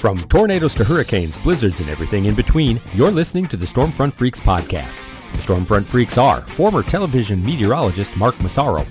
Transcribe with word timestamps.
From 0.00 0.18
tornadoes 0.28 0.74
to 0.76 0.84
hurricanes, 0.84 1.36
blizzards, 1.36 1.80
and 1.80 1.90
everything 1.90 2.24
in 2.24 2.34
between, 2.34 2.80
you're 2.94 3.10
listening 3.10 3.44
to 3.48 3.56
the 3.58 3.66
Stormfront 3.66 4.14
Freaks 4.14 4.40
podcast. 4.40 5.02
The 5.32 5.38
Stormfront 5.38 5.86
Freaks 5.86 6.16
are 6.16 6.40
former 6.40 6.82
television 6.82 7.44
meteorologist 7.44 8.16
Mark 8.16 8.40
Massaro, 8.40 8.86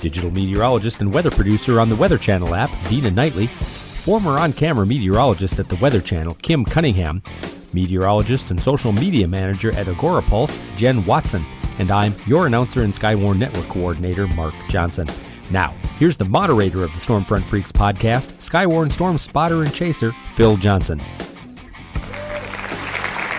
digital 0.00 0.30
meteorologist 0.30 1.00
and 1.00 1.12
weather 1.12 1.32
producer 1.32 1.80
on 1.80 1.88
the 1.88 1.96
Weather 1.96 2.16
Channel 2.16 2.54
app, 2.54 2.70
Dina 2.88 3.10
Knightley, 3.10 3.48
former 3.48 4.38
on 4.38 4.52
camera 4.52 4.86
meteorologist 4.86 5.58
at 5.58 5.68
the 5.68 5.74
Weather 5.82 6.00
Channel, 6.00 6.36
Kim 6.42 6.64
Cunningham, 6.64 7.24
meteorologist 7.72 8.52
and 8.52 8.60
social 8.60 8.92
media 8.92 9.26
manager 9.26 9.72
at 9.72 9.88
Agora 9.88 10.22
Pulse, 10.22 10.60
Jen 10.76 11.04
Watson, 11.06 11.44
and 11.80 11.90
I'm 11.90 12.14
your 12.24 12.46
announcer 12.46 12.84
and 12.84 12.92
Skywarn 12.92 13.36
Network 13.36 13.66
coordinator, 13.66 14.28
Mark 14.28 14.54
Johnson. 14.68 15.08
Now, 15.52 15.74
here's 15.98 16.16
the 16.16 16.24
moderator 16.24 16.82
of 16.82 16.90
the 16.94 16.98
Stormfront 16.98 17.42
Freaks 17.42 17.70
podcast, 17.70 18.32
Skywarn 18.38 18.90
Storm 18.90 19.18
spotter 19.18 19.62
and 19.62 19.74
chaser, 19.74 20.12
Phil 20.34 20.56
Johnson. 20.56 20.98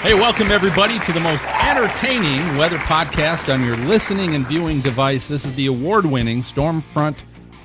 Hey, 0.02 0.14
welcome 0.14 0.52
everybody 0.52 1.00
to 1.00 1.12
the 1.12 1.22
most 1.22 1.48
entertaining 1.48 2.56
weather 2.56 2.78
podcast 2.78 3.52
on 3.52 3.66
your 3.66 3.78
listening 3.78 4.36
and 4.36 4.46
viewing 4.46 4.80
device. 4.82 5.28
This 5.28 5.44
is 5.44 5.56
the 5.56 5.66
award 5.66 6.06
winning 6.06 6.44
Stormfront 6.44 7.16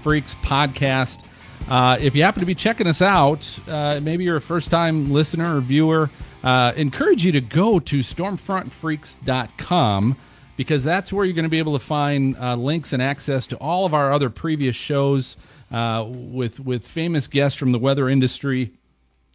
Freaks 0.03 0.35
podcast. 0.37 1.27
Uh, 1.69 1.99
if 2.01 2.17
you 2.17 2.23
happen 2.23 2.41
to 2.41 2.47
be 2.47 2.55
checking 2.55 2.87
us 2.87 3.03
out, 3.03 3.47
uh, 3.69 4.01
maybe 4.03 4.25
you're 4.25 4.37
a 4.37 4.41
first 4.41 4.71
time 4.71 5.13
listener 5.13 5.59
or 5.59 5.61
viewer, 5.61 6.09
uh, 6.43 6.73
encourage 6.75 7.23
you 7.23 7.33
to 7.33 7.43
go 7.43 7.79
to 7.81 7.99
stormfrontfreaks.com 7.99 10.17
because 10.59 10.83
that's 10.83 11.13
where 11.13 11.25
you're 11.25 11.37
going 11.37 11.45
to 11.45 11.49
be 11.49 11.61
able 11.61 11.79
to 11.79 11.85
find 11.85 12.37
uh, 12.37 12.57
links 12.57 12.93
and 12.93 13.01
access 13.01 13.47
to 13.47 13.57
all 13.59 13.87
of 13.87 13.95
our 13.95 14.13
other 14.13 14.29
previous 14.29 14.75
shows 14.75 15.37
uh, 15.71 16.05
with 16.09 16.59
with 16.59 16.87
famous 16.87 17.29
guests 17.29 17.57
from 17.57 17.71
the 17.71 17.79
weather 17.79 18.09
industry. 18.09 18.73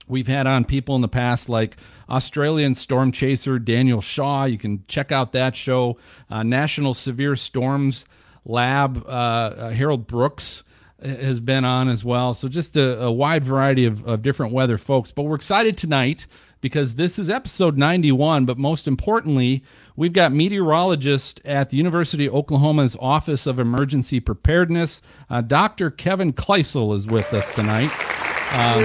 We've 0.05 0.27
had 0.27 0.47
on 0.47 0.65
people 0.65 0.95
in 0.95 1.01
the 1.01 1.07
past 1.07 1.47
like 1.47 1.77
Australian 2.09 2.75
storm 2.75 3.13
chaser 3.13 3.57
Daniel 3.57 4.01
Shaw. 4.01 4.43
You 4.43 4.57
can 4.57 4.83
check 4.89 5.13
out 5.13 5.31
that 5.31 5.55
show. 5.55 5.97
Uh, 6.29 6.43
National 6.43 6.93
Severe 6.93 7.37
Storms 7.37 8.05
Lab 8.43 9.07
uh, 9.07 9.69
Harold 9.69 10.05
Brooks 10.05 10.63
has 11.01 11.39
been 11.39 11.63
on 11.63 11.87
as 11.87 12.03
well. 12.03 12.33
So 12.33 12.49
just 12.49 12.75
a, 12.75 13.03
a 13.03 13.11
wide 13.11 13.45
variety 13.45 13.85
of, 13.85 14.05
of 14.05 14.23
different 14.23 14.51
weather 14.51 14.77
folks. 14.77 15.11
But 15.11 15.23
we're 15.23 15.35
excited 15.35 15.77
tonight 15.77 16.27
because 16.63 16.95
this 16.95 17.19
is 17.19 17.29
episode 17.29 17.77
91. 17.77 18.45
But 18.45 18.57
most 18.57 18.87
importantly, 18.87 19.63
we've 19.97 20.13
got 20.13 20.31
meteorologist 20.31 21.41
at 21.43 21.69
the 21.69 21.77
University 21.77 22.25
of 22.25 22.33
Oklahoma's 22.33 22.95
Office 23.01 23.45
of 23.45 23.59
Emergency 23.59 24.21
Preparedness, 24.21 25.01
uh, 25.29 25.41
Dr. 25.41 25.91
Kevin 25.91 26.31
Kloesel 26.31 26.95
is 26.95 27.05
with 27.05 27.31
us 27.33 27.51
tonight. 27.51 27.91
Um, 28.53 28.81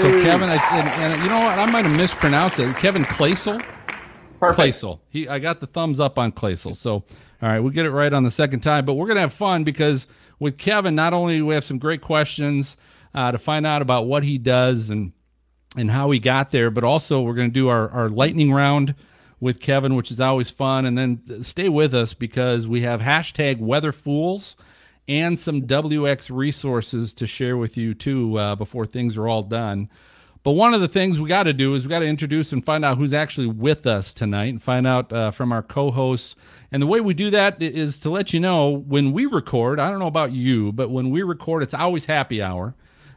so 0.00 0.22
Kevin, 0.26 0.48
I, 0.48 0.56
and, 0.72 0.88
and, 0.88 1.22
you 1.22 1.28
know 1.28 1.38
what? 1.38 1.58
I 1.58 1.64
might 1.66 1.84
have 1.84 1.96
mispronounced 1.96 2.58
it. 2.58 2.76
Kevin 2.76 3.04
Kloesel. 3.04 3.64
Perfect. 4.40 4.58
Kloesel. 4.58 4.98
He, 5.08 5.28
I 5.28 5.38
got 5.38 5.60
the 5.60 5.68
thumbs 5.68 6.00
up 6.00 6.18
on 6.18 6.32
Kloesel. 6.32 6.76
So, 6.76 6.94
all 6.94 7.04
right, 7.40 7.60
we'll 7.60 7.72
get 7.72 7.86
it 7.86 7.92
right 7.92 8.12
on 8.12 8.24
the 8.24 8.32
second 8.32 8.60
time. 8.60 8.84
But 8.84 8.94
we're 8.94 9.06
gonna 9.06 9.20
have 9.20 9.32
fun 9.32 9.62
because 9.62 10.08
with 10.40 10.58
Kevin, 10.58 10.96
not 10.96 11.12
only 11.12 11.36
do 11.36 11.46
we 11.46 11.54
have 11.54 11.62
some 11.62 11.78
great 11.78 12.00
questions 12.00 12.76
uh, 13.14 13.30
to 13.30 13.38
find 13.38 13.64
out 13.64 13.80
about 13.80 14.06
what 14.06 14.24
he 14.24 14.38
does 14.38 14.90
and 14.90 15.12
and 15.76 15.90
how 15.90 16.10
he 16.10 16.18
got 16.18 16.50
there, 16.50 16.70
but 16.70 16.84
also 16.84 17.22
we're 17.22 17.34
going 17.34 17.50
to 17.50 17.54
do 17.54 17.68
our, 17.68 17.88
our 17.90 18.08
lightning 18.08 18.52
round 18.52 18.94
with 19.40 19.60
Kevin, 19.60 19.94
which 19.94 20.10
is 20.10 20.20
always 20.20 20.50
fun. 20.50 20.86
And 20.86 20.96
then 20.96 21.42
stay 21.42 21.68
with 21.68 21.94
us 21.94 22.14
because 22.14 22.66
we 22.66 22.82
have 22.82 23.00
hashtag 23.00 23.58
weather 23.58 23.92
fools 23.92 24.54
and 25.08 25.38
some 25.38 25.62
WX 25.62 26.34
resources 26.34 27.12
to 27.14 27.26
share 27.26 27.56
with 27.56 27.76
you 27.76 27.94
too 27.94 28.38
uh, 28.38 28.54
before 28.54 28.86
things 28.86 29.16
are 29.16 29.28
all 29.28 29.42
done. 29.42 29.88
But 30.44 30.52
one 30.52 30.74
of 30.74 30.80
the 30.80 30.88
things 30.88 31.20
we 31.20 31.28
got 31.28 31.44
to 31.44 31.52
do 31.52 31.74
is 31.74 31.84
we 31.84 31.88
got 31.90 32.00
to 32.00 32.06
introduce 32.06 32.52
and 32.52 32.64
find 32.64 32.84
out 32.84 32.98
who's 32.98 33.12
actually 33.12 33.46
with 33.46 33.86
us 33.86 34.12
tonight 34.12 34.48
and 34.48 34.62
find 34.62 34.86
out 34.86 35.12
uh, 35.12 35.30
from 35.30 35.52
our 35.52 35.62
co 35.62 35.92
hosts. 35.92 36.34
And 36.72 36.82
the 36.82 36.86
way 36.86 37.00
we 37.00 37.14
do 37.14 37.30
that 37.30 37.62
is 37.62 37.98
to 38.00 38.10
let 38.10 38.32
you 38.32 38.40
know 38.40 38.70
when 38.70 39.12
we 39.12 39.26
record, 39.26 39.78
I 39.78 39.90
don't 39.90 40.00
know 40.00 40.06
about 40.06 40.32
you, 40.32 40.72
but 40.72 40.90
when 40.90 41.10
we 41.10 41.22
record, 41.22 41.62
it's 41.62 41.74
always 41.74 42.06
happy 42.06 42.42
hour. 42.42 42.74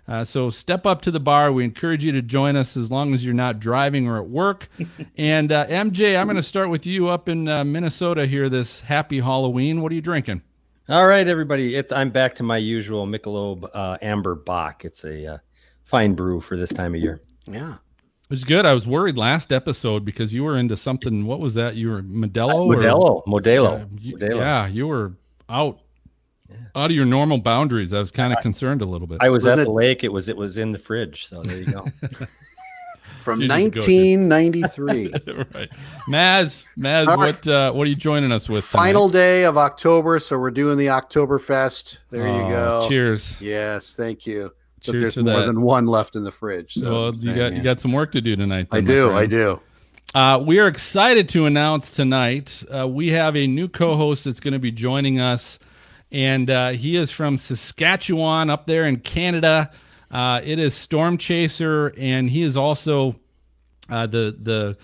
Uh, 0.08 0.24
so 0.24 0.50
step 0.50 0.86
up 0.86 1.02
to 1.02 1.12
the 1.12 1.20
bar. 1.20 1.52
We 1.52 1.64
encourage 1.64 2.06
you 2.06 2.12
to 2.12 2.22
join 2.22 2.56
us 2.56 2.78
as 2.78 2.92
long 2.92 3.14
as 3.14 3.26
you're 3.26 3.34
not 3.34 3.60
driving 3.60 4.08
or 4.08 4.18
at 4.18 4.30
work. 4.30 4.70
and 5.18 5.52
uh, 5.52 5.66
MJ, 5.68 6.20
I'm 6.20 6.28
going 6.28 6.36
to 6.36 6.44
start 6.44 6.70
with 6.70 6.86
you 6.86 7.10
up 7.10 7.28
in 7.28 7.48
uh, 7.48 7.64
Minnesota 7.64 8.28
here 8.28 8.48
this 8.48 8.82
happy 8.82 9.20
Halloween. 9.20 9.82
What 9.82 9.92
are 9.92 9.96
you 9.96 10.02
drinking? 10.02 10.44
All 10.88 11.08
right, 11.08 11.28
everybody. 11.28 11.76
It, 11.76 11.92
I'm 11.92 12.12
back 12.12 12.36
to 12.36 12.44
my 12.44 12.58
usual 12.58 13.08
Michelob 13.08 13.68
uh, 13.74 13.98
Amber 14.04 14.36
Bock. 14.36 14.86
It's 14.86 15.04
a 15.04 15.34
uh, 15.34 15.38
fine 15.84 16.14
brew 16.14 16.40
for 16.40 16.56
this 16.56 16.70
time 16.70 16.94
of 16.94 17.02
year. 17.02 17.22
Yeah. 17.48 17.78
It 18.26 18.30
was 18.30 18.44
good. 18.44 18.66
I 18.66 18.74
was 18.74 18.88
worried 18.88 19.18
last 19.18 19.52
episode 19.52 20.06
because 20.06 20.34
you 20.34 20.44
were 20.44 20.58
into 20.58 20.78
something. 20.78 21.26
What 21.26 21.40
was 21.40 21.56
that? 21.56 21.76
You 21.76 21.90
were 21.90 22.02
Modelo? 22.04 22.68
Modelo. 22.68 22.98
Or, 23.00 23.24
Modelo. 23.24 23.88
you, 24.00 24.18
Modelo. 24.18 24.38
Yeah, 24.38 24.68
you 24.68 24.88
were 24.88 25.14
out 25.50 25.80
out 26.76 26.92
of 26.92 26.96
your 26.96 27.06
normal 27.06 27.38
boundaries. 27.38 27.94
I 27.94 28.00
was 28.00 28.12
kind 28.12 28.34
of 28.34 28.40
concerned 28.40 28.82
a 28.82 28.86
little 28.86 29.08
bit. 29.08 29.18
I 29.22 29.30
was 29.30 29.44
Wasn't 29.44 29.60
at 29.60 29.64
it- 29.64 29.66
the 29.66 29.72
lake. 29.72 30.04
It 30.04 30.12
was 30.14 30.30
it 30.30 30.38
was 30.38 30.58
in 30.58 30.72
the 30.72 30.80
fridge. 30.80 31.26
So 31.28 31.42
there 31.44 31.58
you 31.58 31.66
go. 31.66 31.86
From 33.20 33.42
You 33.42 33.48
need 33.48 33.74
to 33.74 33.80
go, 33.80 33.86
dude. 33.86 34.30
1993. 34.30 35.08
right, 35.56 35.70
Maz, 36.08 36.68
Maz, 36.78 37.08
All 37.08 37.18
right. 37.18 37.34
what 37.36 37.48
uh, 37.48 37.72
what 37.72 37.86
are 37.86 37.90
you 37.90 37.96
joining 37.96 38.32
us 38.32 38.48
with? 38.48 38.70
tonight? 38.70 38.84
Final 38.84 39.10
day 39.10 39.46
of 39.46 39.58
October, 39.58 40.20
so 40.20 40.38
we're 40.38 40.52
doing 40.52 40.78
the 40.78 40.88
Oktoberfest. 40.88 41.98
There 42.12 42.28
Oh, 42.28 42.36
you 42.48 42.50
go. 42.54 42.86
Cheers. 42.88 43.40
Yes, 43.42 43.96
thank 43.96 44.28
you. 44.28 44.52
But 44.86 44.92
Cheers 44.92 45.02
there's 45.02 45.14
to 45.16 45.24
more 45.24 45.40
that. 45.40 45.48
than 45.48 45.62
one 45.62 45.88
left 45.88 46.16
in 46.16 46.24
the 46.24 46.32
fridge. 46.32 46.76
So 46.76 46.92
well, 46.92 47.16
you 47.16 47.34
got 47.36 47.54
you 47.54 47.64
got 47.64 47.80
some 47.82 47.94
work 47.94 48.12
to 48.12 48.22
do 48.22 48.36
tonight. 48.36 48.68
I 48.72 48.82
then, 48.82 48.86
my 48.86 48.92
do. 48.92 49.12
I 49.14 49.26
do. 49.26 49.60
Uh, 50.14 50.40
we 50.46 50.60
are 50.60 50.68
excited 50.68 51.28
to 51.30 51.46
announce 51.48 51.92
tonight 51.92 52.64
uh, 52.74 52.88
we 52.88 53.10
have 53.10 53.36
a 53.36 53.48
new 53.48 53.68
co-host 53.68 54.26
that's 54.26 54.40
going 54.40 54.54
to 54.54 54.60
be 54.60 54.72
joining 54.72 55.20
us, 55.20 55.58
and 56.16 56.50
uh, 56.50 56.70
he 56.70 56.96
is 56.96 57.12
from 57.12 57.38
Saskatchewan 57.38 58.50
up 58.50 58.66
there 58.68 58.86
in 58.86 59.02
Canada. 59.02 59.70
Uh, 60.10 60.40
it 60.44 60.60
is 60.60 60.74
Storm 60.74 61.18
Chaser, 61.18 61.94
and 61.98 62.30
he 62.30 62.42
is 62.42 62.56
also 62.56 63.18
uh, 63.90 64.08
the 64.08 64.36
the 64.42 64.78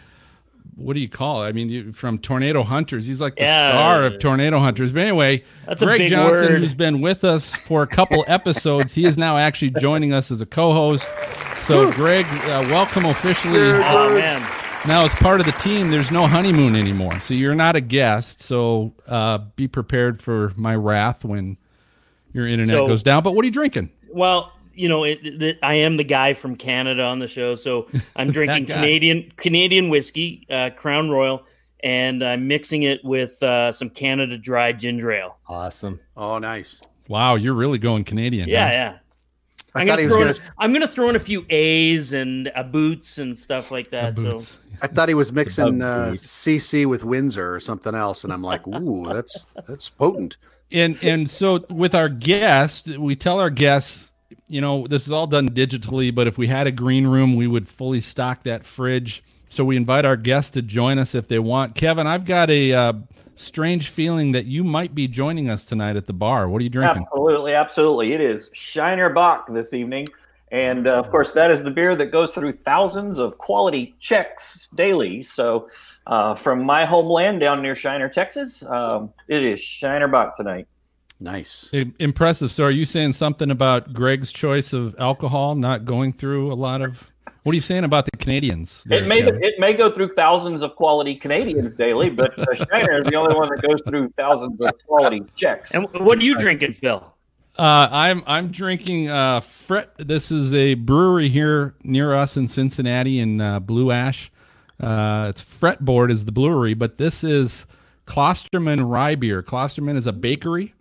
what 0.75 0.94
do 0.94 1.00
you 1.00 1.09
call 1.09 1.44
it? 1.44 1.47
I 1.47 1.52
mean, 1.52 1.70
you, 1.70 1.91
from 1.94 2.18
Tornado 2.18 2.64
Hunters. 2.64 3.06
He's 3.06 3.22
like 3.22 3.36
the 3.36 3.44
Yeah. 3.44 3.72
star 3.72 4.03
of 4.06 4.20
Tornado 4.20 4.59
Hunters. 4.59 4.91
But 4.91 5.02
anyway, 5.03 5.44
That's 5.68 5.81
a 5.81 5.86
Greg 5.86 6.00
big 6.00 6.09
Johnson, 6.09 6.47
word. 6.53 6.59
who's 6.62 6.74
been 6.74 7.02
with 7.02 7.24
us 7.24 7.53
for 7.53 7.84
a 7.84 7.88
couple 7.88 8.24
episodes, 8.28 8.94
he 8.94 9.06
is 9.06 9.18
now 9.18 9.38
actually 9.38 9.72
joining 9.80 10.12
us 10.14 10.31
as 10.31 10.41
a 10.41 10.46
co-host. 10.46 11.08
So, 11.62 11.91
Greg, 11.91 12.25
uh, 12.25 12.66
welcome 12.70 13.06
officially. 13.06 13.59
Oh 13.59 14.14
man, 14.16 14.41
Now, 14.88 15.03
as 15.06 15.14
part 15.14 15.40
of 15.40 15.46
the 15.46 15.52
team, 15.53 15.92
there's 15.92 16.12
no 16.12 16.25
honeymoon 16.25 16.75
anymore. 16.75 17.19
So 17.19 17.36
you're 17.36 17.53
not 17.56 17.75
a 17.75 17.81
guest. 17.81 18.42
So 18.42 18.94
uh, 19.08 19.38
be 19.56 19.68
prepared 19.68 20.19
for 20.19 20.53
my 20.56 20.75
wrath 20.75 21.24
when 21.24 21.58
your 22.34 22.47
internet 22.47 22.74
So- 22.74 22.88
goes 22.88 23.03
down. 23.03 23.22
But 23.24 23.34
what 23.36 23.44
are 23.44 23.46
you 23.46 23.52
drinking? 23.52 23.91
well, 24.12 24.52
you 24.74 24.88
know, 24.90 25.03
it, 25.03 25.20
it, 25.24 25.59
I 25.62 25.75
am 25.75 25.97
the 25.97 26.03
guy 26.06 26.34
from 26.34 26.56
Canada 26.56 27.03
on 27.03 27.20
the 27.20 27.28
show, 27.28 27.56
so 27.56 27.88
I'm 28.16 28.31
drinking. 28.31 28.66
Canadian 28.68 29.31
Canadian 29.36 29.90
whiskey, 29.90 30.47
uh, 30.50 30.70
Crown 30.75 31.09
Royal, 31.09 31.44
and 31.84 32.24
I'm 32.24 32.47
mixing 32.47 32.84
it 32.84 33.03
with 33.03 33.41
uh, 33.44 33.74
some 33.74 33.90
Canada 33.90 34.38
Dry 34.38 34.72
ginger 34.72 35.12
ale. 35.12 35.38
awesome. 35.47 36.00
Oh, 36.16 36.38
nice. 36.40 36.81
Wow, 37.09 37.36
you're 37.36 37.53
really 37.53 37.80
going 37.80 38.06
Canadian. 38.06 38.47
Yeah, 38.47 38.66
huh? 38.66 38.72
yeah. 38.72 38.97
I 39.74 39.82
I'm 39.82 39.88
gonna, 39.88 40.04
throw 40.04 40.18
gonna. 40.18 40.30
in, 40.30 40.36
I'm 40.58 40.74
gonna 40.74 40.88
throw 40.88 41.09
in 41.09 41.16
a 41.16 41.20
few 41.20 41.46
A's 41.50 42.12
and 42.12 42.52
uh, 42.56 42.64
boots 42.64 43.18
and 43.18 43.38
stuff 43.38 43.72
like 43.72 43.90
that. 43.92 44.18
So 44.18 44.42
I 44.82 44.88
thought 44.88 45.08
he 45.08 45.16
was 45.16 45.32
mixing 45.32 45.82
uh. 45.82 46.12
CC 46.14 46.86
with 46.86 47.04
Windsor 47.04 47.56
or 47.56 47.59
something 47.59 47.96
else, 47.96 48.24
and 48.24 48.34
I'm 48.34 48.44
like, 48.44 48.68
ooh, 48.68 49.06
that's 49.08 49.46
that's 49.68 49.90
potent. 49.90 50.38
And 50.72 50.98
and 51.02 51.30
so 51.30 51.66
with 51.70 51.96
our 51.96 52.09
guest, 52.09 52.88
we 52.98 53.16
tell 53.16 53.40
our 53.40 53.50
guests, 53.50 54.12
you 54.47 54.59
know, 54.59 54.88
this 54.88 55.06
is 55.06 55.12
all 55.12 55.28
done 55.28 55.50
digitally, 55.50 56.14
but 56.14 56.28
if 56.28 56.38
we 56.38 56.47
had 56.47 56.68
a 56.68 56.72
green 56.72 57.08
room, 57.08 57.35
we 57.35 57.47
would 57.47 57.68
fully 57.68 58.02
stock 58.02 58.44
that 58.44 58.66
fridge. 58.66 59.23
So 59.50 59.66
we 59.66 59.76
invite 59.76 60.06
our 60.06 60.16
guests 60.16 60.52
to 60.52 60.62
join 60.62 60.97
us 60.97 61.14
if 61.14 61.28
they 61.28 61.40
want. 61.40 61.76
Kevin, 61.76 62.08
I've 62.08 62.26
got 62.26 62.50
a 62.50 62.73
uh, 62.73 62.94
strange 63.36 63.90
feeling 63.90 64.32
that 64.34 64.46
you 64.46 64.64
might 64.64 64.94
be 64.94 65.08
joining 65.08 65.50
us 65.50 65.66
tonight 65.66 65.96
at 65.96 66.08
the 66.08 66.14
bar. 66.14 66.50
What 66.50 66.60
are 66.60 66.64
you 66.64 66.70
drinking? 66.70 67.06
Absolutely, 67.08 67.54
absolutely. 67.54 68.14
It 68.14 68.22
is 68.22 68.50
Shiner 68.54 69.10
Bock 69.10 69.48
this 69.48 69.74
evening. 69.74 70.08
And 70.52 70.86
uh, 70.86 70.92
of 70.96 71.10
course, 71.10 71.32
that 71.32 71.50
is 71.50 71.64
the 71.64 71.72
beer 71.72 71.96
that 71.96 72.08
goes 72.08 72.32
through 72.32 72.54
thousands 72.54 73.18
of 73.20 73.38
quality 73.38 73.96
checks 74.00 74.68
daily. 74.76 75.24
So, 75.24 75.70
uh, 76.08 76.36
from 76.36 76.64
my 76.64 76.84
homeland 76.84 77.40
down 77.40 77.62
near 77.62 77.76
Shiner, 77.76 78.10
Texas, 78.10 78.64
um, 78.64 79.14
it 79.28 79.44
is 79.44 79.62
Shiner 79.62 80.08
Bock 80.08 80.36
tonight. 80.36 80.68
Nice. 81.22 81.70
Impressive. 82.00 82.52
So, 82.52 82.66
are 82.66 82.72
you 82.72 82.86
saying 82.86 83.14
something 83.14 83.50
about 83.50 83.94
Greg's 83.94 84.34
choice 84.34 84.74
of 84.74 84.96
alcohol 85.00 85.56
not 85.56 85.86
going 85.86 86.14
through 86.14 86.52
a 86.52 86.56
lot 86.56 86.82
of? 86.82 87.10
What 87.43 87.53
are 87.53 87.55
you 87.55 87.61
saying 87.61 87.84
about 87.85 88.05
the 88.05 88.11
Canadians? 88.17 88.84
there, 88.85 88.99
It 89.03 89.08
may 89.08 89.22
Kevin? 89.23 89.43
it 89.43 89.55
may 89.59 89.73
go 89.73 89.91
through 89.91 90.09
thousands 90.09 90.61
of 90.61 90.76
quality 90.76 91.16
Canadians 91.16 91.72
daily, 91.72 92.09
but 92.09 92.38
uh, 92.38 92.46
Shiner 92.70 92.99
is 92.99 93.05
the 93.05 93.16
only 93.16 93.35
one 93.35 93.49
that 93.49 93.61
goes 93.67 93.79
through 93.88 94.09
thousands 94.16 94.64
of 94.64 94.72
quality 94.85 95.23
checks. 95.35 95.72
and 95.72 95.88
what 95.93 96.20
are 96.20 96.23
you 96.23 96.38
drinking, 96.38 96.73
Phil? 96.73 97.03
Uh, 97.58 97.88
I'm 97.91 98.23
I'm 98.28 98.49
drinking 98.49 99.09
uh, 99.09 99.40
Fret. 99.41 99.91
This 99.97 100.32
is 100.32 100.53
a 100.53 100.76
brewery 100.76 101.29
here 101.29 101.73
near 101.84 102.14
us 102.16 102.38
in 102.38 102.47
Cincinnati 102.47 103.20
in 103.20 103.41
uh, 103.41 103.59
Blue 103.59 103.91
Ash. 103.91 104.32
Uh, 104.79 105.28
it's 105.29 105.44
Fretboard 105.44 106.09
is 106.11 106.26
the 106.26 106.32
brewery, 106.32 106.73
but 106.73 106.97
this 106.97 107.23
is 107.23 107.66
Klosterman 108.05 108.90
Rye 108.90 109.16
Beer. 109.16 109.44
Klosterman 109.44 109.97
is 109.97 110.08
a 110.08 110.14
bakery, 110.14 110.73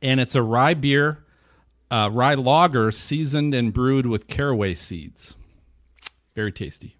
and 0.00 0.20
it's 0.20 0.34
a 0.34 0.42
rye 0.42 0.74
beer, 0.74 1.24
uh, 1.90 2.08
rye 2.12 2.34
lager 2.34 2.90
seasoned 2.90 3.54
and 3.54 3.72
brewed 3.72 4.06
with 4.06 4.26
caraway 4.26 4.74
seeds. 4.74 5.36
Very 6.34 6.52
tasty. 6.52 6.96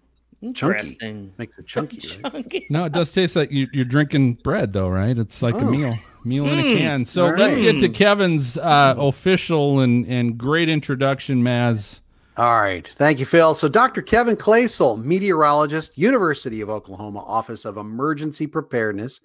Chunky. 0.53 0.77
Interesting. 0.79 1.33
Makes 1.37 1.57
it 1.57 1.65
chunky. 1.65 2.01
right? 2.23 2.31
Chunky. 2.33 2.67
No, 2.69 2.85
it 2.85 2.91
does 2.91 3.11
taste 3.11 3.35
like 3.35 3.51
you, 3.51 3.67
you're 3.73 3.85
drinking 3.85 4.35
bread, 4.43 4.73
though, 4.73 4.89
right? 4.89 5.17
It's 5.17 5.41
like 5.41 5.55
a 5.55 5.59
Oh. 5.59 5.69
meal, 5.71 5.97
meal 6.23 6.45
in 6.47 6.59
a 6.59 6.63
Mm. 6.63 6.77
can. 6.77 7.05
So 7.05 7.25
All 7.27 7.31
let's 7.31 7.57
get 7.57 7.79
to 7.79 7.89
Kevin's 7.89 8.57
uh, 8.57 8.95
official 8.97 9.79
and, 9.79 10.05
and 10.07 10.37
great 10.37 10.69
introduction, 10.69 11.41
Maz. 11.41 12.01
All 12.37 12.59
right. 12.61 12.87
Thank 12.97 13.19
you, 13.19 13.25
Phil. 13.25 13.55
So, 13.55 13.69
Dr. 13.69 14.01
Kevin 14.01 14.35
Kloesel, 14.35 15.01
meteorologist, 15.03 15.97
University 15.97 16.59
of 16.59 16.69
Oklahoma 16.69 17.23
Office 17.25 17.63
of 17.63 17.77
Emergency 17.77 18.45
Preparedness. 18.45 19.21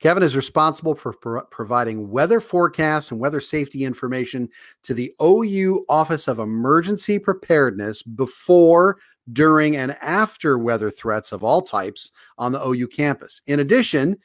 Kevin 0.00 0.22
is 0.22 0.34
responsible 0.34 0.94
for 0.94 1.12
pro- 1.12 1.44
providing 1.44 2.10
weather 2.10 2.40
forecasts 2.40 3.10
and 3.10 3.20
weather 3.20 3.38
safety 3.40 3.84
information 3.84 4.48
to 4.82 4.94
the 4.94 5.14
OU 5.22 5.84
Office 5.90 6.26
of 6.26 6.38
Emergency 6.38 7.18
Preparedness 7.18 8.02
before, 8.02 8.96
during, 9.32 9.76
and 9.76 9.96
after 10.02 10.58
weather 10.58 10.90
threats 10.90 11.32
of 11.32 11.42
all 11.42 11.62
types 11.62 12.10
on 12.38 12.52
the 12.52 12.66
OU 12.66 12.88
campus. 12.88 13.40
In 13.46 13.60
addition, 13.60 14.16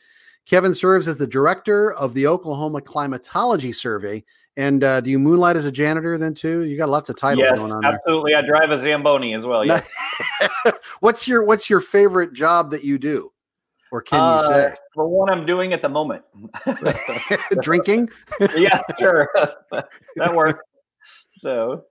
Kevin 0.45 0.73
serves 0.73 1.07
as 1.07 1.17
the 1.17 1.27
director 1.27 1.93
of 1.93 2.13
the 2.13 2.27
Oklahoma 2.27 2.81
Climatology 2.81 3.73
Survey. 3.73 4.23
And 4.57 4.83
uh, 4.83 4.99
do 4.99 5.09
you 5.09 5.19
moonlight 5.19 5.55
as 5.55 5.65
a 5.65 5.71
janitor 5.71 6.17
then 6.17 6.33
too? 6.33 6.63
You 6.63 6.77
got 6.77 6.89
lots 6.89 7.09
of 7.09 7.15
titles 7.15 7.47
yes, 7.49 7.57
going 7.57 7.71
on 7.71 7.81
there. 7.81 7.93
absolutely. 7.93 8.35
I 8.35 8.41
drive 8.41 8.71
a 8.71 8.77
Zamboni 8.77 9.33
as 9.33 9.45
well. 9.45 9.63
Yes. 9.63 9.89
what's 10.99 11.27
your 11.27 11.43
what's 11.43 11.69
your 11.69 11.79
favorite 11.79 12.33
job 12.33 12.71
that 12.71 12.83
you 12.83 12.97
do 12.97 13.31
or 13.91 14.01
can 14.01 14.19
Uh, 14.19 14.41
you 14.41 14.53
say 14.53 14.75
For 14.93 15.07
what 15.07 15.31
I'm 15.31 15.45
doing 15.45 15.71
at 15.73 15.81
the 15.81 15.89
moment. 15.89 16.23
drinking 17.61 18.09
yeah, 18.55 18.81
sure. 18.97 19.29
that 20.15 20.33
works. 20.33 20.59
So 21.33 21.85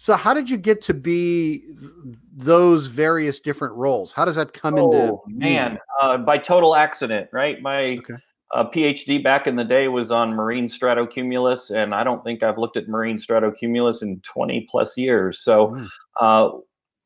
so 0.00 0.16
how 0.16 0.32
did 0.32 0.48
you 0.48 0.56
get 0.56 0.80
to 0.80 0.94
be 0.94 1.62
those 2.34 2.86
various 2.86 3.38
different 3.38 3.74
roles 3.74 4.12
how 4.12 4.24
does 4.24 4.36
that 4.36 4.52
come 4.52 4.78
into 4.78 5.10
Oh 5.10 5.22
man, 5.26 5.78
uh, 6.00 6.16
by 6.18 6.38
total 6.38 6.76
accident, 6.76 7.28
right? 7.32 7.60
My 7.60 7.98
Okay. 7.98 8.14
uh, 8.54 8.64
PhD 8.70 9.22
back 9.22 9.46
in 9.46 9.56
the 9.56 9.64
day 9.64 9.88
was 9.88 10.10
on 10.10 10.30
marine 10.30 10.66
stratocumulus, 10.66 11.70
and 11.70 11.94
I 11.94 12.02
don't 12.02 12.24
think 12.24 12.42
I've 12.42 12.58
looked 12.58 12.76
at 12.76 12.88
marine 12.88 13.18
stratocumulus 13.18 14.02
in 14.02 14.20
20 14.20 14.66
plus 14.70 14.96
years. 14.96 15.40
So 15.40 15.68
Mm. 15.68 15.88
uh, 16.20 16.50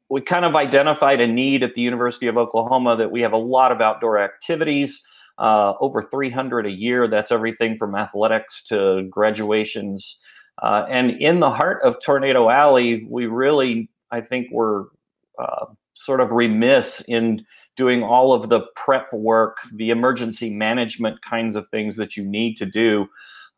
we 0.09 0.21
kind 0.21 0.45
of 0.45 0.55
identified 0.55 1.21
a 1.21 1.27
need 1.27 1.63
at 1.63 1.75
the 1.75 1.81
University 1.81 2.27
of 2.29 2.37
Oklahoma 2.37 2.97
that 2.97 3.11
we 3.11 3.23
have 3.23 3.33
a 3.33 3.39
lot 3.39 3.73
of 3.73 3.81
outdoor 3.81 4.19
activities. 4.19 5.01
Uh, 5.37 5.73
over 5.81 6.01
300 6.01 6.65
a 6.65 6.71
year. 6.71 7.09
That's 7.09 7.33
everything 7.33 7.77
from 7.77 7.97
athletics 7.97 8.63
to 8.69 9.09
graduations. 9.11 10.17
Uh, 10.63 10.87
and 10.89 11.11
in 11.11 11.41
the 11.41 11.51
heart 11.51 11.83
of 11.83 12.01
Tornado 12.01 12.49
Alley, 12.49 13.07
we 13.09 13.27
really, 13.27 13.91
I 14.11 14.21
think, 14.21 14.51
were 14.53 14.89
uh, 15.39 15.67
sort 15.95 16.21
of 16.21 16.31
remiss 16.31 17.03
in 17.03 17.45
doing 17.77 18.03
all 18.03 18.33
of 18.33 18.49
the 18.49 18.61
prep 18.77 19.13
work, 19.13 19.59
the 19.75 19.91
emergency 19.91 20.51
management 20.51 21.21
kinds 21.23 21.57
of 21.57 21.67
things 21.69 21.97
that 21.97 22.17
you 22.17 22.25
need 22.25 22.57
to 22.57 22.67
do. 22.67 23.07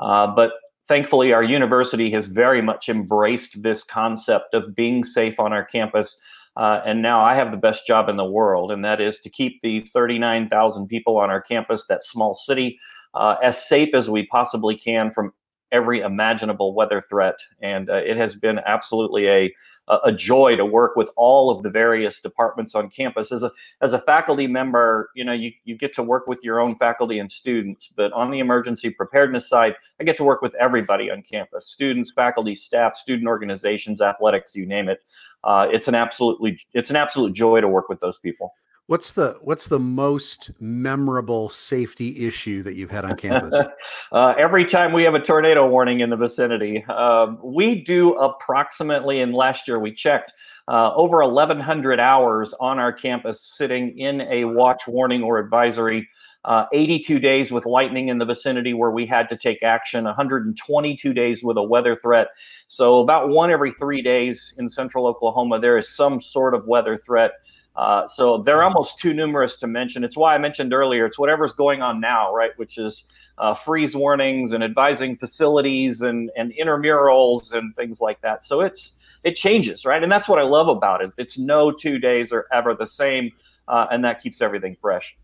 Uh, 0.00 0.26
but 0.26 0.52
thankfully, 0.88 1.32
our 1.32 1.42
university 1.42 2.10
has 2.10 2.26
very 2.26 2.62
much 2.62 2.88
embraced 2.88 3.62
this 3.62 3.82
concept 3.84 4.54
of 4.54 4.74
being 4.74 5.04
safe 5.04 5.38
on 5.38 5.52
our 5.52 5.64
campus. 5.64 6.18
Uh, 6.56 6.80
and 6.86 7.02
now 7.02 7.22
I 7.22 7.34
have 7.34 7.50
the 7.50 7.58
best 7.58 7.86
job 7.86 8.08
in 8.08 8.16
the 8.16 8.24
world, 8.24 8.72
and 8.72 8.82
that 8.84 9.00
is 9.00 9.18
to 9.20 9.30
keep 9.30 9.60
the 9.60 9.82
39,000 9.92 10.86
people 10.86 11.18
on 11.18 11.28
our 11.28 11.42
campus, 11.42 11.86
that 11.86 12.02
small 12.02 12.32
city, 12.32 12.78
uh, 13.14 13.36
as 13.42 13.66
safe 13.66 13.94
as 13.94 14.08
we 14.08 14.26
possibly 14.26 14.76
can 14.76 15.10
from 15.10 15.32
every 15.72 16.00
imaginable 16.00 16.74
weather 16.74 17.02
threat. 17.02 17.38
And 17.60 17.90
uh, 17.90 17.96
it 17.96 18.16
has 18.16 18.34
been 18.34 18.60
absolutely 18.66 19.28
a 19.28 19.54
a 19.88 20.10
joy 20.10 20.56
to 20.56 20.64
work 20.64 20.96
with 20.96 21.08
all 21.16 21.48
of 21.48 21.62
the 21.62 21.70
various 21.70 22.18
departments 22.20 22.74
on 22.74 22.90
campus. 22.90 23.30
As 23.30 23.42
a 23.44 23.52
as 23.80 23.92
a 23.92 24.00
faculty 24.00 24.46
member, 24.46 25.10
you 25.14 25.24
know, 25.24 25.32
you, 25.32 25.52
you 25.64 25.76
get 25.76 25.94
to 25.94 26.02
work 26.02 26.26
with 26.26 26.40
your 26.42 26.58
own 26.58 26.74
faculty 26.76 27.20
and 27.20 27.30
students, 27.30 27.92
but 27.96 28.12
on 28.12 28.30
the 28.30 28.40
emergency 28.40 28.90
preparedness 28.90 29.48
side, 29.48 29.76
I 30.00 30.04
get 30.04 30.16
to 30.16 30.24
work 30.24 30.42
with 30.42 30.54
everybody 30.56 31.10
on 31.10 31.22
campus: 31.22 31.68
students, 31.68 32.10
faculty, 32.10 32.54
staff, 32.54 32.96
student 32.96 33.28
organizations, 33.28 34.00
athletics, 34.00 34.56
you 34.56 34.66
name 34.66 34.88
it. 34.88 34.98
Uh, 35.44 35.68
it's 35.70 35.86
an 35.86 35.94
absolutely 35.94 36.58
it's 36.74 36.90
an 36.90 36.96
absolute 36.96 37.32
joy 37.32 37.60
to 37.60 37.68
work 37.68 37.88
with 37.88 38.00
those 38.00 38.18
people. 38.18 38.54
What's 38.86 39.12
the 39.12 39.36
what's 39.42 39.66
the 39.66 39.78
most 39.78 40.50
memorable 40.60 41.48
safety 41.48 42.26
issue 42.26 42.62
that 42.62 42.76
you've 42.76 42.90
had 42.90 43.04
on 43.04 43.16
campus 43.16 43.54
uh, 44.12 44.34
every 44.38 44.64
time 44.64 44.92
we 44.92 45.02
have 45.02 45.14
a 45.14 45.20
tornado 45.20 45.68
warning 45.68 46.00
in 46.00 46.10
the 46.10 46.16
vicinity, 46.16 46.84
um, 46.84 47.38
we 47.42 47.82
do 47.82 48.14
approximately, 48.14 49.20
and 49.20 49.34
last 49.34 49.66
year 49.66 49.78
we 49.78 49.92
checked, 49.92 50.32
uh, 50.68 50.92
over 50.94 51.18
1,100 51.18 52.00
hours 52.00 52.54
on 52.60 52.78
our 52.78 52.92
campus 52.92 53.40
sitting 53.40 53.98
in 53.98 54.20
a 54.22 54.44
watch 54.44 54.86
warning 54.86 55.22
or 55.22 55.38
advisory. 55.38 56.08
Uh, 56.44 56.64
82 56.72 57.18
days 57.18 57.50
with 57.50 57.66
lightning 57.66 58.06
in 58.06 58.18
the 58.18 58.24
vicinity 58.24 58.72
where 58.72 58.92
we 58.92 59.04
had 59.04 59.28
to 59.28 59.36
take 59.36 59.64
action, 59.64 60.04
122 60.04 61.12
days 61.12 61.42
with 61.42 61.56
a 61.56 61.62
weather 61.62 61.96
threat. 61.96 62.28
So, 62.68 63.00
about 63.00 63.30
one 63.30 63.50
every 63.50 63.72
three 63.72 64.00
days 64.00 64.54
in 64.56 64.68
central 64.68 65.08
Oklahoma, 65.08 65.58
there 65.58 65.76
is 65.76 65.88
some 65.88 66.20
sort 66.20 66.54
of 66.54 66.64
weather 66.64 66.96
threat. 66.96 67.32
Uh, 67.76 68.08
so 68.08 68.38
they're 68.38 68.62
almost 68.62 68.98
too 68.98 69.12
numerous 69.12 69.56
to 69.56 69.66
mention. 69.66 70.02
It's 70.02 70.16
why 70.16 70.34
I 70.34 70.38
mentioned 70.38 70.72
earlier. 70.72 71.04
It's 71.04 71.18
whatever's 71.18 71.52
going 71.52 71.82
on 71.82 72.00
now, 72.00 72.34
right? 72.34 72.52
Which 72.56 72.78
is 72.78 73.04
uh, 73.38 73.54
freeze 73.54 73.94
warnings 73.94 74.52
and 74.52 74.64
advising 74.64 75.16
facilities 75.16 76.00
and 76.00 76.30
and 76.36 76.52
intramurals 76.52 77.52
and 77.52 77.76
things 77.76 78.00
like 78.00 78.20
that. 78.22 78.44
So 78.44 78.62
it's 78.62 78.92
it 79.24 79.36
changes, 79.36 79.84
right? 79.84 80.02
And 80.02 80.10
that's 80.10 80.28
what 80.28 80.38
I 80.38 80.42
love 80.42 80.68
about 80.68 81.02
it. 81.02 81.10
It's 81.18 81.38
no 81.38 81.70
two 81.70 81.98
days 81.98 82.32
are 82.32 82.46
ever 82.52 82.74
the 82.74 82.86
same, 82.86 83.32
uh, 83.68 83.86
and 83.90 84.04
that 84.04 84.22
keeps 84.22 84.40
everything 84.40 84.76
fresh. 84.80 85.16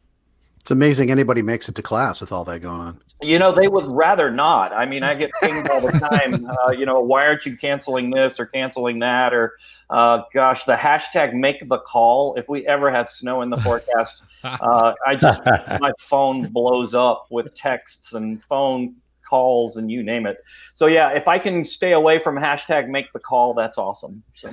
It's 0.63 0.71
amazing 0.71 1.11
anybody 1.11 1.43
makes 1.43 1.69
it 1.69 1.75
to 1.75 1.83
class 1.83 2.21
with 2.21 2.31
all 2.31 2.45
that 2.45 2.61
going 2.61 2.81
on 2.81 3.01
You 3.21 3.37
know, 3.39 3.53
they 3.53 3.67
would 3.67 3.87
rather 3.87 4.31
not. 4.31 4.73
I 4.73 4.87
mean, 4.87 5.03
I 5.03 5.15
get 5.15 5.31
pinged 5.41 5.69
all 5.69 5.81
the 5.81 5.93
time. 5.93 6.47
Uh, 6.63 6.71
you 6.71 6.87
know, 6.87 7.01
why 7.01 7.27
aren't 7.27 7.47
you 7.47 7.57
canceling 7.57 8.11
this 8.11 8.39
or 8.39 8.47
canceling 8.47 8.99
that? 8.99 9.33
Or, 9.33 9.55
uh, 9.91 10.23
gosh, 10.33 10.65
the 10.65 10.75
hashtag 10.75 11.35
make 11.35 11.67
the 11.69 11.79
call. 11.79 12.35
If 12.37 12.49
we 12.49 12.67
ever 12.67 12.91
have 12.91 13.09
snow 13.09 13.43
in 13.43 13.51
the 13.51 13.57
forecast, 13.59 14.23
uh, 14.45 14.93
I 15.07 15.17
just 15.17 15.45
my 15.45 15.93
phone 15.99 16.49
blows 16.53 16.95
up 16.95 17.27
with 17.31 17.55
texts 17.55 18.13
and 18.13 18.43
phone 18.45 18.95
calls 19.29 19.77
and 19.79 19.91
you 19.91 20.03
name 20.03 20.27
it. 20.27 20.39
So 20.75 20.87
yeah, 20.87 21.11
if 21.11 21.27
I 21.27 21.39
can 21.39 21.65
stay 21.65 21.93
away 21.93 22.19
from 22.19 22.37
hashtag 22.37 22.89
make 22.89 23.13
the 23.13 23.21
call, 23.21 23.55
that's 23.55 23.79
awesome. 23.79 24.23
So, 24.35 24.51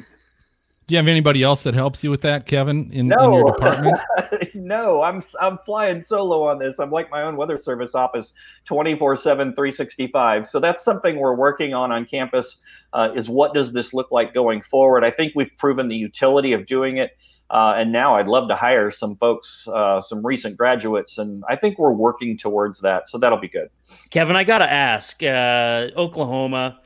Do 0.90 0.96
you 0.96 0.98
have 0.98 1.08
anybody 1.08 1.44
else 1.44 1.62
that 1.64 1.76
helps 1.76 2.04
you 2.04 2.10
with 2.10 2.22
that, 2.22 2.48
Kevin, 2.48 2.90
in, 2.92 3.14
in 3.14 3.32
your 3.32 3.52
department? 3.52 4.00
no, 4.56 5.04
I'm 5.04 5.22
I'm 5.40 5.60
flying 5.64 6.02
solo 6.02 6.48
on 6.48 6.58
this. 6.58 6.80
I'm 6.80 6.90
like 6.90 7.12
my 7.12 7.22
own 7.22 7.38
weather 7.38 7.60
service 7.60 7.94
office, 7.94 8.34
24/7, 8.68 9.22
365. 9.22 10.48
So 10.48 10.60
that's 10.60 10.84
something 10.84 11.20
we're 11.20 11.36
working 11.36 11.76
on 11.76 11.92
on 11.92 12.06
campus. 12.06 12.64
Uh, 12.92 13.10
is 13.16 13.30
what 13.30 13.54
does 13.54 13.72
this 13.72 13.94
look 13.94 14.10
like 14.10 14.34
going 14.34 14.64
forward? 14.64 15.04
I 15.04 15.12
think 15.12 15.34
we've 15.36 15.56
proven 15.60 15.90
the 15.90 15.96
utility 15.96 16.54
of 16.54 16.66
doing 16.66 16.98
it, 16.98 17.16
uh, 17.52 17.76
and 17.78 17.92
now 17.92 18.16
I'd 18.16 18.28
love 18.28 18.48
to 18.48 18.56
hire 18.56 18.90
some 18.90 19.16
folks, 19.18 19.68
uh, 19.68 20.02
some 20.02 20.26
recent 20.26 20.58
graduates, 20.58 21.20
and 21.20 21.44
I 21.48 21.56
think 21.56 21.78
we're 21.78 21.94
working 21.94 22.36
towards 22.36 22.80
that. 22.80 23.10
So 23.10 23.20
that'll 23.20 23.40
be 23.40 23.48
good. 23.48 23.70
Kevin, 24.10 24.36
I 24.36 24.44
got 24.44 24.58
to 24.58 24.72
ask 24.72 25.22
uh, 25.22 25.90
Oklahoma, 25.96 26.80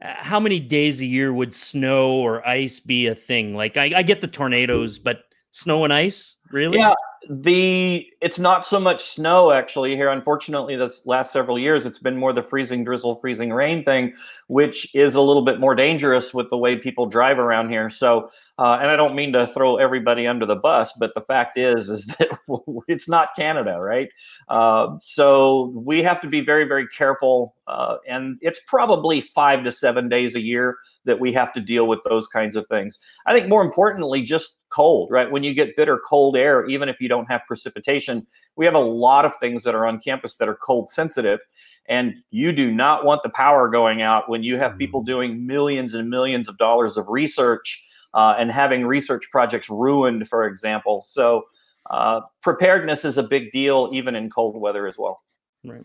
how 0.00 0.38
many 0.38 0.60
days 0.60 1.00
a 1.00 1.04
year 1.04 1.32
would 1.32 1.54
snow 1.54 2.12
or 2.12 2.46
ice 2.46 2.80
be 2.80 3.06
a 3.06 3.14
thing? 3.14 3.54
Like, 3.54 3.76
I, 3.76 3.92
I 3.96 4.02
get 4.02 4.20
the 4.20 4.28
tornadoes, 4.28 4.98
but 4.98 5.24
snow 5.50 5.84
and 5.84 5.92
ice, 5.92 6.36
really? 6.50 6.78
Yeah, 6.78 6.94
the 7.28 8.06
it's 8.20 8.38
not 8.38 8.64
so 8.64 8.78
much 8.78 9.02
snow 9.04 9.50
actually 9.50 9.96
here. 9.96 10.08
Unfortunately, 10.10 10.76
this 10.76 11.04
last 11.06 11.32
several 11.32 11.58
years, 11.58 11.86
it's 11.86 11.98
been 11.98 12.16
more 12.16 12.32
the 12.32 12.42
freezing 12.42 12.84
drizzle, 12.84 13.16
freezing 13.16 13.52
rain 13.52 13.84
thing, 13.84 14.14
which 14.46 14.94
is 14.94 15.14
a 15.14 15.20
little 15.20 15.44
bit 15.44 15.58
more 15.58 15.74
dangerous 15.74 16.32
with 16.32 16.48
the 16.50 16.56
way 16.56 16.76
people 16.76 17.06
drive 17.06 17.38
around 17.38 17.70
here. 17.70 17.90
So, 17.90 18.30
uh, 18.58 18.78
and 18.80 18.90
I 18.90 18.96
don't 18.96 19.14
mean 19.14 19.32
to 19.32 19.46
throw 19.48 19.76
everybody 19.76 20.26
under 20.26 20.46
the 20.46 20.56
bus, 20.56 20.92
but 20.98 21.14
the 21.14 21.22
fact 21.22 21.58
is, 21.58 21.88
is 21.88 22.06
that 22.18 22.38
it's 22.86 23.08
not 23.08 23.30
Canada, 23.36 23.78
right? 23.80 24.08
Uh, 24.48 24.96
so 25.00 25.72
we 25.74 26.02
have 26.02 26.20
to 26.20 26.28
be 26.28 26.40
very, 26.40 26.64
very 26.64 26.86
careful, 26.88 27.54
uh, 27.66 27.96
and 28.08 28.38
it's 28.40 28.60
probably 28.66 29.20
five 29.20 29.64
to 29.64 29.72
seven 29.72 30.08
days 30.08 30.34
a 30.34 30.40
year 30.40 30.78
that 31.04 31.18
we 31.18 31.32
have 31.32 31.52
to 31.54 31.60
deal 31.60 31.86
with 31.86 32.00
those 32.08 32.26
kinds 32.26 32.54
of 32.54 32.66
things. 32.68 32.98
I 33.26 33.32
think 33.32 33.48
more 33.48 33.62
importantly, 33.62 34.22
just 34.22 34.57
cold, 34.78 35.10
right? 35.10 35.28
When 35.28 35.42
you 35.42 35.54
get 35.54 35.74
bitter 35.74 35.98
cold 35.98 36.36
air, 36.36 36.64
even 36.68 36.88
if 36.88 37.00
you 37.00 37.08
don't 37.08 37.26
have 37.26 37.40
precipitation, 37.48 38.24
we 38.54 38.64
have 38.64 38.76
a 38.76 38.78
lot 38.78 39.24
of 39.24 39.34
things 39.40 39.64
that 39.64 39.74
are 39.74 39.84
on 39.84 39.98
campus 39.98 40.36
that 40.36 40.48
are 40.48 40.54
cold 40.54 40.88
sensitive. 40.88 41.40
And 41.88 42.14
you 42.30 42.52
do 42.52 42.70
not 42.70 43.04
want 43.04 43.24
the 43.24 43.28
power 43.30 43.68
going 43.68 44.02
out 44.02 44.30
when 44.30 44.44
you 44.44 44.56
have 44.56 44.78
people 44.78 45.02
doing 45.02 45.44
millions 45.44 45.94
and 45.94 46.08
millions 46.08 46.46
of 46.46 46.56
dollars 46.58 46.96
of 46.96 47.08
research 47.08 47.84
uh, 48.14 48.36
and 48.38 48.52
having 48.52 48.86
research 48.86 49.28
projects 49.32 49.68
ruined, 49.68 50.28
for 50.28 50.46
example. 50.46 51.02
So, 51.02 51.46
uh, 51.90 52.20
preparedness 52.44 53.04
is 53.04 53.18
a 53.18 53.22
big 53.24 53.50
deal, 53.50 53.88
even 53.92 54.14
in 54.14 54.30
cold 54.30 54.60
weather 54.60 54.86
as 54.86 54.96
well. 54.96 55.22
Right. 55.64 55.82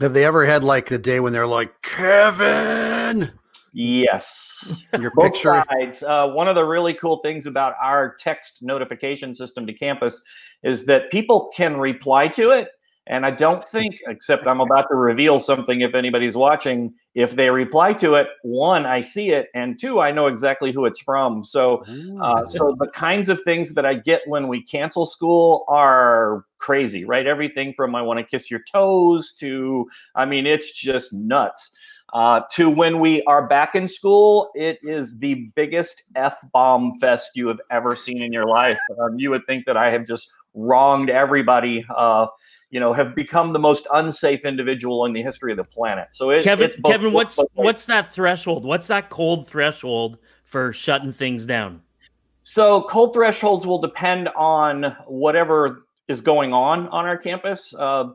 Have 0.00 0.14
they 0.14 0.24
ever 0.24 0.46
had 0.46 0.64
like 0.64 0.88
the 0.88 0.98
day 0.98 1.20
when 1.20 1.34
they're 1.34 1.46
like, 1.46 1.82
Kevin, 1.82 3.30
Yes. 3.72 4.84
your 4.98 5.10
Both 5.14 5.32
picture? 5.32 5.64
sides. 5.68 6.02
Uh, 6.02 6.28
one 6.28 6.48
of 6.48 6.54
the 6.54 6.64
really 6.64 6.94
cool 6.94 7.18
things 7.18 7.46
about 7.46 7.74
our 7.82 8.14
text 8.16 8.58
notification 8.62 9.34
system 9.34 9.66
to 9.66 9.72
campus 9.72 10.22
is 10.62 10.84
that 10.86 11.10
people 11.10 11.50
can 11.56 11.76
reply 11.78 12.28
to 12.28 12.50
it. 12.50 12.68
And 13.08 13.26
I 13.26 13.32
don't 13.32 13.68
think, 13.68 13.96
except 14.06 14.46
I'm 14.46 14.60
about 14.60 14.86
to 14.88 14.94
reveal 14.94 15.40
something 15.40 15.80
if 15.80 15.92
anybody's 15.92 16.36
watching, 16.36 16.94
if 17.16 17.34
they 17.34 17.50
reply 17.50 17.94
to 17.94 18.14
it, 18.14 18.28
one, 18.44 18.86
I 18.86 19.00
see 19.00 19.30
it, 19.30 19.48
and 19.56 19.76
two, 19.76 19.98
I 19.98 20.12
know 20.12 20.28
exactly 20.28 20.70
who 20.70 20.84
it's 20.84 21.00
from. 21.00 21.44
So, 21.44 21.82
uh, 22.22 22.46
so 22.46 22.76
the 22.78 22.86
kinds 22.94 23.28
of 23.28 23.40
things 23.42 23.74
that 23.74 23.84
I 23.84 23.94
get 23.94 24.22
when 24.26 24.46
we 24.46 24.62
cancel 24.62 25.04
school 25.04 25.64
are 25.66 26.44
crazy, 26.58 27.04
right? 27.04 27.26
Everything 27.26 27.74
from 27.74 27.96
I 27.96 28.02
want 28.02 28.20
to 28.20 28.24
kiss 28.24 28.52
your 28.52 28.62
toes 28.70 29.32
to, 29.40 29.88
I 30.14 30.24
mean, 30.24 30.46
it's 30.46 30.70
just 30.70 31.12
nuts. 31.12 31.74
Uh, 32.12 32.42
to 32.50 32.68
when 32.68 33.00
we 33.00 33.22
are 33.24 33.46
back 33.46 33.74
in 33.74 33.88
school, 33.88 34.50
it 34.54 34.78
is 34.82 35.18
the 35.18 35.50
biggest 35.54 36.02
f 36.14 36.36
bomb 36.52 36.98
fest 36.98 37.30
you 37.34 37.48
have 37.48 37.60
ever 37.70 37.96
seen 37.96 38.22
in 38.22 38.32
your 38.32 38.44
life. 38.44 38.78
Um, 39.00 39.18
you 39.18 39.30
would 39.30 39.46
think 39.46 39.64
that 39.64 39.78
I 39.78 39.90
have 39.90 40.06
just 40.06 40.30
wronged 40.54 41.08
everybody. 41.08 41.84
Uh, 41.94 42.26
you 42.68 42.80
know, 42.80 42.92
have 42.92 43.14
become 43.14 43.52
the 43.52 43.58
most 43.58 43.86
unsafe 43.92 44.44
individual 44.44 45.04
in 45.04 45.12
the 45.12 45.22
history 45.22 45.52
of 45.52 45.58
the 45.58 45.64
planet. 45.64 46.08
So 46.12 46.30
it, 46.30 46.42
Kevin, 46.42 46.66
it's 46.66 46.76
both- 46.76 46.92
Kevin, 46.92 47.12
what's 47.12 47.36
both 47.36 47.48
what's 47.54 47.86
that 47.86 48.12
threshold? 48.12 48.64
What's 48.64 48.86
that 48.86 49.10
cold 49.10 49.46
threshold 49.46 50.18
for 50.44 50.72
shutting 50.72 51.12
things 51.12 51.46
down? 51.46 51.82
So 52.42 52.82
cold 52.82 53.14
thresholds 53.14 53.66
will 53.66 53.80
depend 53.80 54.28
on 54.30 54.96
whatever 55.06 55.84
is 56.08 56.20
going 56.20 56.52
on 56.52 56.88
on 56.88 57.06
our 57.06 57.16
campus. 57.16 57.74
Uh, 57.78 58.10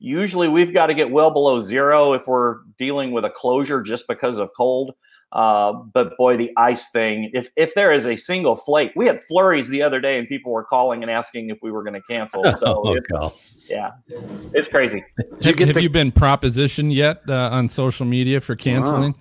usually, 0.00 0.48
we've 0.48 0.72
got 0.72 0.86
to 0.86 0.94
get 0.94 1.10
well 1.10 1.30
below 1.30 1.60
zero 1.60 2.12
if 2.14 2.26
we're 2.26 2.58
dealing 2.78 3.12
with 3.12 3.24
a 3.24 3.30
closure 3.30 3.82
just 3.82 4.08
because 4.08 4.38
of 4.38 4.50
cold. 4.56 4.94
Uh, 5.32 5.72
but 5.72 6.16
boy, 6.16 6.36
the 6.36 6.50
ice 6.56 6.88
thing. 6.90 7.30
If 7.32 7.50
if 7.54 7.72
there 7.76 7.92
is 7.92 8.04
a 8.04 8.16
single 8.16 8.56
flake, 8.56 8.90
we 8.96 9.06
had 9.06 9.22
flurries 9.22 9.68
the 9.68 9.80
other 9.80 10.00
day, 10.00 10.18
and 10.18 10.26
people 10.26 10.50
were 10.50 10.64
calling 10.64 11.02
and 11.02 11.10
asking 11.10 11.50
if 11.50 11.58
we 11.62 11.70
were 11.70 11.84
going 11.84 11.94
to 11.94 12.02
cancel. 12.02 12.42
So 12.56 12.82
oh, 12.84 12.94
it- 12.96 13.04
yeah, 13.68 13.92
it's 14.52 14.68
crazy. 14.68 15.04
you 15.18 15.24
Have, 15.44 15.56
get 15.56 15.68
have 15.68 15.76
the- 15.76 15.82
you 15.82 15.88
been 15.90 16.10
propositioned 16.10 16.92
yet 16.92 17.22
uh, 17.28 17.50
on 17.52 17.68
social 17.68 18.06
media 18.06 18.40
for 18.40 18.56
canceling? 18.56 19.14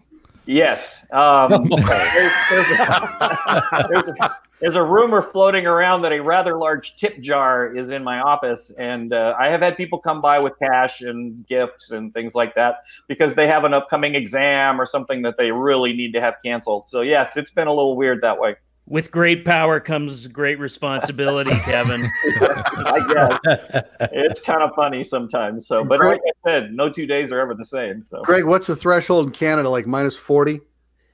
Yes. 0.47 1.05
Um, 1.11 1.69
there's, 1.77 2.33
there's, 2.49 2.79
a, 2.79 3.87
there's, 3.87 4.03
a, 4.19 4.35
there's 4.59 4.75
a 4.75 4.83
rumor 4.83 5.21
floating 5.21 5.65
around 5.65 6.01
that 6.01 6.11
a 6.11 6.19
rather 6.21 6.57
large 6.57 6.95
tip 6.97 7.19
jar 7.19 7.73
is 7.73 7.89
in 7.89 8.03
my 8.03 8.19
office. 8.19 8.71
And 8.77 9.13
uh, 9.13 9.35
I 9.39 9.47
have 9.47 9.61
had 9.61 9.77
people 9.77 9.99
come 9.99 10.21
by 10.21 10.39
with 10.39 10.53
cash 10.59 11.01
and 11.01 11.45
gifts 11.47 11.91
and 11.91 12.13
things 12.13 12.35
like 12.35 12.55
that 12.55 12.83
because 13.07 13.35
they 13.35 13.47
have 13.47 13.63
an 13.63 13.73
upcoming 13.73 14.15
exam 14.15 14.79
or 14.79 14.85
something 14.85 15.21
that 15.21 15.37
they 15.37 15.51
really 15.51 15.93
need 15.93 16.13
to 16.13 16.21
have 16.21 16.35
canceled. 16.43 16.89
So, 16.89 17.01
yes, 17.01 17.37
it's 17.37 17.51
been 17.51 17.67
a 17.67 17.73
little 17.73 17.95
weird 17.95 18.21
that 18.21 18.39
way. 18.39 18.55
With 18.87 19.11
great 19.11 19.45
power 19.45 19.79
comes 19.79 20.25
great 20.25 20.57
responsibility, 20.57 21.51
Kevin. 21.59 22.09
I 22.25 23.39
guess 23.43 23.83
it's 24.11 24.41
kind 24.41 24.63
of 24.63 24.71
funny 24.75 25.03
sometimes. 25.03 25.67
So, 25.67 25.83
but 25.83 25.99
like 25.99 26.19
I 26.25 26.49
said, 26.49 26.73
no 26.73 26.89
two 26.89 27.05
days 27.05 27.31
are 27.31 27.39
ever 27.39 27.53
the 27.53 27.65
same. 27.65 28.03
So, 28.03 28.23
Greg, 28.23 28.45
what's 28.45 28.65
the 28.65 28.75
threshold 28.75 29.27
in 29.27 29.31
Canada? 29.31 29.69
Like 29.69 29.85
minus 29.85 30.17
40? 30.17 30.61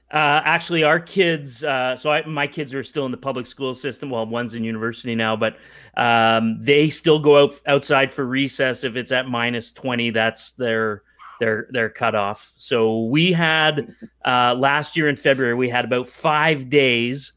Uh, 0.08 0.40
actually, 0.44 0.84
our 0.84 1.00
kids. 1.00 1.64
Uh, 1.64 1.96
so 1.96 2.10
I, 2.10 2.24
my 2.26 2.46
kids 2.46 2.72
are 2.72 2.84
still 2.84 3.06
in 3.06 3.10
the 3.10 3.16
public 3.16 3.46
school 3.46 3.74
system. 3.74 4.10
Well, 4.10 4.24
one's 4.24 4.54
in 4.54 4.62
university 4.62 5.16
now, 5.16 5.34
but 5.34 5.58
um, 5.96 6.58
they 6.60 6.90
still 6.90 7.18
go 7.18 7.42
out 7.42 7.60
outside 7.66 8.12
for 8.12 8.24
recess. 8.24 8.84
If 8.84 8.94
it's 8.94 9.10
at 9.10 9.28
minus 9.28 9.72
twenty, 9.72 10.10
that's 10.10 10.52
their 10.52 11.02
their 11.40 11.66
their 11.70 11.90
cutoff. 11.90 12.52
So 12.56 13.06
we 13.06 13.32
had 13.32 13.96
uh, 14.24 14.54
last 14.56 14.96
year 14.96 15.08
in 15.08 15.16
February, 15.16 15.54
we 15.54 15.68
had 15.68 15.84
about 15.84 16.08
five 16.08 16.70
days 16.70 17.32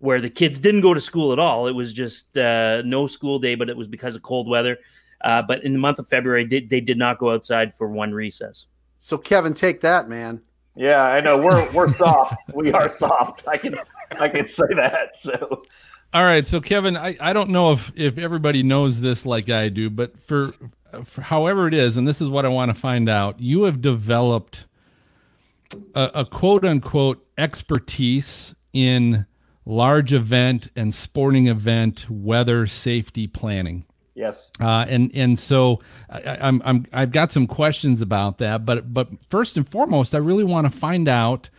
where 0.00 0.20
the 0.20 0.30
kids 0.30 0.60
didn't 0.60 0.80
go 0.80 0.94
to 0.94 1.00
school 1.00 1.32
at 1.32 1.38
all. 1.38 1.68
It 1.68 1.74
was 1.74 1.92
just 1.92 2.36
uh, 2.36 2.82
no 2.84 3.06
school 3.06 3.38
day, 3.38 3.54
but 3.54 3.68
it 3.68 3.76
was 3.76 3.86
because 3.86 4.16
of 4.16 4.22
cold 4.22 4.48
weather. 4.48 4.78
Uh, 5.20 5.42
but 5.42 5.64
in 5.64 5.72
the 5.72 5.78
month 5.78 5.98
of 5.98 6.08
February, 6.08 6.44
did, 6.44 6.68
they 6.68 6.80
did 6.80 6.98
not 6.98 7.18
go 7.18 7.32
outside 7.32 7.74
for 7.74 7.88
one 7.88 8.12
recess. 8.12 8.66
So, 8.98 9.18
Kevin, 9.18 9.54
take 9.54 9.80
that, 9.80 10.08
man. 10.08 10.42
Yeah, 10.78 11.02
I 11.02 11.20
know 11.20 11.36
we're 11.36 11.68
we're 11.72 11.92
soft. 11.94 12.36
We 12.54 12.72
are 12.72 12.88
soft. 12.88 13.42
I 13.48 13.56
can 13.56 13.74
I 14.20 14.28
can 14.28 14.46
say 14.46 14.66
that. 14.76 15.16
So. 15.18 15.64
All 16.14 16.24
right, 16.24 16.46
so 16.46 16.60
Kevin, 16.60 16.96
I, 16.96 17.16
I 17.20 17.32
don't 17.32 17.50
know 17.50 17.72
if 17.72 17.92
if 17.96 18.16
everybody 18.16 18.62
knows 18.62 19.00
this 19.00 19.26
like 19.26 19.50
I 19.50 19.68
do, 19.68 19.90
but 19.90 20.18
for, 20.22 20.52
for 21.04 21.20
however 21.20 21.66
it 21.66 21.74
is, 21.74 21.96
and 21.96 22.06
this 22.06 22.22
is 22.22 22.28
what 22.28 22.46
I 22.46 22.48
want 22.48 22.74
to 22.74 22.80
find 22.80 23.08
out, 23.08 23.40
you 23.40 23.64
have 23.64 23.82
developed 23.82 24.64
a, 25.94 26.10
a 26.14 26.24
quote 26.24 26.64
unquote 26.64 27.26
expertise 27.36 28.54
in 28.72 29.26
large 29.66 30.12
event 30.12 30.68
and 30.76 30.94
sporting 30.94 31.48
event 31.48 32.06
weather 32.08 32.66
safety 32.66 33.26
planning. 33.26 33.84
Yes. 34.18 34.50
Uh, 34.60 34.84
and 34.88 35.12
and 35.14 35.38
so 35.38 35.78
I, 36.10 36.38
I'm 36.40 36.60
I'm 36.64 36.86
I've 36.92 37.12
got 37.12 37.30
some 37.30 37.46
questions 37.46 38.02
about 38.02 38.38
that, 38.38 38.66
but 38.66 38.92
but 38.92 39.08
first 39.30 39.56
and 39.56 39.66
foremost, 39.68 40.12
I 40.12 40.18
really 40.18 40.42
want 40.42 40.70
to 40.70 40.76
find 40.76 41.06
out 41.06 41.50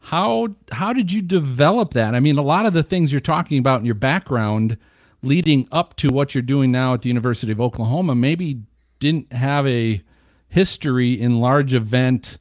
how 0.00 0.48
how 0.70 0.92
did 0.92 1.10
you 1.10 1.22
develop 1.22 1.94
that? 1.94 2.14
I 2.14 2.20
mean, 2.20 2.36
a 2.36 2.42
lot 2.42 2.66
of 2.66 2.74
the 2.74 2.82
things 2.82 3.10
you're 3.10 3.22
talking 3.22 3.58
about 3.58 3.80
in 3.80 3.86
your 3.86 3.94
background, 3.94 4.76
leading 5.22 5.66
up 5.72 5.96
to 5.96 6.08
what 6.08 6.34
you're 6.34 6.42
doing 6.42 6.70
now 6.70 6.92
at 6.92 7.00
the 7.00 7.08
University 7.08 7.50
of 7.50 7.60
Oklahoma, 7.60 8.14
maybe 8.14 8.60
didn't 9.00 9.32
have 9.32 9.66
a 9.66 10.02
history 10.46 11.18
in 11.18 11.40
large 11.40 11.72
event 11.72 12.36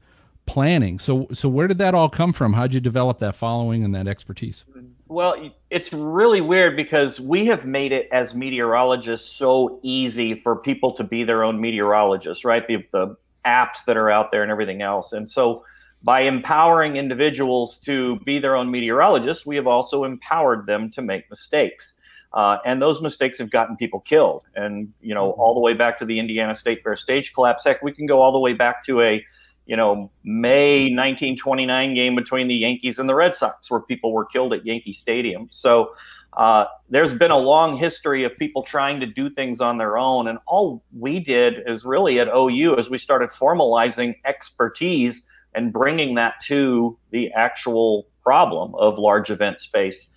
planning. 0.45 0.99
So 0.99 1.27
so 1.31 1.47
where 1.47 1.69
did 1.69 1.77
that 1.77 1.95
all 1.95 2.09
come 2.09 2.33
from? 2.33 2.51
How'd 2.51 2.73
you 2.73 2.81
develop 2.81 3.19
that 3.19 3.33
following 3.33 3.85
and 3.85 3.95
that 3.95 4.09
expertise? 4.09 4.65
Well, 5.13 5.51
it's 5.69 5.93
really 5.93 6.41
weird 6.41 6.75
because 6.75 7.19
we 7.19 7.45
have 7.45 7.65
made 7.65 7.91
it 7.91 8.09
as 8.11 8.33
meteorologists 8.33 9.29
so 9.29 9.79
easy 9.83 10.33
for 10.33 10.55
people 10.55 10.91
to 10.93 11.03
be 11.03 11.23
their 11.23 11.43
own 11.43 11.61
meteorologists, 11.61 12.43
right? 12.43 12.67
The, 12.67 12.83
the 12.91 13.15
apps 13.45 13.85
that 13.85 13.95
are 13.95 14.09
out 14.09 14.31
there 14.31 14.41
and 14.41 14.51
everything 14.51 14.81
else. 14.81 15.13
And 15.13 15.29
so 15.29 15.65
by 16.01 16.21
empowering 16.21 16.95
individuals 16.95 17.77
to 17.85 18.19
be 18.21 18.39
their 18.39 18.55
own 18.55 18.71
meteorologists, 18.71 19.45
we 19.45 19.55
have 19.55 19.67
also 19.67 20.03
empowered 20.03 20.65
them 20.65 20.89
to 20.89 21.03
make 21.03 21.29
mistakes. 21.29 21.93
Uh, 22.33 22.57
and 22.65 22.81
those 22.81 22.99
mistakes 22.99 23.37
have 23.37 23.51
gotten 23.51 23.77
people 23.77 23.99
killed. 23.99 24.41
And, 24.55 24.91
you 24.99 25.13
know, 25.13 25.33
all 25.33 25.53
the 25.53 25.59
way 25.59 25.75
back 25.75 25.99
to 25.99 26.05
the 26.05 26.17
Indiana 26.17 26.55
State 26.55 26.81
Fair 26.83 26.95
stage 26.95 27.35
collapse. 27.35 27.63
Heck, 27.63 27.83
we 27.83 27.91
can 27.91 28.07
go 28.07 28.19
all 28.19 28.31
the 28.31 28.39
way 28.39 28.53
back 28.53 28.83
to 28.85 29.01
a 29.01 29.23
you 29.65 29.77
know, 29.77 30.11
May 30.23 30.83
1929 30.83 31.93
game 31.95 32.15
between 32.15 32.47
the 32.47 32.55
Yankees 32.55 32.99
and 32.99 33.07
the 33.07 33.15
Red 33.15 33.35
Sox, 33.35 33.71
where 33.71 33.79
people 33.79 34.11
were 34.11 34.25
killed 34.25 34.53
at 34.53 34.65
Yankee 34.65 34.93
Stadium. 34.93 35.47
So 35.51 35.93
uh, 36.37 36.65
there's 36.89 37.13
been 37.13 37.31
a 37.31 37.37
long 37.37 37.77
history 37.77 38.23
of 38.23 38.37
people 38.37 38.63
trying 38.63 38.99
to 38.99 39.05
do 39.05 39.29
things 39.29 39.61
on 39.61 39.77
their 39.77 39.97
own. 39.97 40.27
And 40.27 40.39
all 40.47 40.83
we 40.97 41.19
did 41.19 41.63
is 41.67 41.85
really 41.85 42.19
at 42.19 42.27
OU 42.27 42.77
as 42.77 42.89
we 42.89 42.97
started 42.97 43.29
formalizing 43.29 44.15
expertise 44.25 45.23
and 45.55 45.71
bringing 45.71 46.15
that 46.15 46.33
to 46.45 46.97
the 47.11 47.31
actual 47.33 48.07
problem 48.23 48.73
of 48.75 48.97
large 48.97 49.29
event 49.29 49.61
space. 49.61 50.07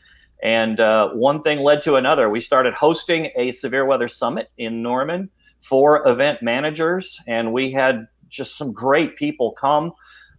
And 0.42 0.80
uh, 0.80 1.10
one 1.10 1.42
thing 1.42 1.60
led 1.60 1.82
to 1.82 1.96
another. 1.96 2.30
We 2.30 2.40
started 2.40 2.74
hosting 2.74 3.30
a 3.36 3.52
severe 3.52 3.84
weather 3.84 4.08
summit 4.08 4.50
in 4.58 4.82
Norman 4.82 5.30
for 5.62 6.06
event 6.06 6.42
managers, 6.42 7.18
and 7.26 7.52
we 7.52 7.72
had 7.72 8.06
just 8.28 8.56
some 8.56 8.72
great 8.72 9.16
people 9.16 9.52
come. 9.52 9.92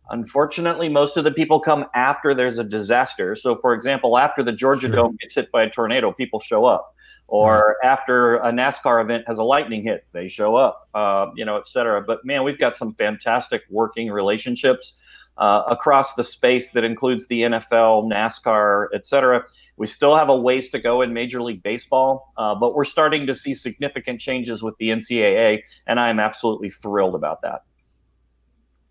Unfortunately, 0.10 0.88
most 0.88 1.18
of 1.18 1.24
the 1.24 1.32
people 1.32 1.60
come 1.60 1.86
after 1.94 2.34
there's 2.34 2.58
a 2.58 2.64
disaster. 2.64 3.36
So, 3.36 3.58
for 3.58 3.74
example, 3.74 4.18
after 4.18 4.42
the 4.42 4.54
Georgia 4.54 4.88
Sure. 4.88 4.96
Dome 4.96 5.18
gets 5.20 5.36
hit 5.36 5.52
by 5.52 5.64
a 5.64 5.70
tornado, 5.70 6.12
people 6.12 6.40
show 6.40 6.66
up. 6.66 6.94
Or 7.30 7.76
after 7.84 8.38
a 8.38 8.54
NASCAR 8.54 9.04
event 9.04 9.26
has 9.28 9.38
a 9.38 9.44
lightning 9.44 9.84
hit, 9.84 10.06
they 10.14 10.30
show 10.30 10.56
up, 10.56 10.88
uh, 10.94 11.28
you 11.36 11.44
know, 11.44 11.58
et 11.58 11.68
cetera. 11.68 12.02
But 12.02 12.24
man, 12.24 12.46
we've 12.46 12.58
got 12.58 12.78
some 12.78 12.94
fantastic 12.94 13.64
working 13.70 14.10
relationships 14.10 14.94
uh, 15.38 15.64
across 15.68 16.14
the 16.16 16.24
space 16.24 16.72
that 16.72 16.84
includes 16.84 17.28
the 17.28 17.42
NFL, 17.42 18.12
NASCAR, 18.12 18.88
et 18.94 19.06
cetera. 19.06 19.44
We 19.76 19.88
still 19.88 20.16
have 20.16 20.30
a 20.30 20.36
ways 20.36 20.70
to 20.72 20.80
go 20.80 21.02
in 21.02 21.14
Major 21.14 21.42
League 21.42 21.62
Baseball, 21.62 22.34
uh, 22.38 22.56
but 22.56 22.74
we're 22.76 22.86
starting 22.86 23.28
to 23.28 23.34
see 23.34 23.54
significant 23.54 24.20
changes 24.20 24.64
with 24.64 24.78
the 24.78 24.90
NCAA, 24.90 25.64
and 25.86 26.00
I 26.00 26.10
am 26.10 26.20
absolutely 26.20 26.70
thrilled 26.70 27.14
about 27.14 27.42
that. 27.42 27.64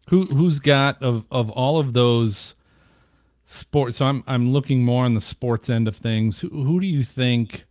Who 0.09 0.27
who's 0.27 0.61
got 0.61 1.03
of 1.03 1.27
of 1.31 1.51
all 1.51 1.79
of 1.79 1.93
those 1.93 2.55
sports? 3.47 3.97
So 3.97 4.07
I'm 4.07 4.25
I'm 4.27 4.53
looking 4.53 4.85
more 4.85 5.05
on 5.05 5.15
the 5.15 5.21
sports 5.21 5.69
end 5.69 5.89
of 5.89 5.97
things. 5.97 6.41
Who 6.41 6.49
who 6.49 6.81
do 6.81 6.87
you 6.87 7.03
think 7.05 7.65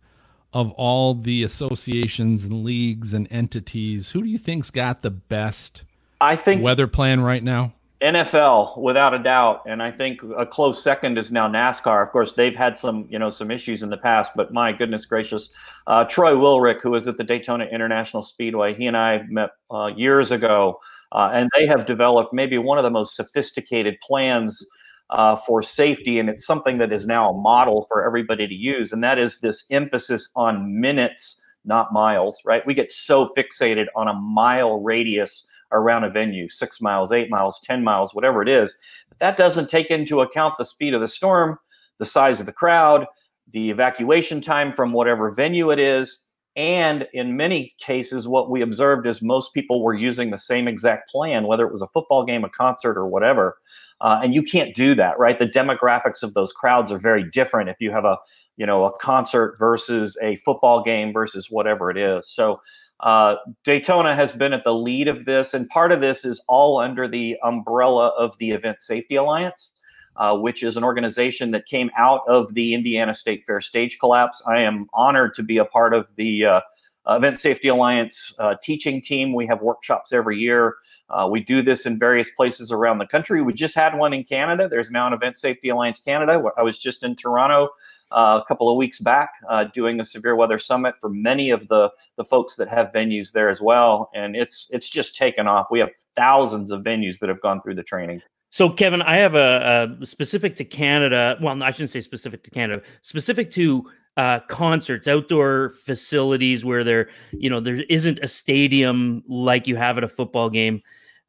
of 0.52 0.70
all 0.72 1.14
the 1.14 1.42
associations 1.42 2.44
and 2.44 2.64
leagues 2.64 3.14
and 3.14 3.26
entities? 3.30 4.10
Who 4.10 4.22
do 4.22 4.28
you 4.28 4.38
think's 4.38 4.70
got 4.70 5.02
the 5.02 5.10
best 5.10 5.82
I 6.20 6.36
think 6.36 6.62
weather 6.62 6.86
plan 6.86 7.20
right 7.20 7.42
now? 7.42 7.74
NFL, 8.06 8.80
without 8.80 9.14
a 9.14 9.18
doubt, 9.18 9.62
and 9.66 9.82
I 9.82 9.90
think 9.90 10.22
a 10.38 10.46
close 10.46 10.80
second 10.80 11.18
is 11.18 11.32
now 11.32 11.48
NASCAR. 11.48 12.04
Of 12.04 12.12
course, 12.12 12.34
they've 12.34 12.54
had 12.54 12.78
some, 12.78 13.04
you 13.08 13.18
know, 13.18 13.30
some 13.30 13.50
issues 13.50 13.82
in 13.82 13.90
the 13.90 13.96
past, 13.96 14.30
but 14.36 14.52
my 14.52 14.70
goodness 14.70 15.04
gracious, 15.04 15.48
uh, 15.88 16.04
Troy 16.04 16.34
Wilrick, 16.34 16.80
who 16.80 16.94
is 16.94 17.08
at 17.08 17.16
the 17.16 17.24
Daytona 17.24 17.64
International 17.64 18.22
Speedway, 18.22 18.74
he 18.74 18.86
and 18.86 18.96
I 18.96 19.22
met 19.28 19.50
uh, 19.72 19.86
years 19.86 20.30
ago, 20.30 20.78
uh, 21.10 21.30
and 21.32 21.50
they 21.56 21.66
have 21.66 21.84
developed 21.84 22.32
maybe 22.32 22.58
one 22.58 22.78
of 22.78 22.84
the 22.84 22.90
most 22.90 23.16
sophisticated 23.16 23.96
plans 24.06 24.64
uh, 25.10 25.34
for 25.34 25.60
safety, 25.60 26.20
and 26.20 26.28
it's 26.28 26.46
something 26.46 26.78
that 26.78 26.92
is 26.92 27.08
now 27.08 27.30
a 27.30 27.36
model 27.36 27.86
for 27.88 28.04
everybody 28.04 28.46
to 28.46 28.54
use, 28.54 28.92
and 28.92 29.02
that 29.02 29.18
is 29.18 29.40
this 29.40 29.64
emphasis 29.72 30.30
on 30.36 30.80
minutes, 30.80 31.40
not 31.64 31.92
miles. 31.92 32.40
Right? 32.46 32.64
We 32.64 32.74
get 32.74 32.92
so 32.92 33.30
fixated 33.36 33.86
on 33.96 34.06
a 34.06 34.14
mile 34.14 34.80
radius 34.80 35.44
around 35.72 36.04
a 36.04 36.10
venue, 36.10 36.48
six 36.48 36.80
miles, 36.80 37.12
eight 37.12 37.30
miles, 37.30 37.60
10 37.64 37.82
miles, 37.84 38.14
whatever 38.14 38.42
it 38.42 38.48
is. 38.48 38.74
But 39.08 39.18
that 39.18 39.36
doesn't 39.36 39.68
take 39.70 39.90
into 39.90 40.20
account 40.20 40.54
the 40.58 40.64
speed 40.64 40.94
of 40.94 41.00
the 41.00 41.08
storm, 41.08 41.58
the 41.98 42.06
size 42.06 42.40
of 42.40 42.46
the 42.46 42.52
crowd, 42.52 43.06
the 43.52 43.70
evacuation 43.70 44.40
time 44.40 44.72
from 44.72 44.92
whatever 44.92 45.30
venue 45.30 45.70
it 45.70 45.78
is. 45.78 46.18
And 46.56 47.06
in 47.12 47.36
many 47.36 47.74
cases, 47.78 48.26
what 48.26 48.50
we 48.50 48.62
observed 48.62 49.06
is 49.06 49.20
most 49.20 49.52
people 49.52 49.82
were 49.82 49.94
using 49.94 50.30
the 50.30 50.38
same 50.38 50.66
exact 50.66 51.10
plan, 51.10 51.46
whether 51.46 51.66
it 51.66 51.72
was 51.72 51.82
a 51.82 51.88
football 51.88 52.24
game, 52.24 52.44
a 52.44 52.48
concert, 52.48 52.96
or 52.96 53.06
whatever. 53.06 53.58
Uh, 54.00 54.20
and 54.22 54.34
you 54.34 54.42
can't 54.42 54.74
do 54.74 54.94
that, 54.94 55.18
right? 55.18 55.38
The 55.38 55.46
demographics 55.46 56.22
of 56.22 56.34
those 56.34 56.52
crowds 56.52 56.90
are 56.90 56.98
very 56.98 57.28
different 57.30 57.68
if 57.68 57.76
you 57.78 57.90
have 57.90 58.04
a, 58.04 58.16
you 58.56 58.64
know, 58.64 58.84
a 58.84 58.98
concert 58.98 59.56
versus 59.58 60.18
a 60.22 60.36
football 60.36 60.82
game 60.82 61.12
versus 61.12 61.50
whatever 61.50 61.90
it 61.90 61.98
is. 61.98 62.28
So 62.28 62.60
uh, 63.00 63.36
Daytona 63.64 64.14
has 64.14 64.32
been 64.32 64.52
at 64.52 64.64
the 64.64 64.74
lead 64.74 65.08
of 65.08 65.24
this, 65.24 65.54
and 65.54 65.68
part 65.68 65.92
of 65.92 66.00
this 66.00 66.24
is 66.24 66.42
all 66.48 66.78
under 66.78 67.06
the 67.06 67.36
umbrella 67.42 68.08
of 68.18 68.36
the 68.38 68.50
Event 68.50 68.80
Safety 68.80 69.16
Alliance, 69.16 69.72
uh, 70.16 70.36
which 70.36 70.62
is 70.62 70.76
an 70.76 70.84
organization 70.84 71.50
that 71.50 71.66
came 71.66 71.90
out 71.96 72.20
of 72.26 72.54
the 72.54 72.72
Indiana 72.72 73.12
State 73.12 73.44
Fair 73.46 73.60
stage 73.60 73.98
collapse. 73.98 74.42
I 74.46 74.60
am 74.60 74.86
honored 74.94 75.34
to 75.34 75.42
be 75.42 75.58
a 75.58 75.64
part 75.64 75.92
of 75.92 76.08
the 76.16 76.46
uh, 76.46 76.60
Event 77.08 77.38
Safety 77.38 77.68
Alliance 77.68 78.34
uh, 78.38 78.54
teaching 78.62 79.02
team. 79.02 79.34
We 79.34 79.46
have 79.46 79.60
workshops 79.60 80.12
every 80.12 80.38
year. 80.38 80.76
Uh, 81.10 81.28
we 81.30 81.44
do 81.44 81.62
this 81.62 81.84
in 81.84 81.98
various 81.98 82.30
places 82.30 82.72
around 82.72 82.98
the 82.98 83.06
country. 83.06 83.42
We 83.42 83.52
just 83.52 83.74
had 83.74 83.94
one 83.94 84.14
in 84.14 84.24
Canada. 84.24 84.68
There's 84.68 84.90
now 84.90 85.06
an 85.06 85.12
Event 85.12 85.36
Safety 85.36 85.68
Alliance 85.68 86.00
Canada. 86.00 86.42
I 86.56 86.62
was 86.62 86.80
just 86.80 87.04
in 87.04 87.14
Toronto 87.14 87.68
a 88.10 88.42
couple 88.46 88.70
of 88.70 88.76
weeks 88.76 89.00
back 89.00 89.30
uh, 89.48 89.64
doing 89.74 90.00
a 90.00 90.04
severe 90.04 90.36
weather 90.36 90.58
summit 90.58 90.94
for 91.00 91.10
many 91.10 91.50
of 91.50 91.66
the 91.68 91.90
the 92.16 92.24
folks 92.24 92.56
that 92.56 92.68
have 92.68 92.92
venues 92.92 93.32
there 93.32 93.48
as 93.48 93.60
well, 93.60 94.10
and 94.14 94.36
it's 94.36 94.68
it's 94.72 94.88
just 94.88 95.16
taken 95.16 95.46
off. 95.46 95.66
We 95.70 95.80
have 95.80 95.90
thousands 96.14 96.70
of 96.70 96.82
venues 96.82 97.18
that 97.18 97.28
have 97.28 97.40
gone 97.42 97.60
through 97.60 97.74
the 97.74 97.82
training. 97.82 98.22
So, 98.50 98.70
Kevin, 98.70 99.02
I 99.02 99.16
have 99.16 99.34
a, 99.34 99.96
a 100.00 100.06
specific 100.06 100.56
to 100.56 100.64
Canada. 100.64 101.36
Well, 101.42 101.62
I 101.62 101.70
shouldn't 101.72 101.90
say 101.90 102.00
specific 102.00 102.42
to 102.44 102.50
Canada. 102.50 102.80
Specific 103.02 103.50
to 103.50 103.90
uh, 104.16 104.40
concerts, 104.48 105.06
outdoor 105.06 105.74
facilities 105.84 106.64
where 106.64 106.82
there, 106.82 107.10
you 107.32 107.50
know, 107.50 107.60
there 107.60 107.82
isn't 107.90 108.18
a 108.20 108.28
stadium 108.28 109.22
like 109.28 109.66
you 109.66 109.76
have 109.76 109.98
at 109.98 110.04
a 110.04 110.08
football 110.08 110.48
game. 110.48 110.80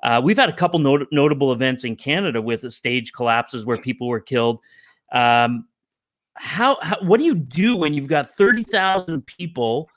Uh, 0.03 0.21
we've 0.23 0.37
had 0.37 0.47
a 0.47 0.53
couple 0.53 0.79
not- 0.79 1.11
notable 1.11 1.51
events 1.51 1.83
in 1.83 1.95
Canada 1.95 2.41
with 2.41 2.71
stage 2.71 3.11
collapses 3.13 3.65
where 3.65 3.77
people 3.77 4.07
were 4.07 4.21
killed. 4.21 4.59
Um, 5.11 5.67
how, 6.37 6.77
how 6.81 6.97
what 7.01 7.17
do 7.17 7.23
you 7.23 7.35
do 7.35 7.75
when 7.75 7.93
you've 7.93 8.07
got 8.07 8.29
30,000 8.29 9.25
people 9.25 9.89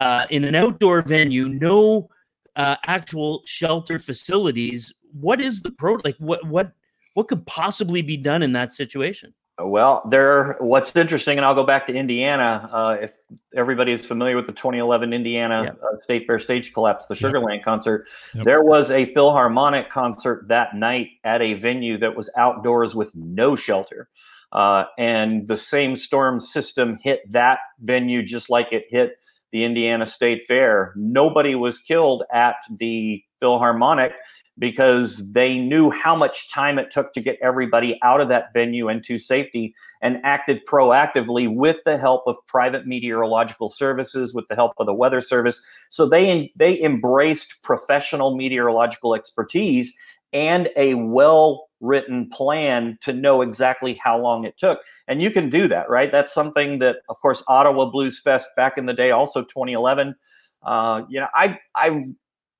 uh, 0.00 0.26
in 0.30 0.44
an 0.44 0.54
outdoor 0.54 1.02
venue, 1.02 1.48
no 1.48 2.08
uh, 2.56 2.76
actual 2.86 3.42
shelter 3.44 3.98
facilities? 3.98 4.92
What 5.12 5.40
is 5.40 5.62
the 5.62 5.70
pro 5.70 5.98
like 6.04 6.16
what 6.18 6.46
what 6.46 6.72
what 7.14 7.28
could 7.28 7.46
possibly 7.46 8.02
be 8.02 8.16
done 8.16 8.42
in 8.42 8.52
that 8.52 8.72
situation? 8.72 9.34
Well, 9.60 10.02
there. 10.10 10.56
What's 10.60 10.96
interesting, 10.96 11.38
and 11.38 11.44
I'll 11.44 11.54
go 11.54 11.64
back 11.64 11.86
to 11.88 11.94
Indiana. 11.94 12.68
Uh, 12.72 12.96
if 13.00 13.12
everybody 13.54 13.92
is 13.92 14.04
familiar 14.04 14.34
with 14.34 14.46
the 14.46 14.52
2011 14.52 15.12
Indiana 15.12 15.76
uh, 15.82 16.00
State 16.00 16.26
Fair 16.26 16.38
stage 16.38 16.72
collapse, 16.72 17.06
the 17.06 17.14
Sugarland 17.14 17.56
yep. 17.56 17.64
concert, 17.64 18.08
yep. 18.34 18.44
there 18.44 18.62
was 18.62 18.90
a 18.90 19.12
Philharmonic 19.12 19.90
concert 19.90 20.46
that 20.48 20.74
night 20.74 21.10
at 21.24 21.42
a 21.42 21.54
venue 21.54 21.98
that 21.98 22.16
was 22.16 22.30
outdoors 22.36 22.94
with 22.94 23.14
no 23.14 23.54
shelter. 23.54 24.08
Uh, 24.52 24.84
and 24.98 25.48
the 25.48 25.56
same 25.56 25.96
storm 25.96 26.38
system 26.38 26.98
hit 27.02 27.20
that 27.30 27.58
venue 27.80 28.22
just 28.22 28.50
like 28.50 28.68
it 28.70 28.84
hit 28.88 29.16
the 29.50 29.64
Indiana 29.64 30.06
State 30.06 30.42
Fair. 30.46 30.92
Nobody 30.96 31.54
was 31.54 31.78
killed 31.78 32.24
at 32.32 32.56
the 32.70 33.22
Philharmonic 33.40 34.12
because 34.58 35.32
they 35.32 35.56
knew 35.56 35.90
how 35.90 36.14
much 36.14 36.50
time 36.50 36.78
it 36.78 36.90
took 36.90 37.12
to 37.14 37.20
get 37.20 37.38
everybody 37.42 37.98
out 38.02 38.20
of 38.20 38.28
that 38.28 38.52
venue 38.52 38.88
and 38.88 39.02
to 39.04 39.18
safety 39.18 39.74
and 40.02 40.18
acted 40.24 40.60
proactively 40.66 41.52
with 41.52 41.78
the 41.84 41.96
help 41.96 42.22
of 42.26 42.36
private 42.46 42.86
meteorological 42.86 43.70
services 43.70 44.34
with 44.34 44.46
the 44.48 44.54
help 44.54 44.72
of 44.78 44.86
the 44.86 44.92
weather 44.92 45.22
service 45.22 45.62
so 45.88 46.06
they 46.06 46.52
they 46.54 46.80
embraced 46.82 47.62
professional 47.62 48.36
meteorological 48.36 49.14
expertise 49.14 49.94
and 50.34 50.68
a 50.76 50.94
well 50.94 51.68
written 51.82 52.30
plan 52.30 52.96
to 53.02 53.12
know 53.12 53.42
exactly 53.42 54.00
how 54.02 54.18
long 54.18 54.44
it 54.44 54.56
took. 54.56 54.78
And 55.08 55.20
you 55.20 55.30
can 55.30 55.50
do 55.50 55.68
that, 55.68 55.90
right? 55.90 56.10
That's 56.10 56.32
something 56.32 56.78
that, 56.78 56.98
of 57.08 57.20
course, 57.20 57.42
Ottawa 57.48 57.90
Blues 57.90 58.18
Fest 58.20 58.48
back 58.56 58.78
in 58.78 58.86
the 58.86 58.94
day, 58.94 59.10
also 59.10 59.42
2011. 59.42 60.14
Uh, 60.62 61.02
you 61.10 61.20
know, 61.20 61.26
I, 61.34 61.58
I, 61.74 62.06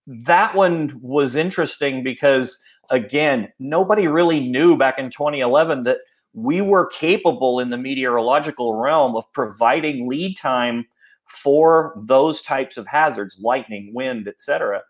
that 0.07 0.55
one 0.55 0.99
was 1.01 1.37
interesting 1.37 2.03
because, 2.03 2.59
again, 2.91 3.51
nobody 3.59 4.09
really 4.09 4.41
knew 4.41 4.77
back 4.77 4.99
in 4.99 5.09
2011 5.09 5.85
that 5.85 5.99
we 6.35 6.61
were 6.61 6.87
capable 6.87 7.61
in 7.61 7.71
the 7.71 7.79
meteorological 7.79 8.75
realm 8.75 9.15
of 9.17 9.33
providing 9.33 10.09
lead 10.09 10.37
time 10.37 10.85
for 11.27 11.95
those 11.97 12.43
types 12.43 12.77
of 12.77 12.87
hazards, 12.87 13.39
lightning, 13.41 13.93
wind, 13.95 14.27
etc 14.27 14.83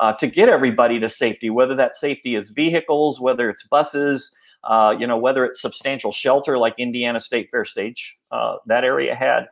uh, 0.00 0.14
to 0.14 0.26
get 0.26 0.48
everybody 0.48 0.98
to 0.98 1.08
safety, 1.08 1.50
whether 1.50 1.76
that 1.76 1.94
safety 1.94 2.34
is 2.34 2.50
vehicles, 2.50 3.20
whether 3.20 3.50
it's 3.50 3.64
buses, 3.64 4.34
uh, 4.64 4.94
you 4.98 5.06
know, 5.06 5.18
whether 5.18 5.44
it's 5.44 5.60
substantial 5.60 6.10
shelter 6.10 6.58
like 6.58 6.74
Indiana 6.78 7.20
State 7.20 7.48
Fair 7.50 7.66
Stage, 7.66 8.18
uh, 8.32 8.56
that 8.66 8.82
area 8.82 9.14
had. 9.14 9.46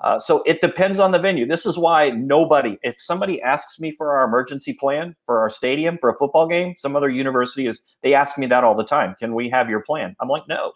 Uh, 0.00 0.18
so 0.18 0.42
it 0.44 0.60
depends 0.60 0.98
on 0.98 1.12
the 1.12 1.18
venue. 1.18 1.46
This 1.46 1.64
is 1.64 1.78
why 1.78 2.10
nobody, 2.10 2.76
if 2.82 3.00
somebody 3.00 3.40
asks 3.40 3.78
me 3.78 3.92
for 3.92 4.12
our 4.16 4.24
emergency 4.24 4.72
plan 4.72 5.14
for 5.24 5.38
our 5.38 5.48
stadium 5.48 5.96
for 6.00 6.10
a 6.10 6.16
football 6.16 6.48
game, 6.48 6.74
some 6.76 6.96
other 6.96 7.08
university 7.08 7.68
is, 7.68 7.96
they 8.02 8.12
ask 8.12 8.36
me 8.36 8.46
that 8.46 8.64
all 8.64 8.74
the 8.74 8.84
time. 8.84 9.14
Can 9.20 9.32
we 9.32 9.48
have 9.50 9.70
your 9.70 9.82
plan? 9.82 10.16
I'm 10.20 10.28
like, 10.28 10.48
no, 10.48 10.72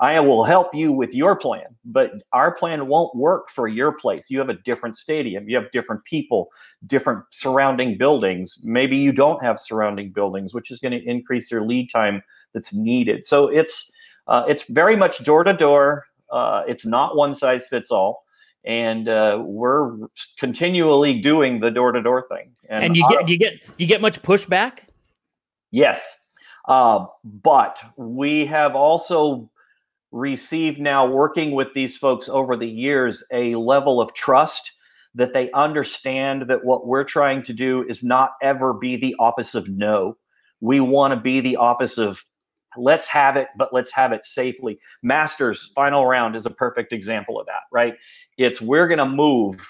I 0.00 0.18
will 0.18 0.44
help 0.44 0.74
you 0.74 0.92
with 0.92 1.14
your 1.14 1.36
plan, 1.36 1.76
but 1.84 2.12
our 2.32 2.54
plan 2.54 2.86
won't 2.86 3.14
work 3.14 3.50
for 3.50 3.68
your 3.68 3.92
place. 3.92 4.30
You 4.30 4.38
have 4.38 4.48
a 4.48 4.54
different 4.54 4.96
stadium, 4.96 5.46
you 5.46 5.56
have 5.56 5.70
different 5.72 6.04
people, 6.04 6.48
different 6.86 7.22
surrounding 7.30 7.98
buildings. 7.98 8.58
Maybe 8.64 8.96
you 8.96 9.12
don't 9.12 9.42
have 9.44 9.60
surrounding 9.60 10.10
buildings, 10.10 10.54
which 10.54 10.70
is 10.70 10.78
going 10.78 10.92
to 10.92 11.04
increase 11.04 11.50
your 11.50 11.66
lead 11.66 11.90
time 11.90 12.22
that's 12.54 12.72
needed. 12.72 13.26
So 13.26 13.48
it's 13.48 13.90
uh, 14.26 14.44
it's 14.48 14.64
very 14.64 14.96
much 14.96 15.22
door 15.22 15.44
to 15.44 15.52
door. 15.52 16.04
Uh, 16.32 16.62
it's 16.66 16.86
not 16.86 17.14
one 17.14 17.34
size 17.34 17.68
fits 17.68 17.90
all, 17.90 18.24
and 18.64 19.06
uh, 19.06 19.42
we're 19.44 19.98
continually 20.38 21.20
doing 21.20 21.60
the 21.60 21.70
door 21.70 21.92
to 21.92 22.00
door 22.00 22.26
thing. 22.26 22.52
And, 22.70 22.84
and 22.84 22.96
you 22.96 23.06
get 23.10 23.28
you 23.28 23.38
get 23.38 23.52
you 23.76 23.86
get 23.86 24.00
much 24.00 24.22
pushback. 24.22 24.78
Yes, 25.72 26.16
uh, 26.68 27.04
but 27.22 27.78
we 27.98 28.46
have 28.46 28.74
also 28.74 29.50
received 30.12 30.80
now 30.80 31.06
working 31.06 31.52
with 31.52 31.72
these 31.74 31.96
folks 31.96 32.28
over 32.28 32.56
the 32.56 32.68
years 32.68 33.24
a 33.32 33.54
level 33.56 34.00
of 34.00 34.14
trust 34.14 34.72
that 35.14 35.32
they 35.32 35.50
understand 35.52 36.42
that 36.48 36.64
what 36.64 36.86
we're 36.86 37.04
trying 37.04 37.42
to 37.44 37.52
do 37.52 37.84
is 37.88 38.02
not 38.02 38.32
ever 38.42 38.72
be 38.72 38.96
the 38.96 39.14
office 39.18 39.54
of 39.54 39.68
no. 39.68 40.16
We 40.60 40.80
want 40.80 41.14
to 41.14 41.20
be 41.20 41.40
the 41.40 41.56
office 41.56 41.98
of 41.98 42.24
let's 42.76 43.08
have 43.08 43.36
it, 43.36 43.48
but 43.56 43.72
let's 43.72 43.90
have 43.92 44.12
it 44.12 44.24
safely. 44.24 44.78
Masters 45.02 45.72
final 45.74 46.06
round 46.06 46.36
is 46.36 46.46
a 46.46 46.50
perfect 46.50 46.92
example 46.92 47.40
of 47.40 47.46
that, 47.46 47.62
right? 47.72 47.96
It's 48.38 48.60
we're 48.60 48.88
going 48.88 48.98
to 48.98 49.06
move 49.06 49.60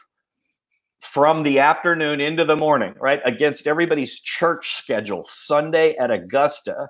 from 1.00 1.42
the 1.42 1.58
afternoon 1.58 2.20
into 2.20 2.44
the 2.44 2.56
morning, 2.56 2.94
right? 3.00 3.20
Against 3.24 3.66
everybody's 3.66 4.20
church 4.20 4.74
schedule, 4.76 5.24
Sunday 5.26 5.96
at 5.96 6.10
Augusta 6.10 6.88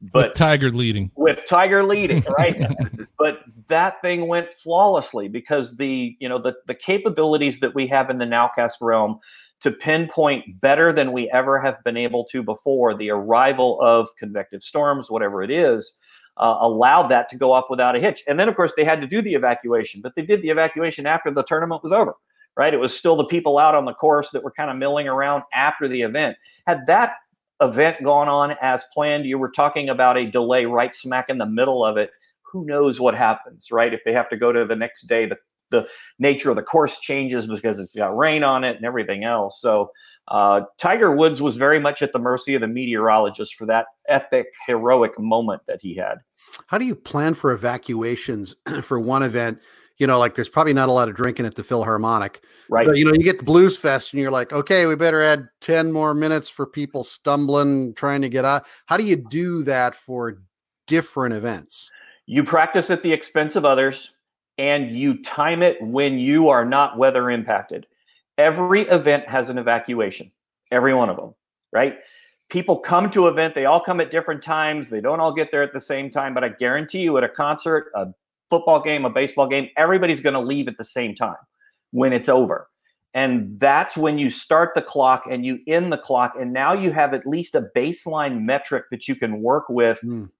but 0.00 0.28
with 0.28 0.36
Tiger 0.36 0.70
leading 0.70 1.10
with 1.16 1.46
Tiger 1.46 1.82
leading, 1.82 2.24
right? 2.38 2.60
but 3.18 3.40
that 3.68 4.00
thing 4.00 4.28
went 4.28 4.54
flawlessly 4.54 5.28
because 5.28 5.76
the 5.76 6.16
you 6.20 6.28
know 6.28 6.38
the 6.38 6.54
the 6.66 6.74
capabilities 6.74 7.60
that 7.60 7.74
we 7.74 7.86
have 7.88 8.10
in 8.10 8.18
the 8.18 8.24
nowcast 8.24 8.74
realm 8.80 9.18
to 9.60 9.70
pinpoint 9.72 10.44
better 10.60 10.92
than 10.92 11.12
we 11.12 11.28
ever 11.30 11.60
have 11.60 11.82
been 11.84 11.96
able 11.96 12.24
to 12.24 12.42
before 12.42 12.96
the 12.96 13.10
arrival 13.10 13.80
of 13.80 14.08
convective 14.16 14.62
storms, 14.62 15.10
whatever 15.10 15.42
it 15.42 15.50
is. 15.50 15.98
Uh, 16.36 16.56
allowed 16.60 17.08
that 17.08 17.28
to 17.28 17.36
go 17.36 17.50
off 17.50 17.64
without 17.68 17.96
a 17.96 17.98
hitch. 17.98 18.22
And 18.28 18.38
then, 18.38 18.48
of 18.48 18.54
course, 18.54 18.72
they 18.76 18.84
had 18.84 19.00
to 19.00 19.08
do 19.08 19.20
the 19.20 19.34
evacuation, 19.34 20.00
but 20.00 20.14
they 20.14 20.22
did 20.22 20.40
the 20.40 20.50
evacuation 20.50 21.04
after 21.04 21.32
the 21.32 21.42
tournament 21.42 21.82
was 21.82 21.90
over, 21.90 22.14
right? 22.56 22.72
It 22.72 22.76
was 22.76 22.96
still 22.96 23.16
the 23.16 23.24
people 23.24 23.58
out 23.58 23.74
on 23.74 23.86
the 23.86 23.92
course 23.92 24.30
that 24.30 24.44
were 24.44 24.52
kind 24.52 24.70
of 24.70 24.76
milling 24.76 25.08
around 25.08 25.42
after 25.52 25.88
the 25.88 26.02
event. 26.02 26.36
Had 26.64 26.86
that 26.86 27.14
event 27.60 28.02
gone 28.02 28.28
on 28.28 28.54
as 28.62 28.84
planned, 28.92 29.26
you 29.26 29.38
were 29.38 29.50
talking 29.50 29.88
about 29.88 30.16
a 30.16 30.30
delay 30.30 30.64
right 30.64 30.94
smack 30.94 31.28
in 31.28 31.38
the 31.38 31.46
middle 31.46 31.84
of 31.84 31.96
it. 31.96 32.10
Who 32.52 32.64
knows 32.64 32.98
what 32.98 33.14
happens, 33.14 33.70
right? 33.70 33.92
If 33.92 34.00
they 34.04 34.12
have 34.12 34.28
to 34.30 34.36
go 34.36 34.52
to 34.52 34.64
the 34.64 34.76
next 34.76 35.02
day, 35.06 35.26
the 35.26 35.36
the 35.70 35.86
nature 36.18 36.50
of 36.50 36.56
the 36.56 36.62
course 36.62 36.98
changes 36.98 37.46
because 37.46 37.78
it's 37.78 37.94
got 37.94 38.16
rain 38.16 38.42
on 38.42 38.64
it 38.64 38.76
and 38.76 38.86
everything 38.86 39.24
else. 39.24 39.60
So 39.60 39.90
uh, 40.28 40.62
Tiger 40.78 41.14
Woods 41.14 41.40
was 41.42 41.56
very 41.56 41.78
much 41.78 42.02
at 42.02 42.12
the 42.12 42.18
mercy 42.18 42.54
of 42.54 42.60
the 42.60 42.68
meteorologist 42.68 43.54
for 43.54 43.66
that 43.66 43.86
epic, 44.08 44.46
heroic 44.66 45.18
moment 45.18 45.62
that 45.66 45.80
he 45.82 45.94
had. 45.94 46.18
How 46.66 46.78
do 46.78 46.84
you 46.84 46.94
plan 46.94 47.34
for 47.34 47.52
evacuations 47.52 48.56
for 48.82 48.98
one 48.98 49.22
event? 49.22 49.60
You 49.98 50.06
know, 50.06 50.18
like 50.18 50.36
there's 50.36 50.48
probably 50.48 50.72
not 50.72 50.88
a 50.88 50.92
lot 50.92 51.08
of 51.08 51.16
drinking 51.16 51.44
at 51.44 51.56
the 51.56 51.64
Philharmonic, 51.64 52.42
right? 52.70 52.86
But 52.86 52.98
you 52.98 53.04
know, 53.04 53.12
you 53.12 53.24
get 53.24 53.38
the 53.38 53.44
Blues 53.44 53.76
Fest, 53.76 54.12
and 54.12 54.22
you're 54.22 54.30
like, 54.30 54.52
okay, 54.52 54.86
we 54.86 54.94
better 54.94 55.22
add 55.22 55.48
ten 55.60 55.90
more 55.90 56.14
minutes 56.14 56.48
for 56.48 56.66
people 56.66 57.02
stumbling 57.02 57.94
trying 57.94 58.22
to 58.22 58.28
get 58.28 58.44
out. 58.44 58.66
How 58.86 58.96
do 58.96 59.04
you 59.04 59.16
do 59.16 59.64
that 59.64 59.96
for 59.96 60.40
different 60.86 61.34
events? 61.34 61.90
You 62.26 62.44
practice 62.44 62.90
at 62.90 63.02
the 63.02 63.12
expense 63.12 63.56
of 63.56 63.64
others, 63.64 64.12
and 64.58 64.90
you 64.90 65.22
time 65.22 65.62
it 65.62 65.82
when 65.82 66.18
you 66.18 66.48
are 66.48 66.64
not 66.64 66.96
weather 66.96 67.30
impacted. 67.30 67.86
Every 68.36 68.82
event 68.82 69.28
has 69.28 69.50
an 69.50 69.58
evacuation, 69.58 70.30
every 70.70 70.94
one 70.94 71.08
of 71.08 71.16
them, 71.16 71.34
right? 71.72 71.98
People 72.50 72.78
come 72.78 73.10
to 73.10 73.26
event, 73.28 73.54
they 73.54 73.64
all 73.64 73.80
come 73.80 74.00
at 74.00 74.10
different 74.10 74.42
times. 74.42 74.88
They 74.88 75.00
don't 75.00 75.20
all 75.20 75.34
get 75.34 75.50
there 75.50 75.62
at 75.62 75.72
the 75.72 75.80
same 75.80 76.08
time, 76.08 76.34
but 76.34 76.44
I 76.44 76.50
guarantee 76.50 77.00
you 77.00 77.18
at 77.18 77.24
a 77.24 77.28
concert, 77.28 77.90
a 77.94 78.06
football 78.50 78.82
game, 78.82 79.04
a 79.04 79.10
baseball 79.10 79.48
game, 79.48 79.68
everybody's 79.76 80.20
going 80.20 80.34
to 80.34 80.40
leave 80.40 80.68
at 80.68 80.78
the 80.78 80.84
same 80.84 81.14
time 81.14 81.36
when 81.90 82.12
it's 82.12 82.28
over. 82.28 82.68
And 83.14 83.58
that's 83.58 83.96
when 83.96 84.18
you 84.18 84.28
start 84.28 84.74
the 84.74 84.82
clock 84.82 85.24
and 85.30 85.44
you 85.44 85.60
end 85.66 85.92
the 85.92 85.98
clock. 85.98 86.34
And 86.38 86.52
now 86.52 86.74
you 86.74 86.92
have 86.92 87.14
at 87.14 87.26
least 87.26 87.54
a 87.54 87.68
baseline 87.74 88.42
metric 88.42 88.84
that 88.90 89.08
you 89.08 89.16
can 89.16 89.40
work 89.40 89.64
with. 89.68 89.98
Mm. 90.04 90.30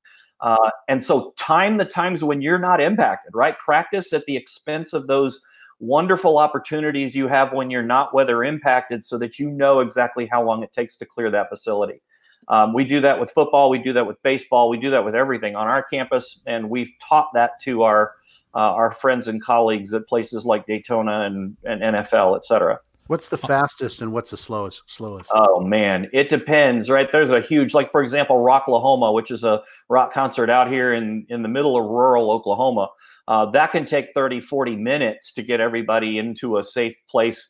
Uh, 0.41 0.71
and 0.87 1.03
so 1.03 1.33
time 1.37 1.79
the 1.79 1.85
times 1.85 2.23
when 2.23 2.43
you're 2.43 2.59
not 2.59 2.81
impacted, 2.81 3.33
right? 3.35 3.59
Practice 3.59 4.13
at 4.13 4.25
the 4.27 4.37
expense 4.37 4.93
of 4.93 5.07
those 5.07 5.41
wonderful 5.81 6.39
opportunities 6.39 7.15
you 7.15 7.29
have 7.29 7.53
when 7.53 7.71
you're 7.71 7.83
not 7.83 8.15
weather 8.15 8.45
impacted 8.45 9.05
so 9.05 9.17
that 9.19 9.39
you 9.39 9.51
know 9.51 9.81
exactly 9.81 10.27
how 10.27 10.45
long 10.45 10.63
it 10.63 10.73
takes 10.73 10.97
to 10.97 11.07
clear 11.07 11.31
that 11.31 11.49
facility. 11.49 12.03
Um, 12.49 12.73
we 12.73 12.85
do 12.85 13.01
that 13.01 13.21
with 13.21 13.31
football, 13.33 13.69
we 13.69 13.79
do 13.79 13.93
that 13.93 14.07
with 14.07 14.23
baseball, 14.23 14.69
we 14.69 14.79
do 14.79 14.91
that 14.91 15.05
with 15.05 15.15
everything 15.15 15.57
on 15.57 15.67
our 15.67 15.83
campus, 15.83 16.41
and 16.47 16.71
we've 16.71 16.93
taught 17.01 17.29
that 17.35 17.61
to 17.63 17.83
our 17.83 18.15
uh, 18.55 18.59
our 18.61 18.91
friends 18.91 19.29
and 19.29 19.43
colleagues 19.43 19.93
at 19.93 20.07
places 20.07 20.45
like 20.47 20.67
Daytona 20.67 21.27
and, 21.27 21.57
and 21.65 21.83
NFL, 21.83 22.35
et 22.37 22.47
cetera. 22.47 22.81
What's 23.09 23.29
the 23.29 23.39
fastest 23.39 24.03
and 24.03 24.13
what's 24.13 24.31
the 24.31 24.37
slowest? 24.37 24.83
Slowest. 24.87 25.31
Oh 25.35 25.61
man, 25.61 26.09
it 26.13 26.29
depends, 26.29 26.91
right? 26.91 27.11
There's 27.11 27.31
a 27.31 27.41
huge, 27.41 27.73
like 27.73 27.91
for 27.91 28.03
example, 28.03 28.37
Rocklahoma, 28.37 29.15
which 29.15 29.31
is 29.31 29.45
a 29.45 29.63
rock 29.89 30.13
concert 30.13 30.51
out 30.51 30.71
here 30.71 30.93
in 30.93 31.25
in 31.31 31.43
the 31.43 31.49
middle 31.49 31.77
of 31.79 31.85
rural 31.85 32.31
Oklahoma. 32.31 32.89
Uh, 33.27 33.51
that 33.51 33.73
can 33.73 33.85
take 33.85 34.13
30, 34.13 34.41
40 34.41 34.77
minutes 34.77 35.33
to 35.33 35.43
get 35.43 35.61
everybody 35.61 36.19
into 36.19 36.59
a 36.59 36.65
safe 36.65 36.97
place. 37.09 37.47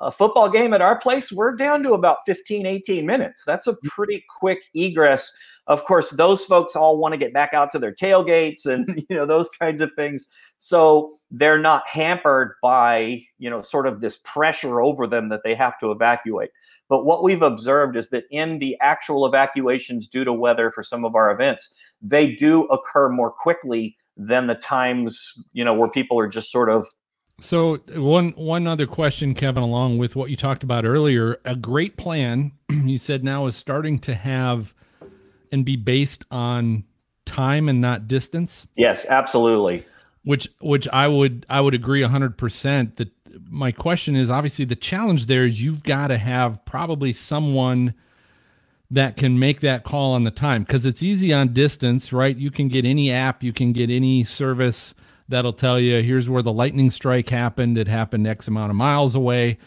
A 0.00 0.10
football 0.10 0.50
game 0.50 0.72
at 0.72 0.80
our 0.80 0.98
place, 0.98 1.30
we're 1.30 1.54
down 1.54 1.82
to 1.84 1.92
about 1.92 2.18
15, 2.26 2.66
18 2.66 3.06
minutes. 3.06 3.44
That's 3.44 3.66
a 3.66 3.72
mm. 3.72 3.82
pretty 3.84 4.24
quick 4.38 4.58
egress. 4.74 5.32
Of 5.66 5.84
course, 5.84 6.10
those 6.10 6.44
folks 6.44 6.76
all 6.76 6.98
want 6.98 7.12
to 7.12 7.18
get 7.18 7.32
back 7.32 7.54
out 7.54 7.72
to 7.72 7.78
their 7.78 7.94
tailgates 7.94 8.66
and 8.66 9.04
you 9.08 9.16
know 9.16 9.26
those 9.26 9.48
kinds 9.60 9.80
of 9.80 9.90
things. 9.96 10.26
So 10.58 11.12
they're 11.30 11.58
not 11.58 11.86
hampered 11.86 12.54
by, 12.62 13.22
you 13.38 13.50
know, 13.50 13.60
sort 13.62 13.86
of 13.86 14.00
this 14.00 14.18
pressure 14.24 14.80
over 14.80 15.06
them 15.06 15.28
that 15.28 15.40
they 15.44 15.54
have 15.54 15.78
to 15.80 15.90
evacuate. 15.90 16.50
But 16.88 17.04
what 17.04 17.22
we've 17.22 17.42
observed 17.42 17.96
is 17.96 18.10
that 18.10 18.24
in 18.30 18.58
the 18.58 18.76
actual 18.80 19.26
evacuations 19.26 20.06
due 20.06 20.24
to 20.24 20.32
weather 20.32 20.70
for 20.70 20.82
some 20.82 21.04
of 21.04 21.14
our 21.14 21.30
events, 21.30 21.74
they 22.00 22.32
do 22.32 22.64
occur 22.64 23.08
more 23.08 23.30
quickly 23.30 23.96
than 24.16 24.46
the 24.46 24.54
times 24.54 25.32
you 25.52 25.64
know 25.64 25.74
where 25.74 25.90
people 25.90 26.18
are 26.18 26.28
just 26.28 26.50
sort 26.50 26.70
of 26.70 26.86
so 27.40 27.76
one 27.94 28.30
one 28.32 28.66
other 28.66 28.86
question 28.86 29.34
kevin 29.34 29.62
along 29.62 29.98
with 29.98 30.16
what 30.16 30.30
you 30.30 30.36
talked 30.36 30.62
about 30.62 30.84
earlier. 30.84 31.38
A 31.44 31.56
great 31.56 31.96
plan 31.96 32.52
you 32.68 32.98
said 32.98 33.24
now 33.24 33.46
is 33.46 33.56
starting 33.56 33.98
to 34.00 34.14
have 34.14 34.74
and 35.52 35.64
be 35.64 35.76
based 35.76 36.24
on 36.30 36.84
time 37.24 37.68
and 37.68 37.80
not 37.80 38.08
distance? 38.08 38.66
Yes 38.76 39.04
absolutely. 39.06 39.84
Which 40.22 40.48
which 40.60 40.88
i 40.88 41.08
would 41.08 41.44
i 41.48 41.60
would 41.60 41.74
agree 41.74 42.02
100% 42.02 42.96
that 42.96 43.10
my 43.50 43.72
question 43.72 44.16
is 44.16 44.30
obviously 44.30 44.64
the 44.64 44.76
challenge 44.76 45.26
there 45.26 45.44
is 45.44 45.60
you've 45.60 45.82
got 45.82 46.08
to 46.08 46.18
have 46.18 46.64
probably 46.64 47.12
someone 47.12 47.94
that 48.90 49.16
can 49.16 49.38
make 49.38 49.60
that 49.60 49.82
call 49.82 50.12
on 50.12 50.24
the 50.24 50.30
time. 50.30 50.62
Because 50.62 50.86
it's 50.86 51.02
easy 51.02 51.32
on 51.32 51.52
distance, 51.52 52.12
right? 52.12 52.36
You 52.36 52.50
can 52.50 52.68
get 52.68 52.84
any 52.84 53.10
app, 53.10 53.42
you 53.42 53.52
can 53.52 53.72
get 53.72 53.90
any 53.90 54.24
service 54.24 54.94
that'll 55.28 55.52
tell 55.52 55.78
you 55.78 56.02
here's 56.02 56.28
where 56.28 56.42
the 56.42 56.52
lightning 56.52 56.90
strike 56.90 57.28
happened. 57.28 57.78
It 57.78 57.88
happened 57.88 58.26
X 58.26 58.48
amount 58.48 58.70
of 58.70 58.76
miles 58.76 59.14
away. 59.14 59.58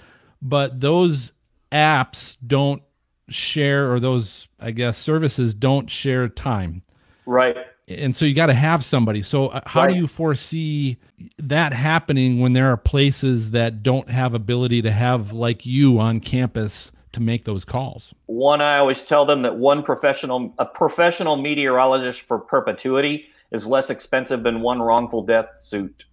But 0.42 0.80
those 0.80 1.32
apps 1.72 2.38
don't 2.46 2.84
share, 3.30 3.92
or 3.92 4.00
those, 4.00 4.48
I 4.60 4.72
guess, 4.72 4.98
services 4.98 5.54
don't 5.54 5.90
share 5.90 6.28
time. 6.30 6.84
Right. 7.26 7.58
And 7.88 8.16
so 8.16 8.26
you 8.26 8.34
got 8.34 8.48
to 8.48 8.54
have 8.54 8.84
somebody. 8.84 9.22
So, 9.22 9.48
uh, 9.48 9.62
how 9.66 9.84
right. 9.84 9.94
do 9.94 9.96
you 9.96 10.08
foresee 10.08 10.98
that 11.38 11.74
happening 11.74 12.40
when 12.40 12.54
there 12.54 12.72
are 12.72 12.78
places 12.78 13.52
that 13.52 13.82
don't 13.82 14.10
have 14.10 14.34
ability 14.34 14.82
to 14.82 14.92
have 14.92 15.32
like 15.32 15.66
you 15.66 16.00
on 16.00 16.20
campus 16.20 16.92
to 17.14 17.22
make 17.22 17.46
those 17.46 17.64
calls? 17.64 18.14
One, 18.26 18.62
I 18.62 18.78
always 18.78 19.04
tell 19.04 19.26
them 19.26 19.42
that 19.44 19.58
one 19.58 19.84
professional, 19.84 20.54
a 20.60 20.66
professional 20.66 21.38
meteorologist 21.38 22.22
for 22.22 22.40
perpetuity 22.40 23.28
is 23.52 23.66
less 23.66 23.90
expensive 23.90 24.44
than 24.44 24.62
one 24.62 24.82
wrongful 24.82 25.24
death 25.24 25.60
suit. 25.60 26.06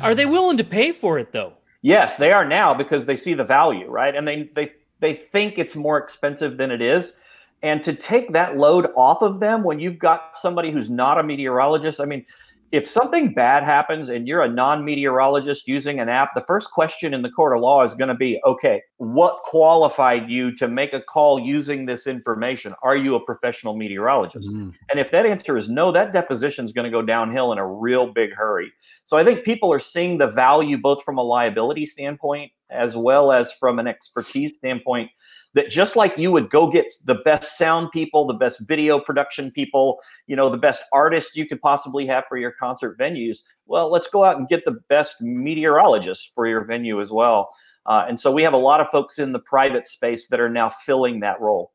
are 0.00 0.14
they 0.14 0.26
willing 0.26 0.56
to 0.56 0.64
pay 0.64 0.92
for 0.92 1.18
it 1.18 1.32
though? 1.32 1.54
Yes, 1.82 2.16
they 2.16 2.32
are 2.32 2.44
now 2.44 2.74
because 2.74 3.06
they 3.06 3.16
see 3.16 3.34
the 3.34 3.44
value, 3.44 3.88
right? 3.88 4.14
And 4.14 4.26
they 4.26 4.50
they 4.54 4.70
they 5.00 5.14
think 5.14 5.58
it's 5.58 5.76
more 5.76 5.98
expensive 5.98 6.56
than 6.56 6.70
it 6.70 6.82
is. 6.82 7.14
And 7.62 7.82
to 7.82 7.92
take 7.92 8.32
that 8.32 8.56
load 8.56 8.88
off 8.96 9.22
of 9.22 9.40
them 9.40 9.64
when 9.64 9.80
you've 9.80 9.98
got 9.98 10.38
somebody 10.40 10.70
who's 10.70 10.88
not 10.88 11.18
a 11.18 11.22
meteorologist, 11.22 12.00
I 12.00 12.04
mean, 12.04 12.24
if 12.70 12.86
something 12.86 13.32
bad 13.32 13.64
happens 13.64 14.08
and 14.08 14.28
you're 14.28 14.42
a 14.42 14.48
non-meteorologist 14.48 15.66
using 15.66 16.00
an 16.00 16.08
app, 16.08 16.34
the 16.34 16.42
first 16.42 16.70
question 16.70 17.14
in 17.14 17.22
the 17.22 17.30
court 17.30 17.56
of 17.56 17.62
law 17.62 17.82
is 17.82 17.94
going 17.94 18.08
to 18.08 18.14
be, 18.14 18.40
okay, 18.44 18.82
what 18.98 19.38
qualified 19.44 20.28
you 20.28 20.54
to 20.56 20.68
make 20.68 20.92
a 20.92 21.00
call 21.00 21.40
using 21.40 21.86
this 21.86 22.06
information? 22.06 22.74
Are 22.82 22.96
you 22.96 23.14
a 23.14 23.24
professional 23.24 23.76
meteorologist? 23.76 24.50
Mm. 24.50 24.74
And 24.90 25.00
if 25.00 25.10
that 25.12 25.24
answer 25.24 25.56
is 25.56 25.68
no, 25.68 25.90
that 25.92 26.12
deposition 26.12 26.66
is 26.66 26.72
going 26.72 26.84
to 26.84 26.90
go 26.90 27.02
downhill 27.02 27.52
in 27.52 27.58
a 27.58 27.66
real 27.66 28.12
big 28.12 28.32
hurry. 28.34 28.70
So 29.04 29.16
I 29.16 29.24
think 29.24 29.44
people 29.44 29.72
are 29.72 29.80
seeing 29.80 30.18
the 30.18 30.26
value 30.26 30.76
both 30.76 31.02
from 31.04 31.16
a 31.16 31.22
liability 31.22 31.86
standpoint 31.86 32.52
as 32.70 32.96
well 32.96 33.32
as 33.32 33.52
from 33.52 33.78
an 33.78 33.86
expertise 33.86 34.52
standpoint 34.56 35.10
that 35.54 35.70
just 35.70 35.96
like 35.96 36.16
you 36.16 36.30
would 36.30 36.50
go 36.50 36.70
get 36.70 36.92
the 37.04 37.16
best 37.24 37.56
sound 37.56 37.90
people, 37.90 38.26
the 38.26 38.34
best 38.34 38.66
video 38.68 39.00
production 39.00 39.50
people, 39.50 39.98
you 40.26 40.36
know, 40.36 40.50
the 40.50 40.58
best 40.58 40.82
artists 40.92 41.36
you 41.36 41.46
could 41.46 41.60
possibly 41.60 42.06
have 42.06 42.24
for 42.28 42.36
your 42.36 42.52
concert 42.52 42.98
venues. 42.98 43.38
Well, 43.66 43.90
let's 43.90 44.08
go 44.08 44.24
out 44.24 44.36
and 44.36 44.48
get 44.48 44.64
the 44.64 44.78
best 44.88 45.16
meteorologists 45.20 46.30
for 46.34 46.46
your 46.46 46.64
venue 46.64 47.00
as 47.00 47.10
well. 47.10 47.48
Uh, 47.86 48.04
and 48.08 48.20
so 48.20 48.30
we 48.30 48.42
have 48.42 48.52
a 48.52 48.58
lot 48.58 48.80
of 48.80 48.88
folks 48.90 49.18
in 49.18 49.32
the 49.32 49.38
private 49.38 49.88
space 49.88 50.28
that 50.28 50.40
are 50.40 50.50
now 50.50 50.68
filling 50.68 51.20
that 51.20 51.40
role. 51.40 51.72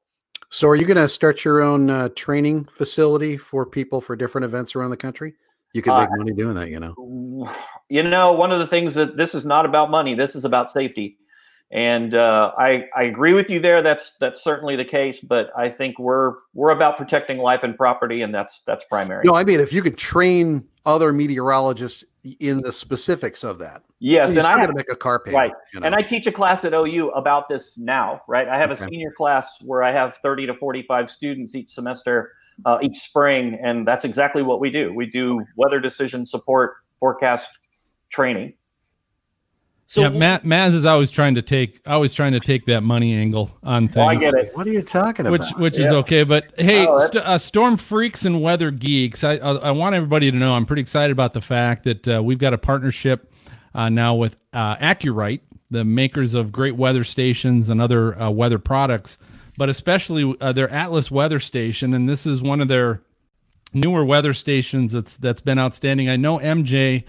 So, 0.49 0.67
are 0.67 0.75
you 0.75 0.85
going 0.85 0.97
to 0.97 1.09
start 1.09 1.43
your 1.43 1.61
own 1.61 1.89
uh, 1.89 2.09
training 2.09 2.65
facility 2.65 3.37
for 3.37 3.65
people 3.65 3.99
for 3.99 4.15
different 4.15 4.45
events 4.45 4.75
around 4.75 4.91
the 4.91 4.97
country? 4.97 5.33
You 5.73 5.81
could 5.81 5.97
make 5.97 6.09
uh, 6.09 6.15
money 6.17 6.33
doing 6.33 6.53
that, 6.55 6.69
you 6.69 6.79
know. 6.79 7.51
You 7.89 8.01
know, 8.01 8.31
one 8.31 8.51
of 8.51 8.57
the 8.57 8.65
things 8.65 8.95
that 8.95 9.17
this 9.17 9.35
is 9.35 9.45
not 9.45 9.65
about 9.65 9.91
money. 9.91 10.15
This 10.15 10.35
is 10.35 10.45
about 10.45 10.71
safety. 10.71 11.17
And 11.71 12.13
uh, 12.13 12.51
I, 12.57 12.85
I 12.95 13.03
agree 13.03 13.33
with 13.33 13.49
you 13.49 13.59
there. 13.59 13.81
That's 13.81 14.11
that's 14.19 14.43
certainly 14.43 14.75
the 14.75 14.85
case. 14.85 15.19
But 15.19 15.49
I 15.57 15.69
think 15.69 15.97
we're 15.97 16.35
we're 16.53 16.69
about 16.69 16.97
protecting 16.97 17.39
life 17.39 17.63
and 17.63 17.75
property, 17.75 18.21
and 18.21 18.33
that's 18.33 18.61
that's 18.67 18.85
primary. 18.85 19.23
No, 19.25 19.33
I 19.33 19.43
mean 19.43 19.59
if 19.59 19.73
you 19.73 19.81
could 19.81 19.97
train 19.97 20.67
other 20.85 21.11
meteorologists 21.11 22.03
in 22.39 22.59
the 22.59 22.71
specifics 22.71 23.43
of 23.43 23.57
that. 23.59 23.83
Yes, 23.99 24.35
and 24.35 24.39
I 24.39 24.53
got 24.59 24.67
to 24.67 24.73
make 24.73 24.91
a 24.91 24.95
car 24.95 25.19
payment. 25.19 25.35
Right, 25.35 25.51
you 25.73 25.79
know? 25.79 25.85
and 25.85 25.95
I 25.95 26.01
teach 26.01 26.27
a 26.27 26.31
class 26.31 26.65
at 26.65 26.73
OU 26.73 27.09
about 27.11 27.49
this 27.49 27.77
now. 27.77 28.21
Right, 28.27 28.47
I 28.47 28.57
have 28.57 28.71
okay. 28.71 28.83
a 28.83 28.87
senior 28.87 29.11
class 29.11 29.57
where 29.61 29.81
I 29.81 29.91
have 29.91 30.17
thirty 30.17 30.45
to 30.45 30.53
forty-five 30.53 31.09
students 31.09 31.55
each 31.55 31.71
semester, 31.71 32.33
uh, 32.65 32.79
each 32.81 32.97
spring, 32.97 33.57
and 33.63 33.87
that's 33.87 34.05
exactly 34.05 34.43
what 34.43 34.59
we 34.59 34.69
do. 34.69 34.93
We 34.93 35.05
do 35.05 35.43
weather 35.55 35.79
decision 35.79 36.25
support, 36.25 36.75
forecast 36.99 37.49
training. 38.09 38.53
So 39.93 40.01
yeah, 40.01 40.09
Matt 40.09 40.43
Maz 40.43 40.73
is 40.73 40.87
always 40.87 41.11
trying 41.11 41.35
to 41.35 41.43
take 41.43 41.79
always 41.85 42.15
trying 42.15 42.31
to 42.31 42.39
take 42.39 42.65
that 42.65 42.81
money 42.81 43.13
angle 43.13 43.55
on 43.61 43.89
things. 43.89 43.97
Oh, 43.97 44.07
I 44.07 44.15
get 44.15 44.33
it. 44.33 44.49
What 44.57 44.65
are 44.65 44.71
you 44.71 44.81
talking 44.81 45.29
which, 45.29 45.41
about? 45.41 45.59
Which 45.59 45.73
which 45.73 45.79
yeah. 45.79 45.85
is 45.85 45.91
okay, 45.91 46.23
but 46.23 46.51
hey, 46.57 46.87
oh, 46.87 46.97
st- 46.97 47.23
uh, 47.23 47.37
storm 47.37 47.77
freaks 47.77 48.25
and 48.25 48.41
weather 48.41 48.71
geeks. 48.71 49.23
I, 49.23 49.33
I, 49.33 49.51
I 49.51 49.69
want 49.69 49.93
everybody 49.93 50.31
to 50.31 50.35
know 50.35 50.55
I'm 50.55 50.65
pretty 50.65 50.81
excited 50.81 51.11
about 51.11 51.33
the 51.33 51.41
fact 51.41 51.83
that 51.83 52.07
uh, 52.07 52.23
we've 52.23 52.39
got 52.39 52.53
a 52.53 52.57
partnership 52.57 53.31
uh, 53.75 53.89
now 53.89 54.15
with 54.15 54.35
uh, 54.51 54.77
AcuRite. 54.77 55.41
the 55.69 55.83
makers 55.83 56.33
of 56.33 56.51
great 56.51 56.75
weather 56.75 57.03
stations 57.03 57.69
and 57.69 57.79
other 57.79 58.19
uh, 58.19 58.31
weather 58.31 58.57
products, 58.57 59.19
but 59.59 59.69
especially 59.69 60.35
uh, 60.41 60.51
their 60.53 60.71
Atlas 60.71 61.11
weather 61.11 61.39
station. 61.39 61.93
And 61.93 62.09
this 62.09 62.25
is 62.25 62.41
one 62.41 62.61
of 62.61 62.67
their 62.67 63.03
newer 63.75 64.03
weather 64.03 64.33
stations 64.33 64.93
that's 64.93 65.17
that's 65.17 65.41
been 65.41 65.59
outstanding. 65.59 66.09
I 66.09 66.15
know 66.15 66.39
MJ, 66.39 67.03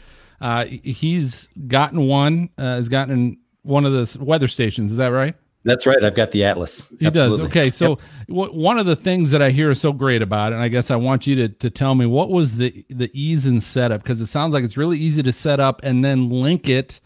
uh, 0.45 0.67
he's 0.67 1.49
gotten 1.69 2.07
one, 2.07 2.51
uh, 2.59 2.63
has 2.63 2.91
gotten 2.91 3.39
one 3.63 3.87
of 3.87 3.93
the 3.95 4.23
weather 4.23 4.47
stations. 4.47 4.91
Is 4.91 4.99
that 4.99 5.07
right? 5.07 5.35
That's 5.65 5.87
right. 5.87 6.05
I've 6.05 6.15
got 6.15 6.33
the 6.33 6.45
Atlas. 6.45 6.87
He 7.01 7.07
Absolutely. 7.07 7.39
does. 7.39 7.47
Okay. 7.47 7.71
So 7.71 7.89
yep. 7.89 7.99
w- 8.29 8.53
one 8.53 8.79
of 8.79 8.85
the 8.85 8.95
things 8.95 9.31
that 9.31 9.41
I 9.41 9.49
hear 9.49 9.71
is 9.71 9.81
so 9.81 9.91
great 9.91 10.21
about 10.21 10.53
it, 10.53 10.57
and 10.57 10.63
I 10.63 10.69
guess 10.69 10.91
I 10.91 10.97
want 10.97 11.27
you 11.27 11.35
to, 11.37 11.49
to 11.49 11.71
tell 11.71 11.95
me 11.95 12.05
what 12.05 12.29
was 12.29 12.59
the, 12.59 12.85
the 12.91 13.11
ease 13.19 13.47
in 13.47 13.63
setup 13.63 14.03
because 14.03 14.21
it 14.21 14.27
sounds 14.27 14.53
like 14.53 14.65
it's 14.65 14.77
really 14.77 14.99
easy 14.99 15.23
to 15.23 15.33
set 15.33 15.61
up 15.61 15.81
and 15.83 16.05
then 16.05 16.29
link 16.29 16.69
it 16.69 17.01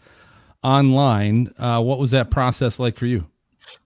online. 0.61 1.53
Uh, 1.57 1.81
what 1.81 1.97
was 1.97 2.11
that 2.11 2.31
process 2.31 2.77
like 2.77 2.97
for 2.97 3.05
you? 3.05 3.25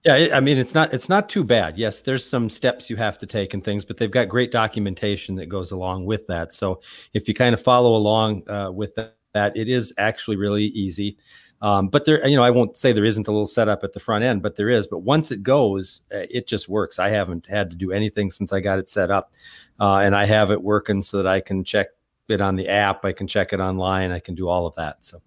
Yeah, 0.04 0.30
I 0.34 0.40
mean 0.40 0.58
it's 0.58 0.74
not 0.74 0.94
it's 0.96 1.10
not 1.10 1.30
too 1.30 1.44
bad. 1.44 1.78
Yes, 1.78 2.02
there's 2.02 2.28
some 2.28 2.50
steps 2.50 2.90
you 2.90 2.96
have 2.96 3.20
to 3.20 3.28
take 3.28 3.54
and 3.54 3.64
things, 3.64 3.86
but 3.86 3.98
they've 3.98 4.10
got 4.10 4.30
great 4.30 4.52
documentation 4.52 5.36
that 5.36 5.46
goes 5.46 5.70
along 5.70 6.06
with 6.06 6.26
that. 6.26 6.54
So 6.54 6.82
if 7.14 7.28
you 7.28 7.36
kind 7.36 7.54
of 7.54 7.62
follow 7.62 7.96
along 7.96 8.50
uh, 8.50 8.72
with 8.72 8.96
that, 8.96 9.18
that, 9.34 9.56
it 9.56 9.68
is 9.70 9.94
actually 9.98 10.38
really 10.38 10.66
easy. 10.66 11.18
Um, 11.64 11.88
but 11.88 12.04
there, 12.04 12.26
you 12.28 12.36
know, 12.36 12.44
I 12.44 12.50
won't 12.50 12.76
say 12.76 12.92
there 12.92 13.06
isn't 13.06 13.28
a 13.28 13.32
little 13.32 13.48
setup 13.48 13.86
at 13.86 13.94
the 13.94 14.00
front 14.00 14.26
end, 14.26 14.42
but 14.42 14.58
there 14.58 14.70
is. 14.70 14.86
But 14.86 15.00
once 15.00 15.32
it 15.32 15.44
goes, 15.44 16.02
uh, 16.14 16.28
it 16.30 16.46
just 16.46 16.68
works. 16.68 17.00
I 17.00 17.08
haven't 17.08 17.48
had 17.48 17.70
to 17.70 17.78
do 17.78 17.94
anything 17.94 18.32
since 18.32 18.52
I 18.52 18.60
got 18.60 18.80
it 18.80 18.90
set 18.90 19.10
up, 19.10 19.32
uh, 19.80 20.00
and 20.00 20.14
I 20.14 20.26
have 20.26 20.52
it 20.52 20.62
working 20.62 21.02
so 21.02 21.18
that 21.18 21.28
I 21.28 21.40
can 21.40 21.64
check 21.64 21.88
it 22.28 22.42
on 22.42 22.58
the 22.58 22.68
app. 22.68 23.06
I 23.06 23.14
can 23.14 23.28
check 23.28 23.54
it 23.54 23.62
online. 23.62 24.12
I 24.12 24.20
can 24.20 24.36
do 24.36 24.50
all 24.50 24.66
of 24.66 24.76
that. 24.76 25.06
So, 25.06 25.22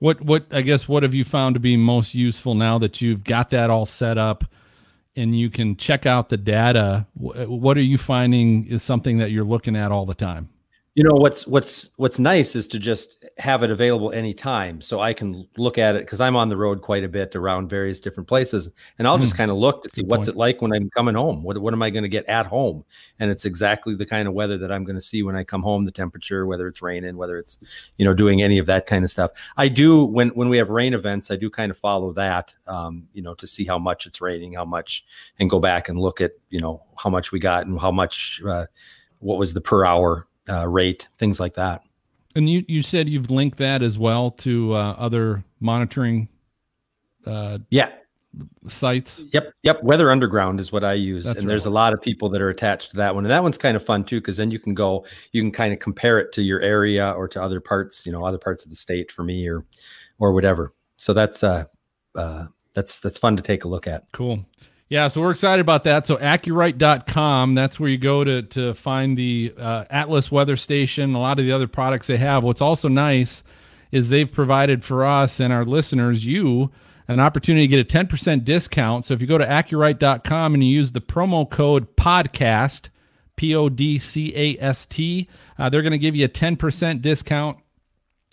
what 0.00 0.20
what 0.22 0.46
I 0.50 0.62
guess 0.62 0.88
what 0.88 1.04
have 1.04 1.14
you 1.14 1.24
found 1.24 1.54
to 1.54 1.60
be 1.60 1.76
most 1.76 2.16
useful 2.16 2.56
now 2.56 2.76
that 2.78 3.00
you've 3.00 3.22
got 3.22 3.50
that 3.50 3.70
all 3.70 3.86
set 3.86 4.18
up? 4.18 4.44
and 5.16 5.36
you 5.36 5.50
can 5.50 5.76
check 5.76 6.06
out 6.06 6.28
the 6.28 6.36
data 6.36 7.04
what 7.14 7.76
are 7.76 7.82
you 7.82 7.98
finding 7.98 8.64
is 8.68 8.80
something 8.80 9.18
that 9.18 9.32
you're 9.32 9.42
looking 9.42 9.74
at 9.74 9.90
all 9.90 10.06
the 10.06 10.14
time 10.14 10.48
you 10.96 11.04
know 11.04 11.14
what's 11.14 11.46
what's 11.46 11.90
what's 11.96 12.18
nice 12.18 12.56
is 12.56 12.66
to 12.66 12.78
just 12.78 13.24
have 13.38 13.62
it 13.62 13.70
available 13.70 14.10
anytime 14.10 14.80
so 14.80 15.00
i 15.00 15.12
can 15.12 15.46
look 15.56 15.78
at 15.78 15.94
it 15.94 16.00
because 16.00 16.20
i'm 16.20 16.34
on 16.34 16.48
the 16.48 16.56
road 16.56 16.82
quite 16.82 17.04
a 17.04 17.08
bit 17.08 17.36
around 17.36 17.70
various 17.70 18.00
different 18.00 18.28
places 18.28 18.68
and 18.98 19.06
i'll 19.06 19.16
mm. 19.16 19.20
just 19.20 19.34
hmm. 19.34 19.38
kind 19.38 19.50
of 19.52 19.56
look 19.56 19.84
to 19.84 19.88
see 19.88 20.02
Good 20.02 20.10
what's 20.10 20.26
point. 20.26 20.36
it 20.36 20.38
like 20.38 20.62
when 20.62 20.72
i'm 20.72 20.90
coming 20.90 21.14
home 21.14 21.44
what, 21.44 21.58
what 21.58 21.72
am 21.72 21.82
i 21.82 21.90
going 21.90 22.02
to 22.02 22.08
get 22.08 22.26
at 22.26 22.46
home 22.46 22.84
and 23.20 23.30
it's 23.30 23.44
exactly 23.44 23.94
the 23.94 24.04
kind 24.04 24.26
of 24.26 24.34
weather 24.34 24.58
that 24.58 24.72
i'm 24.72 24.82
going 24.82 24.96
to 24.96 25.00
see 25.00 25.22
when 25.22 25.36
i 25.36 25.44
come 25.44 25.62
home 25.62 25.84
the 25.84 25.92
temperature 25.92 26.44
whether 26.44 26.66
it's 26.66 26.82
raining 26.82 27.16
whether 27.16 27.38
it's 27.38 27.58
you 27.96 28.04
know 28.04 28.12
doing 28.12 28.42
any 28.42 28.58
of 28.58 28.66
that 28.66 28.86
kind 28.86 29.04
of 29.04 29.10
stuff 29.10 29.30
i 29.56 29.68
do 29.68 30.04
when 30.04 30.30
when 30.30 30.48
we 30.48 30.58
have 30.58 30.70
rain 30.70 30.92
events 30.92 31.30
i 31.30 31.36
do 31.36 31.48
kind 31.48 31.70
of 31.70 31.78
follow 31.78 32.12
that 32.12 32.52
um, 32.66 33.06
you 33.12 33.22
know 33.22 33.34
to 33.34 33.46
see 33.46 33.64
how 33.64 33.78
much 33.78 34.06
it's 34.06 34.20
raining 34.20 34.54
how 34.54 34.64
much 34.64 35.04
and 35.38 35.48
go 35.48 35.60
back 35.60 35.88
and 35.88 36.00
look 36.00 36.20
at 36.20 36.32
you 36.48 36.58
know 36.58 36.82
how 36.98 37.08
much 37.08 37.30
we 37.30 37.38
got 37.38 37.64
and 37.66 37.78
how 37.78 37.92
much 37.92 38.42
uh, 38.48 38.66
what 39.20 39.38
was 39.38 39.54
the 39.54 39.60
per 39.60 39.84
hour 39.84 40.26
uh, 40.50 40.66
rate, 40.68 41.08
things 41.18 41.38
like 41.38 41.54
that. 41.54 41.82
And 42.36 42.48
you, 42.48 42.64
you 42.68 42.82
said 42.82 43.08
you've 43.08 43.30
linked 43.30 43.58
that 43.58 43.82
as 43.82 43.98
well 43.98 44.30
to 44.32 44.74
uh, 44.74 44.94
other 44.98 45.42
monitoring. 45.60 46.28
Uh, 47.26 47.58
yeah. 47.70 47.90
Sites. 48.68 49.22
Yep. 49.32 49.52
Yep. 49.64 49.82
Weather 49.82 50.10
Underground 50.10 50.60
is 50.60 50.70
what 50.70 50.84
I 50.84 50.92
use. 50.92 51.24
That's 51.24 51.40
and 51.40 51.46
right. 51.46 51.50
there's 51.50 51.66
a 51.66 51.70
lot 51.70 51.92
of 51.92 52.00
people 52.00 52.28
that 52.28 52.40
are 52.40 52.48
attached 52.48 52.92
to 52.92 52.96
that 52.98 53.14
one. 53.14 53.24
And 53.24 53.30
that 53.32 53.42
one's 53.42 53.58
kind 53.58 53.76
of 53.76 53.84
fun 53.84 54.04
too, 54.04 54.20
because 54.20 54.36
then 54.36 54.52
you 54.52 54.60
can 54.60 54.72
go, 54.72 55.04
you 55.32 55.42
can 55.42 55.50
kind 55.50 55.72
of 55.72 55.80
compare 55.80 56.20
it 56.20 56.32
to 56.34 56.42
your 56.42 56.60
area 56.60 57.10
or 57.10 57.26
to 57.26 57.42
other 57.42 57.60
parts, 57.60 58.06
you 58.06 58.12
know, 58.12 58.24
other 58.24 58.38
parts 58.38 58.62
of 58.62 58.70
the 58.70 58.76
state 58.76 59.10
for 59.10 59.24
me 59.24 59.48
or, 59.48 59.64
or 60.20 60.32
whatever. 60.32 60.72
So 60.96 61.12
that's, 61.12 61.42
uh, 61.42 61.64
uh, 62.14 62.46
that's, 62.72 63.00
that's 63.00 63.18
fun 63.18 63.36
to 63.36 63.42
take 63.42 63.64
a 63.64 63.68
look 63.68 63.88
at. 63.88 64.04
Cool. 64.12 64.46
Yeah, 64.90 65.06
so 65.06 65.20
we're 65.20 65.30
excited 65.30 65.60
about 65.60 65.84
that. 65.84 66.04
So 66.04 66.16
AcuRite.com, 66.16 67.54
that's 67.54 67.78
where 67.78 67.88
you 67.88 67.96
go 67.96 68.24
to 68.24 68.42
to 68.42 68.74
find 68.74 69.16
the 69.16 69.54
uh, 69.56 69.84
Atlas 69.88 70.32
weather 70.32 70.56
station, 70.56 71.14
a 71.14 71.20
lot 71.20 71.38
of 71.38 71.44
the 71.44 71.52
other 71.52 71.68
products 71.68 72.08
they 72.08 72.16
have. 72.16 72.42
What's 72.42 72.60
also 72.60 72.88
nice 72.88 73.44
is 73.92 74.08
they've 74.08 74.30
provided 74.30 74.82
for 74.82 75.06
us 75.06 75.38
and 75.38 75.52
our 75.52 75.64
listeners, 75.64 76.26
you, 76.26 76.72
an 77.06 77.20
opportunity 77.20 77.68
to 77.68 77.76
get 77.76 77.80
a 77.80 78.04
10% 78.04 78.44
discount. 78.44 79.06
So 79.06 79.14
if 79.14 79.20
you 79.20 79.28
go 79.28 79.38
to 79.38 79.46
AcuRite.com 79.46 80.54
and 80.54 80.64
you 80.64 80.70
use 80.70 80.90
the 80.90 81.00
promo 81.00 81.48
code 81.48 81.96
PODCAST, 81.96 82.88
P 83.36 83.54
O 83.54 83.68
D 83.68 83.96
C 83.96 84.32
A 84.34 84.58
S 84.60 84.86
T, 84.86 85.28
uh, 85.56 85.68
they're 85.68 85.82
going 85.82 85.92
to 85.92 85.98
give 85.98 86.16
you 86.16 86.24
a 86.24 86.28
10% 86.28 87.00
discount 87.00 87.58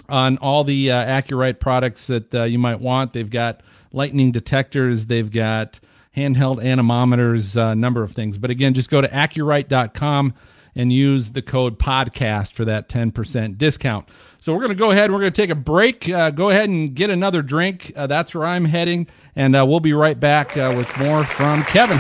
on 0.10 0.40
all 0.40 0.64
the 0.64 0.92
uh, 0.92 1.06
AcuRite 1.06 1.60
products 1.60 2.08
that 2.08 2.34
uh, 2.34 2.44
you 2.46 2.58
might 2.58 2.82
want. 2.82 3.14
They've 3.14 3.30
got 3.30 3.62
lightning 3.94 4.32
detectors, 4.32 5.06
they've 5.06 5.32
got 5.32 5.80
handheld 6.18 6.64
anemometers, 6.64 7.56
a 7.56 7.68
uh, 7.68 7.74
number 7.76 8.02
of 8.04 8.12
things. 8.12 8.38
But 8.38 8.50
again, 8.50 8.74
just 8.74 8.90
go 8.90 9.00
to 9.02 9.08
acurite.com 9.08 10.34
and 10.76 10.92
use 10.92 11.32
the 11.32 11.42
code 11.42 11.80
podcast 11.80 12.54
for 12.54 12.66
that 12.66 12.90
10% 12.90 13.58
discount. 13.58 14.10
So 14.40 14.54
we're 14.54 14.62
going 14.62 14.70
to 14.70 14.76
go 14.76 14.92
ahead. 14.92 15.12
We're 15.12 15.20
going 15.20 15.34
to 15.34 15.42
take 15.42 15.50
a 15.50 15.56
break. 15.56 16.10
Uh, 16.10 16.30
go 16.32 16.50
ahead 16.50 16.70
and 16.70 16.94
get 16.94 17.10
another 17.10 17.42
drink. 17.42 17.92
Uh, 17.96 18.08
that's 18.08 18.34
where 18.36 18.46
I'm 18.46 18.66
heading. 18.66 19.08
And 19.36 19.56
uh, 19.56 19.66
we'll 19.66 19.80
be 19.80 19.94
right 19.94 20.20
back 20.20 20.58
uh, 20.58 20.74
with 20.76 20.96
more 20.98 21.24
from 21.24 21.64
Kevin. 21.64 22.00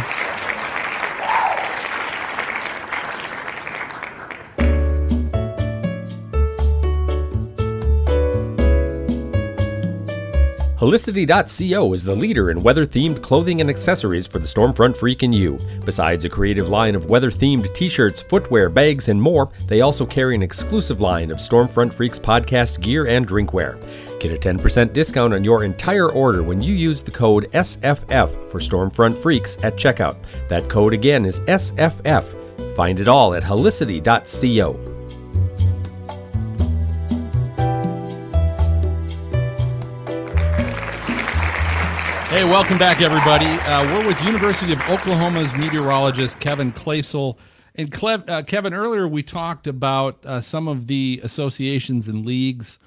Helicity.co 10.78 11.94
is 11.94 12.04
the 12.04 12.16
leader 12.16 12.52
in 12.52 12.62
weather 12.62 12.86
themed 12.86 13.20
clothing 13.24 13.62
and 13.62 13.70
accessories 13.70 14.28
for 14.28 14.38
the 14.38 14.46
Stormfront 14.46 14.96
Freak 14.96 15.24
and 15.24 15.34
you. 15.34 15.58
Besides 15.86 16.24
a 16.24 16.30
creative 16.30 16.70
line 16.70 16.94
of 16.94 17.10
weather 17.10 17.32
themed 17.32 17.74
t 17.74 17.90
shirts, 17.90 18.22
footwear, 18.22 18.70
bags, 18.70 19.08
and 19.08 19.20
more, 19.20 19.50
they 19.66 19.82
also 19.82 20.06
carry 20.06 20.36
an 20.36 20.44
exclusive 20.44 21.02
line 21.02 21.32
of 21.32 21.40
Stormfront 21.40 21.96
Freaks 21.96 22.20
podcast 22.20 22.80
gear 22.80 23.08
and 23.08 23.28
drinkware. 23.28 23.82
Get 24.20 24.32
a 24.32 24.38
10% 24.38 24.94
discount 24.94 25.34
on 25.34 25.44
your 25.44 25.63
entire 25.63 26.12
order 26.12 26.44
when 26.44 26.62
you 26.62 26.76
use 26.76 27.02
the 27.02 27.10
code 27.10 27.52
SFF 27.54 28.52
for 28.52 28.60
Stormfront 28.60 29.18
Freaks 29.18 29.58
at 29.63 29.78
checkout. 29.78 30.18
That 30.48 30.70
code 30.70 30.94
again 30.94 31.26
is 31.26 31.40
SFF. 31.40 32.76
Find 32.76 33.00
it 33.00 33.08
all 33.08 33.34
at 33.34 33.42
helicity.co. 33.42 34.97
Hey, 42.38 42.43
welcome 42.43 42.78
back, 42.78 43.02
everybody. 43.02 43.47
Uh, 43.47 43.84
we're 43.86 44.06
with 44.06 44.21
University 44.23 44.71
of 44.71 44.78
Oklahoma's 44.82 45.52
meteorologist 45.56 46.39
Kevin 46.39 46.71
Kloesel. 46.71 47.36
And 47.73 47.91
Clev, 47.91 48.30
uh, 48.30 48.43
Kevin, 48.43 48.76
earlier 48.76 49.08
we 49.08 49.23
talked 49.23 49.65
about 49.65 50.23
uh, 50.23 50.39
some 50.39 50.67
of 50.67 50.86
the 50.86 51.19
associations 51.23 52.08
and 52.08 52.28
leagues 52.28 52.78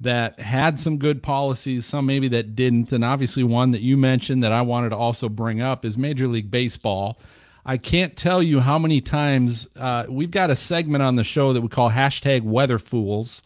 that 0.00 0.38
had 0.38 0.78
some 0.78 0.98
good 0.98 1.22
policies, 1.22 1.86
some 1.86 2.04
maybe 2.04 2.28
that 2.28 2.54
didn't. 2.54 2.92
And 2.92 3.02
obviously, 3.02 3.42
one 3.42 3.70
that 3.70 3.80
you 3.80 3.96
mentioned 3.96 4.44
that 4.44 4.52
I 4.52 4.60
wanted 4.60 4.90
to 4.90 4.96
also 4.96 5.30
bring 5.30 5.62
up 5.62 5.86
is 5.86 5.96
Major 5.96 6.28
League 6.28 6.50
Baseball. 6.50 7.18
I 7.64 7.78
can't 7.78 8.14
tell 8.18 8.42
you 8.42 8.60
how 8.60 8.78
many 8.78 9.00
times 9.00 9.66
uh, 9.76 10.04
we've 10.10 10.30
got 10.30 10.50
a 10.50 10.56
segment 10.56 11.02
on 11.02 11.16
the 11.16 11.24
show 11.24 11.54
that 11.54 11.62
we 11.62 11.68
call 11.68 11.88
hashtag 11.88 12.42
Weather 12.42 12.78
Fools, 12.78 13.40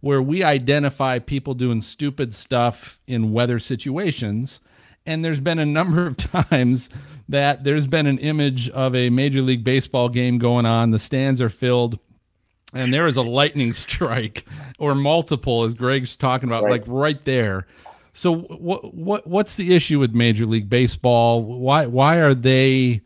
where 0.00 0.20
we 0.20 0.44
identify 0.44 1.18
people 1.18 1.54
doing 1.54 1.80
stupid 1.80 2.34
stuff 2.34 3.00
in 3.06 3.32
weather 3.32 3.58
situations 3.58 4.60
and 5.06 5.24
there's 5.24 5.40
been 5.40 5.58
a 5.58 5.66
number 5.66 6.06
of 6.06 6.16
times 6.50 6.88
that 7.28 7.64
there's 7.64 7.86
been 7.86 8.06
an 8.06 8.18
image 8.18 8.68
of 8.70 8.94
a 8.94 9.08
Major 9.10 9.42
League 9.42 9.64
Baseball 9.64 10.08
game 10.08 10.38
going 10.38 10.66
on. 10.66 10.90
The 10.90 10.98
stands 10.98 11.40
are 11.40 11.48
filled, 11.48 11.98
and 12.74 12.92
there 12.92 13.06
is 13.06 13.16
a 13.16 13.22
lightning 13.22 13.72
strike 13.74 14.44
or 14.78 14.94
multiple, 14.94 15.64
as 15.64 15.74
Greg's 15.74 16.16
talking 16.16 16.48
about, 16.48 16.64
right. 16.64 16.72
like 16.72 16.84
right 16.86 17.24
there. 17.24 17.66
So 18.12 18.34
what 18.34 18.92
what 18.92 19.26
what's 19.26 19.56
the 19.56 19.74
issue 19.74 19.98
with 19.98 20.12
Major 20.12 20.44
League 20.44 20.68
Baseball? 20.68 21.42
Why 21.42 21.86
why 21.86 22.16
are 22.16 22.34
they 22.34 23.02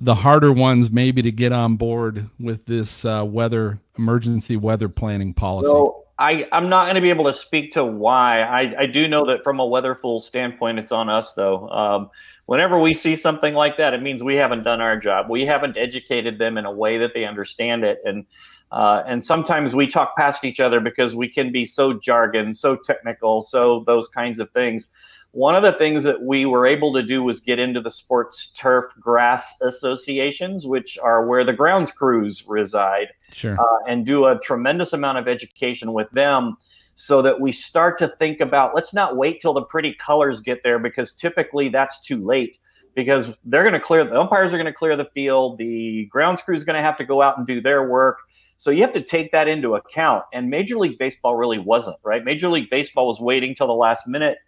the 0.00 0.14
harder 0.14 0.52
ones 0.52 0.90
maybe 0.90 1.22
to 1.22 1.30
get 1.30 1.52
on 1.52 1.76
board 1.76 2.28
with 2.40 2.64
this 2.66 3.04
uh, 3.04 3.24
weather 3.26 3.80
emergency 3.98 4.56
weather 4.56 4.88
planning 4.88 5.34
policy? 5.34 5.68
So 5.68 6.03
I, 6.18 6.46
I'm 6.52 6.68
not 6.68 6.84
going 6.84 6.94
to 6.94 7.00
be 7.00 7.10
able 7.10 7.24
to 7.24 7.34
speak 7.34 7.72
to 7.72 7.84
why. 7.84 8.42
I, 8.42 8.82
I 8.82 8.86
do 8.86 9.08
know 9.08 9.26
that 9.26 9.42
from 9.42 9.58
a 9.58 9.66
weather 9.66 9.90
weatherful 9.94 10.20
standpoint, 10.20 10.78
it's 10.78 10.92
on 10.92 11.08
us, 11.08 11.32
though. 11.32 11.68
Um, 11.68 12.10
whenever 12.46 12.78
we 12.78 12.94
see 12.94 13.16
something 13.16 13.54
like 13.54 13.76
that, 13.78 13.94
it 13.94 14.02
means 14.02 14.22
we 14.22 14.36
haven't 14.36 14.62
done 14.62 14.80
our 14.80 14.96
job. 14.96 15.28
We 15.28 15.44
haven't 15.44 15.76
educated 15.76 16.38
them 16.38 16.56
in 16.56 16.64
a 16.64 16.72
way 16.72 16.98
that 16.98 17.14
they 17.14 17.24
understand 17.24 17.84
it. 17.84 18.00
And, 18.04 18.26
uh, 18.70 19.02
and 19.06 19.22
sometimes 19.22 19.74
we 19.74 19.86
talk 19.86 20.16
past 20.16 20.44
each 20.44 20.60
other 20.60 20.80
because 20.80 21.14
we 21.14 21.28
can 21.28 21.50
be 21.52 21.64
so 21.64 21.94
jargon, 21.94 22.54
so 22.54 22.76
technical, 22.76 23.42
so 23.42 23.82
those 23.86 24.08
kinds 24.08 24.38
of 24.38 24.50
things. 24.52 24.88
One 25.32 25.56
of 25.56 25.64
the 25.64 25.72
things 25.72 26.04
that 26.04 26.22
we 26.22 26.46
were 26.46 26.64
able 26.64 26.92
to 26.94 27.02
do 27.02 27.24
was 27.24 27.40
get 27.40 27.58
into 27.58 27.80
the 27.80 27.90
sports 27.90 28.52
turf 28.56 28.84
grass 29.00 29.60
associations, 29.62 30.64
which 30.64 30.96
are 30.98 31.26
where 31.26 31.42
the 31.42 31.52
grounds 31.52 31.90
crews 31.90 32.44
reside, 32.46 33.08
sure. 33.34 33.58
uh, 33.58 33.78
and 33.88 34.06
do 34.06 34.26
a 34.26 34.38
tremendous 34.38 34.92
amount 34.92 35.18
of 35.18 35.28
education 35.28 35.92
with 35.92 36.10
them 36.10 36.56
so 36.94 37.22
that 37.22 37.40
we 37.40 37.50
start 37.52 37.98
to 37.98 38.08
think 38.08 38.40
about 38.40 38.74
let's 38.74 38.94
not 38.94 39.16
wait 39.16 39.40
till 39.40 39.52
the 39.52 39.62
pretty 39.62 39.94
colors 39.94 40.40
get 40.40 40.62
there 40.62 40.78
because 40.78 41.12
typically 41.12 41.68
that's 41.68 42.00
too 42.00 42.24
late 42.24 42.58
because 42.94 43.36
they're 43.44 43.62
going 43.62 43.74
to 43.74 43.80
clear 43.80 44.04
the 44.04 44.18
umpires 44.18 44.52
are 44.52 44.56
going 44.56 44.66
to 44.66 44.72
clear 44.72 44.96
the 44.96 45.04
field 45.06 45.58
the 45.58 46.06
grounds 46.06 46.40
crew 46.42 46.54
is 46.54 46.64
going 46.64 46.76
to 46.76 46.82
have 46.82 46.96
to 46.98 47.04
go 47.04 47.22
out 47.22 47.36
and 47.38 47.46
do 47.46 47.60
their 47.60 47.88
work. 47.88 48.18
So 48.56 48.70
you 48.70 48.82
have 48.82 48.92
to 48.92 49.02
take 49.02 49.32
that 49.32 49.48
into 49.48 49.74
account. 49.74 50.24
And 50.32 50.48
major 50.48 50.78
league 50.78 50.98
baseball 50.98 51.36
really 51.36 51.58
wasn't 51.58 51.96
right? 52.04 52.24
Major 52.24 52.48
league 52.48 52.70
baseball 52.70 53.06
was 53.06 53.18
waiting 53.20 53.54
till 53.54 53.66
the 53.66 53.72
last 53.72 54.06
minute 54.06 54.38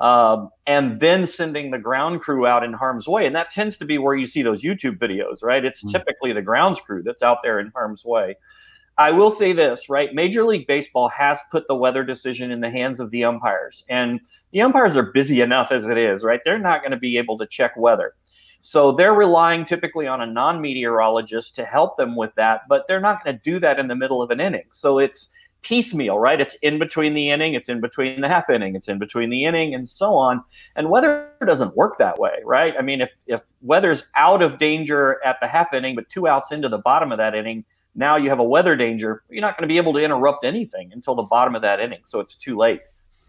um, 0.00 0.50
and 0.66 1.00
then 1.00 1.26
sending 1.26 1.70
the 1.70 1.78
ground 1.78 2.20
crew 2.20 2.46
out 2.46 2.64
in 2.64 2.72
harm's 2.72 3.08
way 3.08 3.26
and 3.26 3.34
that 3.34 3.50
tends 3.50 3.76
to 3.76 3.84
be 3.84 3.98
where 3.98 4.14
you 4.14 4.26
see 4.26 4.42
those 4.42 4.62
youtube 4.62 4.98
videos 4.98 5.42
right 5.42 5.64
it's 5.64 5.80
mm-hmm. 5.80 5.90
typically 5.90 6.32
the 6.32 6.42
grounds 6.42 6.80
crew 6.80 7.02
that's 7.02 7.22
out 7.22 7.38
there 7.42 7.60
in 7.60 7.70
harm's 7.74 8.04
way 8.04 8.34
I 8.98 9.12
will 9.12 9.30
say 9.30 9.52
this, 9.52 9.88
right? 9.88 10.12
Major 10.12 10.44
League 10.44 10.66
Baseball 10.66 11.08
has 11.10 11.38
put 11.52 11.68
the 11.68 11.74
weather 11.76 12.02
decision 12.02 12.50
in 12.50 12.60
the 12.60 12.68
hands 12.68 12.98
of 12.98 13.12
the 13.12 13.22
umpires. 13.22 13.84
And 13.88 14.20
the 14.50 14.60
umpires 14.60 14.96
are 14.96 15.04
busy 15.04 15.40
enough 15.40 15.70
as 15.70 15.86
it 15.86 15.96
is, 15.96 16.24
right? 16.24 16.40
They're 16.44 16.58
not 16.58 16.82
going 16.82 16.90
to 16.90 16.98
be 16.98 17.16
able 17.16 17.38
to 17.38 17.46
check 17.46 17.76
weather. 17.76 18.14
So 18.60 18.90
they're 18.90 19.14
relying 19.14 19.64
typically 19.64 20.08
on 20.08 20.20
a 20.20 20.26
non 20.26 20.60
meteorologist 20.60 21.54
to 21.56 21.64
help 21.64 21.96
them 21.96 22.16
with 22.16 22.34
that, 22.34 22.62
but 22.68 22.86
they're 22.88 23.00
not 23.00 23.22
going 23.22 23.36
to 23.36 23.42
do 23.42 23.60
that 23.60 23.78
in 23.78 23.86
the 23.86 23.94
middle 23.94 24.20
of 24.20 24.32
an 24.32 24.40
inning. 24.40 24.66
So 24.72 24.98
it's 24.98 25.30
piecemeal, 25.62 26.18
right? 26.18 26.40
It's 26.40 26.54
in 26.56 26.78
between 26.78 27.14
the 27.14 27.30
inning, 27.30 27.54
it's 27.54 27.68
in 27.68 27.80
between 27.80 28.20
the 28.20 28.28
half 28.28 28.48
inning, 28.48 28.76
it's 28.76 28.88
in 28.88 28.98
between 28.98 29.30
the 29.30 29.44
inning, 29.44 29.74
and 29.74 29.88
so 29.88 30.14
on. 30.14 30.42
And 30.76 30.90
weather 30.90 31.30
doesn't 31.44 31.76
work 31.76 31.98
that 31.98 32.18
way, 32.18 32.36
right? 32.44 32.74
I 32.78 32.82
mean, 32.82 33.00
if, 33.00 33.10
if 33.26 33.40
weather's 33.60 34.04
out 34.16 34.42
of 34.42 34.58
danger 34.58 35.18
at 35.24 35.38
the 35.40 35.48
half 35.48 35.72
inning, 35.72 35.94
but 35.94 36.08
two 36.08 36.28
outs 36.28 36.52
into 36.52 36.68
the 36.68 36.78
bottom 36.78 37.12
of 37.12 37.18
that 37.18 37.34
inning, 37.34 37.64
now 37.94 38.16
you 38.16 38.30
have 38.30 38.38
a 38.38 38.44
weather 38.44 38.76
danger. 38.76 39.24
You're 39.28 39.40
not 39.40 39.56
going 39.56 39.68
to 39.68 39.72
be 39.72 39.78
able 39.78 39.92
to 39.94 39.98
interrupt 39.98 40.44
anything 40.44 40.92
until 40.92 41.14
the 41.14 41.24
bottom 41.24 41.54
of 41.54 41.62
that 41.62 41.80
inning. 41.80 42.00
So 42.04 42.20
it's 42.20 42.36
too 42.36 42.56
late. 42.56 42.80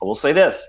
I 0.02 0.06
will 0.06 0.16
say 0.16 0.32
this 0.32 0.64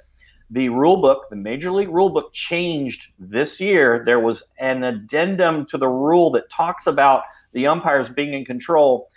the 0.50 0.68
rule 0.68 1.00
book, 1.00 1.26
the 1.30 1.36
Major 1.36 1.70
League 1.70 1.88
rule 1.88 2.10
book 2.10 2.32
changed 2.32 3.12
this 3.18 3.60
year. 3.60 4.02
There 4.04 4.18
was 4.18 4.42
an 4.58 4.82
addendum 4.82 5.64
to 5.66 5.78
the 5.78 5.86
rule 5.86 6.30
that 6.32 6.50
talks 6.50 6.88
about 6.88 7.22
the 7.52 7.68
umpires 7.68 8.08
being 8.08 8.34
in 8.34 8.44
control. 8.44 9.09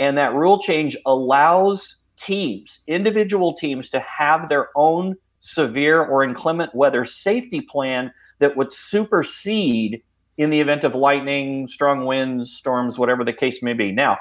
And 0.00 0.16
that 0.18 0.34
rule 0.34 0.58
change 0.60 0.96
allows 1.06 1.96
teams, 2.16 2.80
individual 2.86 3.52
teams, 3.54 3.90
to 3.90 4.00
have 4.00 4.48
their 4.48 4.68
own 4.74 5.14
severe 5.38 6.02
or 6.02 6.24
inclement 6.24 6.74
weather 6.74 7.04
safety 7.04 7.60
plan 7.60 8.12
that 8.38 8.56
would 8.56 8.72
supersede 8.72 10.02
in 10.38 10.50
the 10.50 10.60
event 10.60 10.84
of 10.84 10.94
lightning, 10.94 11.68
strong 11.68 12.06
winds, 12.06 12.50
storms, 12.50 12.98
whatever 12.98 13.24
the 13.24 13.32
case 13.32 13.62
may 13.62 13.74
be. 13.74 13.92
Now, 13.92 14.16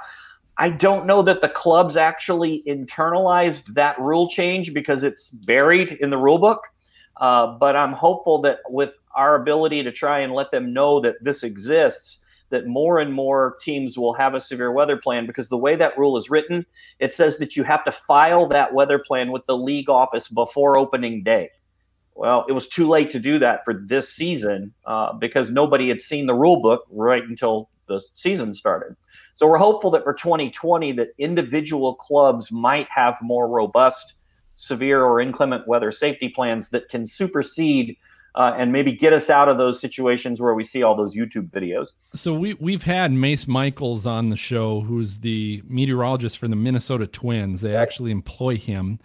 I 0.57 0.69
don't 0.69 1.05
know 1.05 1.21
that 1.21 1.39
the 1.39 1.47
clubs 1.47 1.95
actually 1.95 2.61
internalized 2.67 3.73
that 3.75 3.97
rule 3.99 4.27
change 4.29 4.73
because 4.73 5.03
it's 5.03 5.29
buried 5.29 5.93
in 6.01 6.09
the 6.09 6.17
rule 6.17 6.37
book. 6.37 6.61
Uh, 7.21 7.57
but 7.57 7.77
I'm 7.77 7.93
hopeful 7.93 8.41
that 8.41 8.59
with 8.67 8.95
our 9.15 9.35
ability 9.35 9.83
to 9.83 9.91
try 9.93 10.19
and 10.19 10.33
let 10.33 10.51
them 10.51 10.73
know 10.73 10.99
that 11.01 11.15
this 11.21 11.43
exists, 11.43 12.25
that 12.49 12.67
more 12.67 12.99
and 12.99 13.13
more 13.13 13.57
teams 13.61 13.97
will 13.97 14.13
have 14.13 14.33
a 14.33 14.39
severe 14.39 14.71
weather 14.71 14.97
plan 14.97 15.25
because 15.25 15.49
the 15.49 15.57
way 15.57 15.75
that 15.75 15.97
rule 15.97 16.17
is 16.17 16.29
written, 16.29 16.65
it 16.99 17.13
says 17.13 17.37
that 17.37 17.55
you 17.55 17.63
have 17.63 17.83
to 17.83 17.91
file 17.91 18.47
that 18.47 18.73
weather 18.73 18.99
plan 18.99 19.31
with 19.31 19.45
the 19.45 19.57
league 19.57 19.89
office 19.89 20.27
before 20.27 20.77
opening 20.77 21.23
day. 21.23 21.49
Well, 22.15 22.45
it 22.49 22.51
was 22.51 22.67
too 22.67 22.87
late 22.87 23.11
to 23.11 23.19
do 23.19 23.39
that 23.39 23.63
for 23.63 23.73
this 23.73 24.13
season 24.13 24.73
uh, 24.85 25.13
because 25.13 25.51
nobody 25.51 25.87
had 25.87 26.01
seen 26.01 26.25
the 26.25 26.33
rule 26.33 26.61
book 26.61 26.83
right 26.91 27.23
until 27.23 27.69
the 27.87 28.01
season 28.13 28.53
started. 28.53 28.95
So 29.35 29.47
we're 29.47 29.57
hopeful 29.57 29.91
that 29.91 30.03
for 30.03 30.13
2020 30.13 30.91
that 30.93 31.09
individual 31.17 31.95
clubs 31.95 32.51
might 32.51 32.87
have 32.93 33.17
more 33.21 33.47
robust 33.47 34.15
severe 34.53 35.01
or 35.01 35.21
inclement 35.21 35.65
weather 35.65 35.91
safety 35.91 36.27
plans 36.27 36.69
that 36.69 36.89
can 36.89 37.07
supersede 37.07 37.95
uh, 38.35 38.53
and 38.57 38.71
maybe 38.71 38.91
get 38.91 39.13
us 39.13 39.29
out 39.29 39.49
of 39.49 39.57
those 39.57 39.79
situations 39.79 40.41
where 40.41 40.53
we 40.53 40.63
see 40.63 40.83
all 40.83 40.95
those 40.95 41.15
YouTube 41.15 41.49
videos. 41.49 41.93
So 42.13 42.33
we 42.33 42.53
we've 42.55 42.83
had 42.83 43.11
Mace 43.11 43.47
Michaels 43.47 44.05
on 44.05 44.29
the 44.29 44.37
show, 44.37 44.81
who's 44.81 45.19
the 45.19 45.61
meteorologist 45.67 46.37
for 46.37 46.47
the 46.47 46.55
Minnesota 46.55 47.07
Twins. 47.07 47.61
They 47.61 47.75
actually 47.75 48.11
employ 48.11 48.57
him 48.57 48.99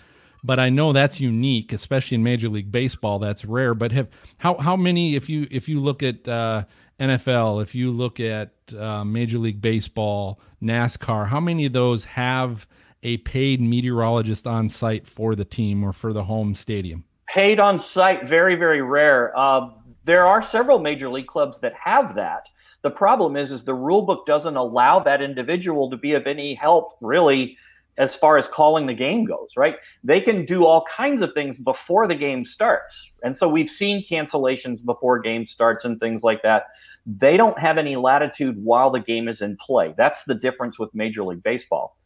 but 0.45 0.61
I 0.61 0.69
know 0.69 0.93
that's 0.93 1.19
unique, 1.19 1.73
especially 1.73 2.17
in 2.17 2.23
Major 2.23 2.51
League 2.51 2.71
Baseball. 2.71 3.19
That's 3.19 3.47
rare. 3.47 3.75
But 3.75 3.93
have 3.93 4.09
how 4.37 4.59
how 4.59 4.77
many? 4.77 5.17
If 5.17 5.31
you 5.31 5.49
if 5.51 5.69
you 5.71 5.81
look 5.81 6.03
at 6.03 6.29
uh, 6.29 6.65
NFL, 7.01 7.63
if 7.63 7.75
you 7.75 7.91
look 7.91 8.21
at 8.21 8.53
uh, 8.79 9.05
Major 9.05 9.39
League 9.39 9.63
Baseball, 9.63 10.39
NASCAR, 10.63 11.29
how 11.29 11.41
many 11.41 11.65
of 11.65 11.73
those 11.73 12.05
have 12.05 12.67
a 13.03 13.17
paid 13.19 13.61
meteorologist 13.61 14.47
on 14.47 14.69
site 14.69 15.09
for 15.09 15.35
the 15.35 15.47
team 15.47 15.83
or 15.83 15.95
for 15.95 16.13
the 16.13 16.25
home 16.25 16.55
stadium? 16.55 17.05
Paid 17.27 17.61
on 17.61 17.79
site, 17.79 18.29
very 18.29 18.55
very 18.55 18.83
rare. 18.83 19.37
Uh, 19.37 19.71
there 20.05 20.27
are 20.27 20.43
several 20.43 20.79
major 20.79 21.09
league 21.09 21.27
clubs 21.27 21.61
that 21.61 21.73
have 21.75 22.15
that. 22.15 22.49
The 22.83 22.91
problem 22.91 23.37
is, 23.37 23.51
is 23.51 23.65
the 23.65 23.75
rule 23.75 24.03
book 24.03 24.27
doesn't 24.27 24.57
allow 24.57 25.01
that 25.01 25.23
individual 25.23 25.89
to 25.91 25.97
be 25.97 26.13
of 26.13 26.27
any 26.27 26.55
help, 26.55 26.99
really, 27.01 27.57
as 27.97 28.15
far 28.15 28.37
as 28.37 28.47
calling 28.47 28.87
the 28.87 28.95
game 28.95 29.25
goes, 29.25 29.51
right? 29.57 29.77
They 30.03 30.21
can 30.21 30.45
do 30.45 30.67
all 30.67 30.85
kinds 30.85 31.23
of 31.23 31.33
things 31.33 31.59
before 31.59 32.07
the 32.07 32.15
game 32.15 32.45
starts. 32.45 33.11
And 33.23 33.35
so 33.37 33.49
we've 33.49 33.71
seen 33.71 34.05
cancellations 34.05 34.85
before 34.85 35.19
game 35.21 35.47
starts 35.47 35.85
and 35.85 35.99
things 35.99 36.23
like 36.23 36.43
that. 36.43 36.65
They 37.07 37.37
don't 37.37 37.59
have 37.59 37.79
any 37.79 37.97
latitude 37.97 38.63
while 38.63 38.91
the 38.91 39.01
game 39.01 39.29
is 39.29 39.41
in 39.41 39.57
play. 39.57 39.95
That's 39.97 40.25
the 40.25 40.35
difference 40.35 40.79
with 40.79 40.95
Major 40.95 41.23
League 41.25 41.43
Baseball. 41.43 41.97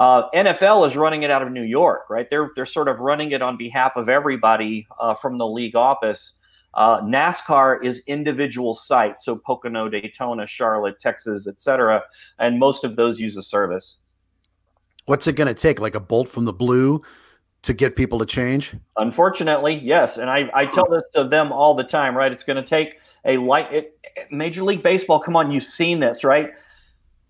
Uh, 0.00 0.30
NFL 0.30 0.86
is 0.86 0.96
running 0.96 1.22
it 1.24 1.30
out 1.30 1.42
of 1.42 1.52
New 1.52 1.62
York, 1.62 2.08
right? 2.08 2.28
They're 2.30 2.50
they're 2.56 2.66
sort 2.66 2.88
of 2.88 3.00
running 3.00 3.32
it 3.32 3.42
on 3.42 3.56
behalf 3.58 3.92
of 3.96 4.08
everybody 4.08 4.88
uh, 4.98 5.14
from 5.14 5.36
the 5.36 5.46
league 5.46 5.76
office. 5.76 6.38
Uh, 6.72 7.02
NASCAR 7.02 7.84
is 7.84 8.02
individual 8.06 8.72
sites, 8.72 9.26
so 9.26 9.36
Pocono, 9.36 9.88
Daytona, 9.88 10.46
Charlotte, 10.46 10.98
Texas, 11.00 11.46
etc., 11.46 12.02
and 12.38 12.58
most 12.58 12.82
of 12.82 12.96
those 12.96 13.20
use 13.20 13.36
a 13.36 13.42
service. 13.42 13.98
What's 15.04 15.26
it 15.26 15.36
going 15.36 15.48
to 15.48 15.54
take? 15.54 15.80
Like 15.80 15.94
a 15.94 16.00
bolt 16.00 16.28
from 16.28 16.44
the 16.44 16.52
blue 16.52 17.02
to 17.62 17.74
get 17.74 17.96
people 17.96 18.18
to 18.18 18.26
change? 18.26 18.72
Unfortunately, 18.96 19.74
yes. 19.74 20.16
And 20.16 20.30
I, 20.30 20.50
I 20.54 20.66
tell 20.66 20.88
this 20.88 21.02
to 21.14 21.24
them 21.24 21.52
all 21.52 21.74
the 21.74 21.84
time, 21.84 22.16
right? 22.16 22.32
It's 22.32 22.42
going 22.42 22.62
to 22.62 22.66
take 22.68 22.94
a 23.24 23.36
light. 23.36 23.72
It, 23.72 23.98
Major 24.30 24.62
League 24.62 24.82
Baseball, 24.82 25.20
come 25.20 25.36
on, 25.36 25.50
you've 25.50 25.64
seen 25.64 26.00
this, 26.00 26.24
right? 26.24 26.50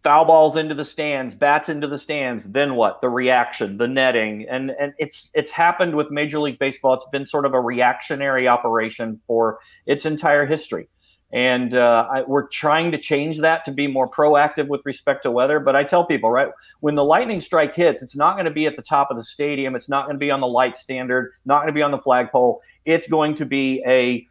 Foul 0.03 0.25
balls 0.25 0.57
into 0.57 0.75
the 0.75 0.85
stands, 0.85 1.35
bats 1.35 1.69
into 1.69 1.87
the 1.87 1.99
stands. 1.99 2.53
Then 2.53 2.75
what? 2.75 3.03
The 3.03 3.11
reaction, 3.11 3.77
the 3.77 3.89
netting, 3.89 4.47
and 4.49 4.71
and 4.81 4.95
it's 4.99 5.31
it's 5.35 5.51
happened 5.51 5.95
with 5.95 6.11
Major 6.11 6.39
League 6.41 6.59
Baseball. 6.59 6.95
It's 6.95 7.05
been 7.13 7.27
sort 7.27 7.45
of 7.45 7.53
a 7.53 7.61
reactionary 7.61 8.49
operation 8.49 9.21
for 9.27 9.59
its 9.87 10.07
entire 10.07 10.47
history. 10.47 10.89
And 11.33 11.75
uh, 11.75 12.09
I, 12.13 12.23
we're 12.23 12.49
trying 12.49 12.91
to 12.91 12.99
change 12.99 13.39
that 13.39 13.65
to 13.67 13.73
be 13.73 13.87
more 13.87 14.11
proactive 14.11 14.67
with 14.67 14.81
respect 14.85 15.23
to 15.23 15.31
weather. 15.31 15.61
But 15.61 15.77
I 15.77 15.85
tell 15.85 16.05
people, 16.05 16.31
right, 16.31 16.49
when 16.81 16.97
the 16.97 17.05
lightning 17.05 17.41
strike 17.41 17.75
hits, 17.75 18.03
it's 18.03 18.17
not 18.17 18.35
going 18.35 18.47
to 18.47 18.51
be 18.51 18.67
at 18.67 18.77
the 18.77 18.83
top 18.83 19.11
of 19.11 19.17
the 19.17 19.23
stadium. 19.23 19.77
It's 19.77 19.89
not 19.89 20.07
going 20.07 20.17
to 20.17 20.19
be 20.21 20.31
on 20.31 20.41
the 20.41 20.49
light 20.49 20.77
standard, 20.77 21.33
not 21.45 21.59
going 21.59 21.69
to 21.69 21.73
be 21.73 21.83
on 21.83 21.93
the 21.93 21.99
flagpole. 21.99 22.63
It's 22.85 23.07
going 23.07 23.37
to 23.37 23.47
be 23.47 23.83
a 23.87 24.27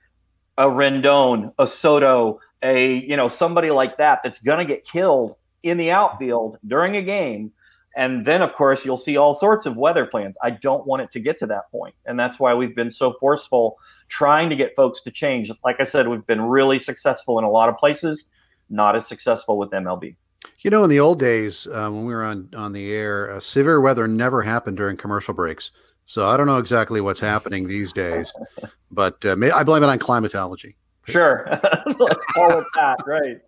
a 0.57 0.63
Rendon, 0.63 1.53
a 1.57 1.67
Soto, 1.67 2.41
a 2.61 2.95
you 2.95 3.15
know 3.15 3.29
somebody 3.29 3.69
like 3.69 3.97
that 3.97 4.19
that's 4.23 4.41
going 4.41 4.59
to 4.59 4.65
get 4.65 4.83
killed 4.83 5.35
in 5.63 5.77
the 5.77 5.91
outfield 5.91 6.57
during 6.67 6.95
a 6.95 7.01
game 7.01 7.51
and 7.95 8.25
then, 8.25 8.41
of 8.41 8.53
course, 8.53 8.85
you'll 8.85 8.97
see 8.97 9.17
all 9.17 9.33
sorts 9.33 9.65
of 9.65 9.75
weather 9.75 10.05
plans. 10.05 10.37
I 10.43 10.51
don't 10.51 10.85
want 10.85 11.01
it 11.01 11.11
to 11.11 11.19
get 11.19 11.39
to 11.39 11.47
that 11.47 11.71
point. 11.71 11.95
And 12.05 12.19
that's 12.19 12.39
why 12.39 12.53
we've 12.53 12.75
been 12.75 12.91
so 12.91 13.15
forceful 13.19 13.77
trying 14.07 14.49
to 14.49 14.55
get 14.55 14.75
folks 14.75 15.01
to 15.01 15.11
change. 15.11 15.51
Like 15.63 15.77
I 15.79 15.83
said, 15.83 16.07
we've 16.07 16.25
been 16.25 16.41
really 16.41 16.79
successful 16.79 17.39
in 17.39 17.45
a 17.45 17.49
lot 17.49 17.67
of 17.67 17.77
places, 17.77 18.25
not 18.69 18.95
as 18.95 19.07
successful 19.07 19.57
with 19.57 19.71
MLB. 19.71 20.15
You 20.59 20.71
know, 20.71 20.83
in 20.83 20.89
the 20.89 20.99
old 20.99 21.19
days, 21.19 21.67
uh, 21.67 21.89
when 21.89 22.05
we 22.05 22.13
were 22.13 22.23
on, 22.23 22.49
on 22.55 22.73
the 22.73 22.93
air, 22.93 23.31
uh, 23.31 23.39
severe 23.39 23.81
weather 23.81 24.07
never 24.07 24.41
happened 24.41 24.77
during 24.77 24.95
commercial 24.95 25.33
breaks. 25.33 25.71
So 26.05 26.27
I 26.27 26.37
don't 26.37 26.47
know 26.47 26.57
exactly 26.57 27.01
what's 27.01 27.19
happening 27.19 27.67
these 27.67 27.91
days, 27.91 28.31
but 28.91 29.23
uh, 29.25 29.35
may, 29.35 29.51
I 29.51 29.63
blame 29.63 29.83
it 29.83 29.87
on 29.87 29.99
climatology. 29.99 30.75
Sure. 31.05 31.45
Let's 31.51 32.25
call 32.33 32.59
it 32.59 32.65
that. 32.75 32.97
Right. 33.05 33.41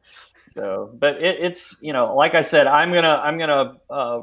So, 0.55 0.91
but 0.99 1.15
it, 1.21 1.37
it's 1.39 1.75
you 1.81 1.93
know, 1.93 2.15
like 2.15 2.35
I 2.35 2.41
said, 2.41 2.67
I'm 2.67 2.93
gonna 2.93 3.21
I'm 3.23 3.37
gonna 3.37 3.77
uh, 3.89 4.21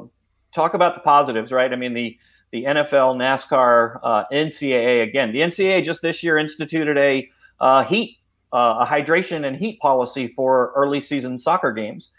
talk 0.53 0.73
about 0.73 0.95
the 0.95 1.01
positives, 1.01 1.51
right? 1.51 1.71
I 1.71 1.75
mean 1.75 1.93
the 1.93 2.17
the 2.51 2.63
NFL, 2.65 3.15
NASCAR, 3.17 3.99
uh, 4.03 4.23
NCAA 4.31 5.03
again. 5.03 5.31
The 5.31 5.39
NCAA 5.39 5.83
just 5.83 6.01
this 6.01 6.23
year 6.23 6.37
instituted 6.37 6.97
a 6.97 7.29
uh, 7.59 7.83
heat, 7.83 8.17
uh, 8.53 8.77
a 8.81 8.85
hydration 8.85 9.45
and 9.45 9.55
heat 9.55 9.79
policy 9.79 10.27
for 10.35 10.71
early 10.75 11.01
season 11.01 11.39
soccer 11.39 11.71
games, 11.71 12.11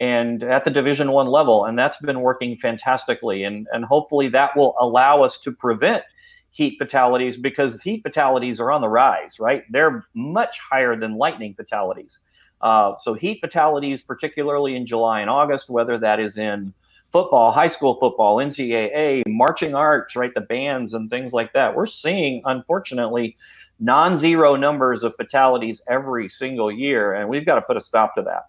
and 0.00 0.42
at 0.42 0.64
the 0.64 0.70
Division 0.70 1.12
One 1.12 1.26
level, 1.26 1.66
and 1.66 1.78
that's 1.78 1.98
been 1.98 2.20
working 2.20 2.56
fantastically. 2.56 3.44
And 3.44 3.66
and 3.72 3.84
hopefully 3.84 4.28
that 4.30 4.56
will 4.56 4.76
allow 4.80 5.22
us 5.22 5.38
to 5.40 5.52
prevent 5.52 6.04
heat 6.50 6.76
fatalities 6.78 7.36
because 7.36 7.82
heat 7.82 8.02
fatalities 8.02 8.58
are 8.60 8.72
on 8.72 8.80
the 8.80 8.88
rise, 8.88 9.38
right? 9.38 9.64
They're 9.70 10.04
much 10.14 10.58
higher 10.58 10.96
than 10.96 11.18
lightning 11.18 11.54
fatalities. 11.54 12.20
Uh, 12.60 12.96
so 12.98 13.14
heat 13.14 13.40
fatalities, 13.40 14.02
particularly 14.02 14.76
in 14.76 14.86
July 14.86 15.20
and 15.20 15.30
August, 15.30 15.70
whether 15.70 15.98
that 15.98 16.20
is 16.20 16.36
in 16.36 16.72
football, 17.10 17.52
high 17.52 17.68
school 17.68 17.94
football, 17.98 18.36
NCAA, 18.36 19.22
marching 19.26 19.74
arts, 19.74 20.16
right? 20.16 20.32
The 20.34 20.42
bands 20.42 20.94
and 20.94 21.08
things 21.08 21.32
like 21.32 21.52
that. 21.52 21.74
We're 21.74 21.86
seeing, 21.86 22.42
unfortunately, 22.44 23.36
non 23.78 24.16
zero 24.16 24.56
numbers 24.56 25.04
of 25.04 25.14
fatalities 25.16 25.80
every 25.88 26.28
single 26.28 26.70
year. 26.70 27.14
And 27.14 27.28
we've 27.28 27.46
got 27.46 27.56
to 27.56 27.62
put 27.62 27.76
a 27.76 27.80
stop 27.80 28.14
to 28.16 28.22
that. 28.22 28.48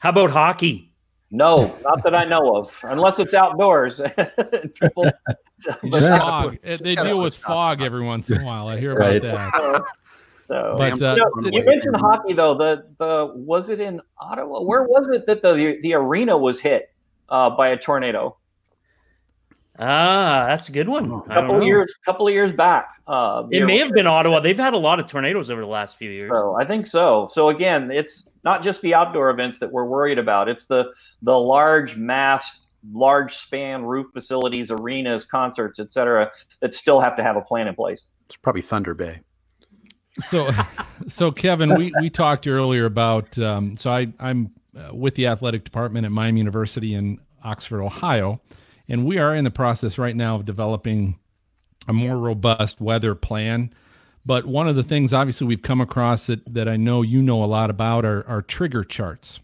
How 0.00 0.10
about 0.10 0.30
hockey? 0.30 0.92
No, 1.30 1.74
not 1.82 2.02
that 2.04 2.14
I 2.14 2.24
know 2.24 2.56
of, 2.56 2.78
unless 2.82 3.18
it's 3.18 3.32
outdoors. 3.32 4.02
People, 4.82 5.10
fog. 5.90 6.58
They 6.62 6.94
deal 6.94 7.18
with 7.20 7.36
fog 7.36 7.80
every 7.80 8.04
once 8.04 8.28
in 8.28 8.42
a 8.42 8.44
while. 8.44 8.68
I 8.68 8.78
hear 8.78 8.92
about 8.92 9.22
that. 9.22 9.82
So, 10.46 10.74
but 10.76 11.00
uh, 11.02 11.14
you, 11.14 11.50
know, 11.50 11.58
you, 11.58 11.64
mentioned 11.64 11.96
hockey 11.96 12.34
though. 12.34 12.54
The 12.56 12.84
the 12.98 13.32
was 13.34 13.70
it 13.70 13.80
in 13.80 14.00
Ottawa? 14.18 14.62
Where 14.62 14.82
was 14.82 15.08
it 15.08 15.26
that 15.26 15.42
the 15.42 15.78
the 15.82 15.94
arena 15.94 16.36
was 16.36 16.60
hit 16.60 16.92
uh, 17.28 17.50
by 17.50 17.68
a 17.68 17.76
tornado? 17.76 18.36
Ah, 19.78 20.44
that's 20.48 20.68
a 20.68 20.72
good 20.72 20.88
one. 20.88 21.10
A 21.10 21.34
couple 21.34 21.62
years, 21.62 21.94
couple 22.04 22.28
of 22.28 22.34
years 22.34 22.52
back. 22.52 22.90
Uh, 23.06 23.44
it 23.50 23.64
may 23.64 23.78
have 23.78 23.92
been 23.92 24.06
Ottawa. 24.06 24.40
They've 24.40 24.58
had 24.58 24.74
a 24.74 24.78
lot 24.78 25.00
of 25.00 25.06
tornadoes 25.06 25.50
over 25.50 25.62
the 25.62 25.66
last 25.66 25.96
few 25.96 26.10
years. 26.10 26.30
So 26.30 26.56
I 26.60 26.66
think 26.66 26.86
so. 26.86 27.28
So 27.30 27.48
again, 27.48 27.90
it's 27.90 28.30
not 28.44 28.62
just 28.62 28.82
the 28.82 28.94
outdoor 28.94 29.30
events 29.30 29.58
that 29.60 29.72
we're 29.72 29.86
worried 29.86 30.18
about. 30.18 30.48
It's 30.48 30.66
the 30.66 30.92
the 31.22 31.38
large 31.38 31.96
mass, 31.96 32.66
large 32.92 33.34
span 33.34 33.84
roof 33.84 34.08
facilities, 34.12 34.70
arenas, 34.70 35.24
concerts, 35.24 35.78
etc., 35.78 36.30
that 36.60 36.74
still 36.74 37.00
have 37.00 37.16
to 37.16 37.22
have 37.22 37.36
a 37.36 37.42
plan 37.42 37.66
in 37.66 37.74
place. 37.74 38.04
It's 38.26 38.36
probably 38.36 38.62
Thunder 38.62 38.94
Bay. 38.94 39.20
So, 40.20 40.50
so 41.08 41.30
Kevin, 41.30 41.74
we 41.74 41.92
we 42.00 42.10
talked 42.10 42.46
earlier 42.46 42.86
about. 42.86 43.38
Um, 43.38 43.76
so 43.76 43.90
I 43.90 44.12
I'm 44.18 44.52
uh, 44.76 44.94
with 44.94 45.14
the 45.14 45.26
athletic 45.26 45.64
department 45.64 46.06
at 46.06 46.12
Miami 46.12 46.40
University 46.40 46.94
in 46.94 47.20
Oxford, 47.44 47.82
Ohio 47.82 48.40
and 48.88 49.06
we 49.06 49.18
are 49.18 49.34
in 49.34 49.44
the 49.44 49.50
process 49.50 49.98
right 49.98 50.14
now 50.14 50.36
of 50.36 50.44
developing 50.44 51.18
a 51.88 51.92
more 51.92 52.18
robust 52.18 52.80
weather 52.80 53.14
plan. 53.14 53.72
But 54.24 54.46
one 54.46 54.68
of 54.68 54.76
the 54.76 54.84
things, 54.84 55.12
obviously, 55.12 55.46
we've 55.46 55.62
come 55.62 55.80
across 55.80 56.26
that, 56.26 56.40
that 56.52 56.68
I 56.68 56.76
know 56.76 57.02
you 57.02 57.22
know 57.22 57.42
a 57.42 57.46
lot 57.46 57.70
about 57.70 58.04
are, 58.04 58.26
are 58.28 58.42
trigger 58.42 58.84
charts. 58.84 59.40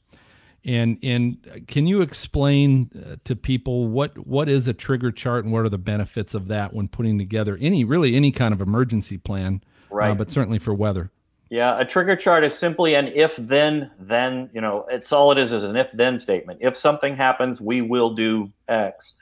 And 0.65 0.99
and 1.03 1.65
can 1.67 1.87
you 1.87 2.03
explain 2.03 2.91
uh, 2.95 3.17
to 3.25 3.35
people 3.35 3.89
what 3.89 4.27
what 4.27 4.49
is 4.49 4.69
a 4.69 4.75
trigger 4.75 5.11
chart 5.11 5.45
and 5.45 5.53
what 5.53 5.65
are 5.65 5.69
the 5.69 5.79
benefits 5.79 6.35
of 6.35 6.49
that 6.49 6.75
when 6.75 6.89
putting 6.89 7.17
together 7.17 7.57
any 7.61 7.85
really 7.85 8.15
any 8.15 8.33
kind 8.33 8.53
of 8.53 8.61
emergency 8.61 9.17
plan, 9.17 9.63
right? 9.99 10.11
Uh, 10.13 10.15
but 10.15 10.31
certainly 10.31 10.59
for 10.59 10.75
weather. 10.75 11.11
Yeah, 11.51 11.81
a 11.81 11.85
trigger 11.85 12.15
chart 12.15 12.45
is 12.45 12.57
simply 12.57 12.95
an 12.95 13.09
if 13.09 13.35
then 13.37 13.91
then 13.99 14.51
you 14.53 14.61
know 14.61 14.85
it's 14.91 15.13
all 15.13 15.33
it 15.33 15.39
is 15.39 15.53
is 15.53 15.65
an 15.65 15.77
if 15.77 15.91
then 15.93 16.19
statement. 16.19 16.61
If 16.63 16.77
something 16.77 17.17
happens, 17.17 17.61
we 17.61 17.81
will 17.81 18.15
do 18.15 18.53
X. 18.69 19.15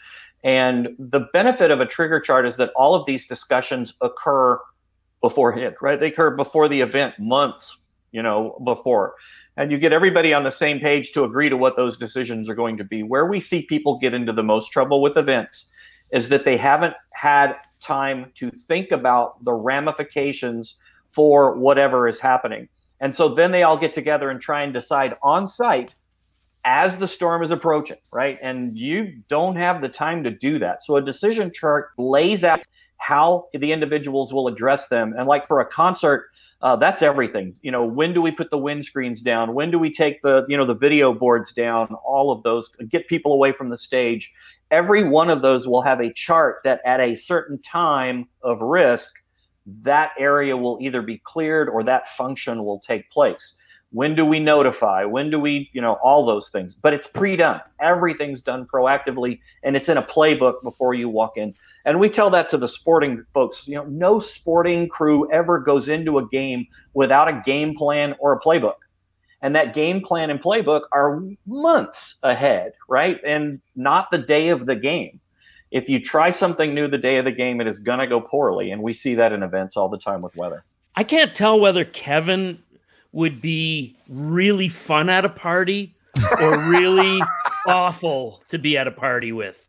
And 0.43 0.95
the 0.99 1.21
benefit 1.33 1.71
of 1.71 1.81
a 1.81 1.87
trigger 1.87 2.21
chart 2.21 2.47
is 2.47 2.57
that 2.57 2.71
all 2.77 2.95
of 2.95 3.07
these 3.07 3.27
discussions 3.27 3.95
occur 4.01 4.61
beforehand, 5.21 5.77
right? 5.81 5.99
They 5.99 6.09
occur 6.09 6.37
before 6.37 6.69
the 6.69 6.81
event, 6.81 7.15
months, 7.19 7.85
you 8.13 8.23
know, 8.23 8.61
before. 8.65 9.15
And 9.57 9.73
you 9.73 9.79
get 9.79 9.93
everybody 9.93 10.33
on 10.35 10.45
the 10.45 10.53
same 10.53 10.79
page 10.79 11.13
to 11.13 11.25
agree 11.25 11.49
to 11.49 11.57
what 11.57 11.77
those 11.77 11.97
decisions 11.97 12.49
are 12.49 12.55
going 12.55 12.77
to 12.77 12.85
be. 12.85 13.03
Where 13.03 13.27
we 13.27 13.41
see 13.41 13.63
people 13.63 13.99
get 13.99 14.15
into 14.15 14.33
the 14.33 14.43
most 14.43 14.71
trouble 14.71 15.01
with 15.01 15.17
events 15.17 15.67
is 16.13 16.29
that 16.29 16.45
they 16.45 16.57
haven't 16.57 16.95
had 17.13 17.57
time 17.81 18.33
to 18.37 18.51
think 18.51 18.91
about 18.91 19.43
the 19.45 19.53
ramifications 19.53 20.77
for 21.11 21.59
whatever 21.59 22.09
is 22.09 22.19
happening. 22.19 22.69
And 23.01 23.15
so 23.15 23.29
then 23.29 23.53
they 23.53 23.63
all 23.63 23.77
get 23.77 23.93
together 23.93 24.31
and 24.31 24.41
try 24.41 24.63
and 24.63 24.73
decide 24.73 25.17
on 25.23 25.47
site 25.47 25.95
as 26.65 26.99
the 26.99 27.07
storm 27.07 27.43
is 27.43 27.51
approaching, 27.51 27.99
right? 28.11 28.39
And 28.43 28.77
you 28.77 29.23
don't 29.29 29.57
have 29.57 29.81
the 29.81 29.89
time 29.89 30.25
to 30.25 30.31
do 30.31 30.59
that. 30.59 30.83
So 30.83 30.97
a 30.97 31.03
decision 31.03 31.53
chart 31.53 31.91
lays 31.97 32.43
out 32.43 32.61
how 32.99 33.47
the 33.53 33.73
individuals 33.73 34.33
will 34.33 34.49
address 34.49 34.89
them. 34.89 35.15
And 35.17 35.29
like 35.29 35.47
for 35.47 35.61
a 35.61 35.67
concert, 35.67 36.27
uh, 36.63 36.77
that's 36.77 37.03
everything. 37.03 37.55
You 37.63 37.71
know, 37.71 37.85
when 37.85 38.15
do 38.15 38.23
we 38.23 38.31
put 38.31 38.51
the 38.51 38.59
windscreens 38.59 39.23
down? 39.23 39.55
When 39.55 39.71
do 39.71 39.79
we 39.79 39.93
take 39.93 40.23
the 40.23 40.45
you 40.49 40.57
know 40.57 40.65
the 40.65 40.75
video 40.75 41.13
boards 41.13 41.53
down? 41.53 41.95
All 42.05 42.33
of 42.33 42.43
those 42.43 42.69
get 42.89 43.09
people 43.09 43.33
away 43.33 43.53
from 43.53 43.69
the 43.69 43.77
stage. 43.77 44.33
Every 44.71 45.05
one 45.05 45.31
of 45.31 45.43
those 45.43 45.67
will 45.67 45.83
have 45.83 46.01
a 46.01 46.13
chart 46.13 46.61
that 46.65 46.81
at 46.87 47.01
a 47.01 47.15
certain 47.15 47.61
time 47.63 48.29
of 48.43 48.61
risk, 48.61 49.15
that 49.67 50.13
area 50.19 50.57
will 50.57 50.79
either 50.81 51.03
be 51.03 51.19
cleared 51.19 51.69
or 51.69 51.85
that 51.85 52.09
function 52.09 52.65
will 52.65 52.81
take 52.81 53.11
place. 53.11 53.57
When 53.97 54.15
do 54.15 54.27
we 54.27 54.41
notify? 54.41 55.07
When 55.07 55.31
do 55.31 55.41
we, 55.41 55.71
you 55.73 55.81
know, 55.81 55.95
all 56.03 56.27
those 56.27 56.51
things? 56.51 56.75
But 56.75 56.93
it's 56.93 57.07
pre 57.07 57.35
done. 57.35 57.63
Everything's 57.81 58.43
done 58.43 58.67
proactively 58.67 59.41
and 59.63 59.75
it's 59.75 59.89
in 59.89 59.97
a 59.97 60.03
playbook 60.03 60.63
before 60.63 60.93
you 60.93 61.09
walk 61.09 61.39
in. 61.39 61.55
And 61.87 61.99
we 61.99 62.11
tell 62.11 62.29
that 62.29 62.51
to 62.51 62.59
the 62.59 62.69
sporting 62.69 63.25
folks. 63.33 63.67
You 63.67 63.77
know, 63.77 63.85
no 63.85 64.19
sporting 64.19 64.87
crew 64.91 65.33
ever 65.33 65.59
goes 65.59 65.89
into 65.89 66.19
a 66.19 66.29
game 66.29 66.67
without 66.93 67.27
a 67.29 67.43
game 67.47 67.75
plan 67.75 68.15
or 68.19 68.35
a 68.35 68.39
playbook. 68.39 68.75
And 69.41 69.57
that 69.57 69.73
game 69.73 70.03
plan 70.03 70.29
and 70.29 70.43
playbook 70.43 70.83
are 70.93 71.19
months 71.47 72.19
ahead, 72.23 72.73
right? 72.91 73.19
And 73.25 73.63
not 73.77 74.11
the 74.11 74.19
day 74.19 74.51
of 74.51 74.67
the 74.67 74.77
game. 74.77 75.21
If 75.71 75.89
you 75.89 76.03
try 76.03 76.33
something 76.33 76.75
new 76.75 76.87
the 76.87 76.99
day 76.99 77.17
of 77.17 77.25
the 77.25 77.33
game, 77.33 77.63
it 77.63 77.67
is 77.67 77.79
going 77.79 78.01
to 78.01 78.07
go 78.07 78.21
poorly. 78.21 78.73
And 78.73 78.83
we 78.83 78.93
see 78.93 79.15
that 79.15 79.33
in 79.33 79.43
events 79.43 79.75
all 79.75 79.89
the 79.89 79.97
time 79.97 80.21
with 80.21 80.37
weather. 80.37 80.67
I 80.95 81.05
can't 81.05 81.35
tell 81.35 81.61
whether 81.61 81.85
Kevin 81.85 82.59
would 83.13 83.41
be 83.41 83.97
really 84.09 84.69
fun 84.69 85.09
at 85.09 85.25
a 85.25 85.29
party 85.29 85.95
or 86.41 86.59
really 86.69 87.21
awful 87.69 88.43
to 88.49 88.59
be 88.59 88.77
at 88.77 88.87
a 88.87 88.93
party 88.93 89.33
with? 89.33 89.63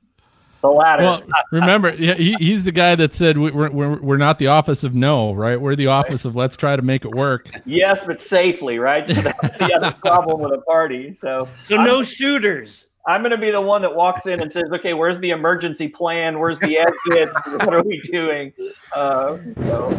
The 0.61 0.69
latter. 0.69 1.03
Well, 1.03 1.23
remember, 1.51 1.91
he, 1.91 2.33
he's 2.39 2.63
the 2.63 2.71
guy 2.71 2.95
that 2.95 3.13
said 3.13 3.37
we're, 3.37 3.69
we're, 3.69 4.01
we're 4.01 4.17
not 4.17 4.39
the 4.39 4.47
office 4.47 4.83
of 4.83 4.95
no, 4.95 5.33
right? 5.33 5.59
We're 5.59 5.75
the 5.75 5.87
office 5.87 6.25
of 6.25 6.35
let's 6.35 6.55
try 6.55 6.75
to 6.75 6.81
make 6.81 7.05
it 7.05 7.13
work. 7.13 7.49
Yes, 7.65 8.01
but 8.05 8.19
safely, 8.19 8.79
right? 8.79 9.07
So 9.07 9.21
that's 9.21 9.59
the 9.59 9.71
other 9.73 9.91
problem 10.01 10.41
with 10.41 10.53
a 10.53 10.61
party. 10.63 11.13
So, 11.13 11.47
so 11.61 11.75
no 11.75 12.01
shooters. 12.01 12.87
I'm 13.07 13.21
going 13.21 13.31
to 13.31 13.37
be 13.37 13.51
the 13.51 13.61
one 13.61 13.81
that 13.83 13.95
walks 13.95 14.25
in 14.25 14.41
and 14.41 14.51
says, 14.51 14.65
"Okay, 14.69 14.93
where's 14.93 15.17
the 15.19 15.29
emergency 15.29 15.87
plan? 15.87 16.39
Where's 16.39 16.59
the 16.59 16.77
exit? 16.77 17.33
what 17.45 17.73
are 17.73 17.81
we 17.81 18.01
doing?" 18.01 18.51
Uh, 18.93 19.37
so. 19.55 19.89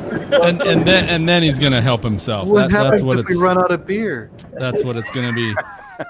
and, 0.43 0.61
and 0.61 0.87
then 0.87 1.09
and 1.09 1.27
then 1.27 1.43
he's 1.43 1.59
going 1.59 1.73
to 1.73 1.81
help 1.81 2.03
himself. 2.03 2.49
What 2.49 2.71
that, 2.71 2.85
happens 2.85 3.03
what 3.03 3.19
if 3.19 3.27
we 3.27 3.37
run 3.37 3.57
out 3.57 3.71
of 3.71 3.87
beer? 3.87 4.31
That's 4.53 4.85
what 4.85 4.97
it's 4.97 5.11
going 5.11 5.27
to 5.27 5.33
be. 5.33 5.55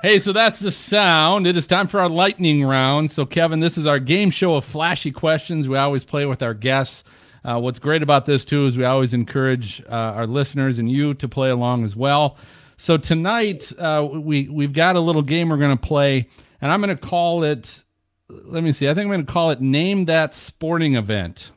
hey, 0.02 0.18
so 0.18 0.32
that's 0.32 0.58
the 0.58 0.72
sound. 0.72 1.46
It 1.46 1.56
is 1.56 1.68
time 1.68 1.86
for 1.86 2.00
our 2.00 2.08
lightning 2.08 2.64
round. 2.64 3.12
So, 3.12 3.24
Kevin, 3.24 3.60
this 3.60 3.78
is 3.78 3.86
our 3.86 4.00
game 4.00 4.32
show 4.32 4.56
of 4.56 4.64
flashy 4.64 5.12
questions. 5.12 5.68
We 5.68 5.76
always 5.76 6.04
play 6.04 6.26
with 6.26 6.42
our 6.42 6.54
guests. 6.54 7.04
Uh, 7.44 7.60
what's 7.60 7.78
great 7.78 8.02
about 8.02 8.26
this 8.26 8.44
too 8.44 8.66
is 8.66 8.76
we 8.76 8.84
always 8.84 9.14
encourage 9.14 9.82
uh, 9.88 9.94
our 9.94 10.26
listeners 10.26 10.80
and 10.80 10.90
you 10.90 11.14
to 11.14 11.28
play 11.28 11.50
along 11.50 11.84
as 11.84 11.94
well. 11.94 12.36
So 12.76 12.96
tonight 12.96 13.72
uh, 13.78 14.06
we 14.10 14.48
we've 14.48 14.72
got 14.72 14.96
a 14.96 15.00
little 15.00 15.22
game 15.22 15.48
we're 15.48 15.56
going 15.58 15.76
to 15.76 15.86
play 15.86 16.28
and 16.60 16.72
I'm 16.72 16.80
going 16.80 16.96
to 16.96 17.00
call 17.00 17.44
it. 17.44 17.84
Let 18.28 18.62
me 18.62 18.72
see. 18.72 18.88
I 18.88 18.94
think 18.94 19.04
I'm 19.04 19.10
going 19.10 19.26
to 19.26 19.32
call 19.32 19.50
it 19.50 19.60
"Name 19.60 20.04
That 20.06 20.34
Sporting 20.34 20.96
Event." 20.96 21.52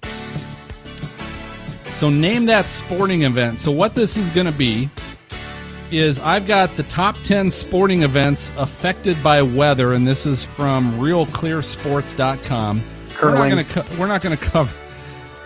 So 2.01 2.09
name 2.09 2.47
that 2.47 2.67
sporting 2.67 3.21
event. 3.21 3.59
So 3.59 3.71
what 3.71 3.93
this 3.93 4.17
is 4.17 4.31
going 4.31 4.47
to 4.47 4.51
be 4.51 4.89
is 5.91 6.19
I've 6.19 6.47
got 6.47 6.75
the 6.75 6.81
top 6.81 7.15
10 7.17 7.51
sporting 7.51 8.01
events 8.01 8.51
affected 8.57 9.21
by 9.21 9.43
weather, 9.43 9.93
and 9.93 10.07
this 10.07 10.25
is 10.25 10.43
from 10.43 10.93
RealClearSports.com. 10.99 12.83
Curling. 13.11 13.39
We're 13.39 13.49
not 13.49 13.49
going 13.51 13.85
to 13.85 13.99
we're 13.99 14.07
not 14.07 14.21
going 14.23 14.35
to 14.35 14.43
cover 14.43 14.73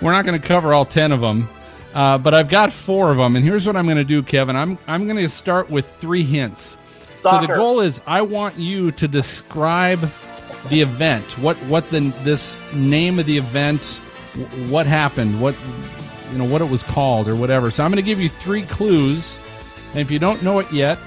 we're 0.01 0.13
not 0.13 0.23
going 0.23 0.39
to 0.39 0.47
cover 0.47 0.73
all 0.73 0.85
10 0.85 1.11
of 1.11 1.19
them, 1.19 1.49
uh, 1.93 2.17
but 2.17 2.33
I've 2.33 2.47
got 2.47 2.71
four 2.71 3.11
of 3.11 3.17
them. 3.17 3.35
And 3.35 3.43
here's 3.43 3.67
what 3.67 3.75
I'm 3.75 3.85
going 3.85 3.97
to 3.97 4.05
do, 4.05 4.23
Kevin. 4.23 4.55
I'm 4.55 4.77
I'm 4.87 5.03
going 5.05 5.17
to 5.17 5.27
start 5.27 5.69
with 5.69 5.85
three 5.97 6.23
hints. 6.23 6.77
Soccer. 7.25 7.47
So 7.47 7.47
the 7.47 7.57
goal 7.57 7.81
is 7.81 7.99
I 8.05 8.21
want 8.21 8.57
you 8.57 8.91
to 8.93 9.07
describe 9.07 10.11
the 10.69 10.81
event. 10.81 11.37
What 11.39 11.57
what 11.65 11.89
the 11.89 12.13
this 12.23 12.57
name 12.73 13.19
of 13.19 13.25
the 13.25 13.37
event, 13.37 13.99
what 14.69 14.85
happened, 14.85 15.41
what 15.41 15.55
you 16.31 16.37
know, 16.37 16.45
what 16.45 16.61
it 16.61 16.69
was 16.69 16.83
called 16.83 17.27
or 17.27 17.35
whatever. 17.35 17.71
So 17.71 17.83
I'm 17.83 17.91
going 17.91 18.03
to 18.03 18.05
give 18.05 18.19
you 18.19 18.29
three 18.29 18.63
clues. 18.63 19.39
And 19.91 19.99
if 19.99 20.11
you 20.11 20.19
don't 20.19 20.41
know 20.43 20.59
it 20.59 20.71
yet, 20.71 20.97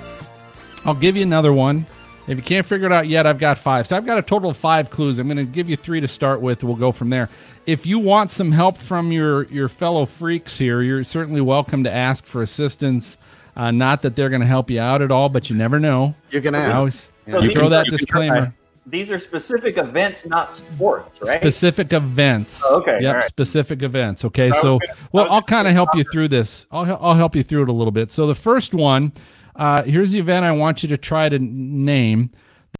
I'll 0.84 0.94
give 0.94 1.16
you 1.16 1.22
another 1.22 1.52
one. 1.52 1.86
If 2.26 2.36
you 2.36 2.42
can't 2.42 2.66
figure 2.66 2.86
it 2.86 2.92
out 2.92 3.08
yet, 3.08 3.26
I've 3.26 3.38
got 3.38 3.58
five. 3.58 3.86
So 3.86 3.96
I've 3.96 4.04
got 4.04 4.18
a 4.18 4.22
total 4.22 4.50
of 4.50 4.56
five 4.56 4.90
clues. 4.90 5.18
I'm 5.18 5.28
going 5.28 5.38
to 5.38 5.44
give 5.44 5.68
you 5.68 5.76
three 5.76 6.00
to 6.00 6.08
start 6.08 6.40
with. 6.40 6.62
We'll 6.62 6.76
go 6.76 6.92
from 6.92 7.10
there. 7.10 7.30
If 7.64 7.86
you 7.86 7.98
want 7.98 8.30
some 8.30 8.52
help 8.52 8.76
from 8.76 9.12
your 9.12 9.44
your 9.44 9.68
fellow 9.68 10.06
freaks 10.06 10.58
here, 10.58 10.82
you're 10.82 11.04
certainly 11.04 11.40
welcome 11.40 11.84
to 11.84 11.92
ask 11.92 12.24
for 12.26 12.42
assistance. 12.42 13.16
Uh, 13.58 13.72
not 13.72 14.02
that 14.02 14.14
they're 14.14 14.30
going 14.30 14.40
to 14.40 14.46
help 14.46 14.70
you 14.70 14.80
out 14.80 15.02
at 15.02 15.10
all, 15.10 15.28
but 15.28 15.50
you 15.50 15.56
never 15.56 15.80
know. 15.80 16.14
You 16.30 16.40
can 16.40 16.54
ask. 16.54 16.74
Always, 16.74 17.08
so 17.28 17.40
you 17.40 17.50
throw 17.52 17.68
that 17.68 17.86
disclaimer. 17.90 18.54
These 18.86 19.10
are 19.10 19.18
specific 19.18 19.76
events, 19.76 20.24
not 20.24 20.56
sports, 20.56 21.20
right? 21.20 21.40
Specific 21.40 21.92
events. 21.92 22.62
Oh, 22.64 22.76
okay. 22.76 22.98
Yep. 23.02 23.14
Right. 23.14 23.24
Specific 23.24 23.82
events. 23.82 24.24
Okay. 24.24 24.50
So, 24.62 24.78
well, 25.12 25.26
I'll 25.28 25.42
kind 25.42 25.68
of 25.68 25.74
help 25.74 25.90
you 25.94 26.04
through 26.04 26.28
this. 26.28 26.64
I'll 26.70 26.96
I'll 27.00 27.14
help 27.14 27.36
you 27.36 27.42
through 27.42 27.64
it 27.64 27.68
a 27.68 27.72
little 27.72 27.90
bit. 27.90 28.12
So 28.12 28.26
the 28.26 28.34
first 28.34 28.72
one, 28.72 29.12
uh, 29.56 29.82
here's 29.82 30.12
the 30.12 30.20
event 30.20 30.46
I 30.46 30.52
want 30.52 30.82
you 30.82 30.88
to 30.88 30.96
try 30.96 31.28
to 31.28 31.38
name. 31.38 32.30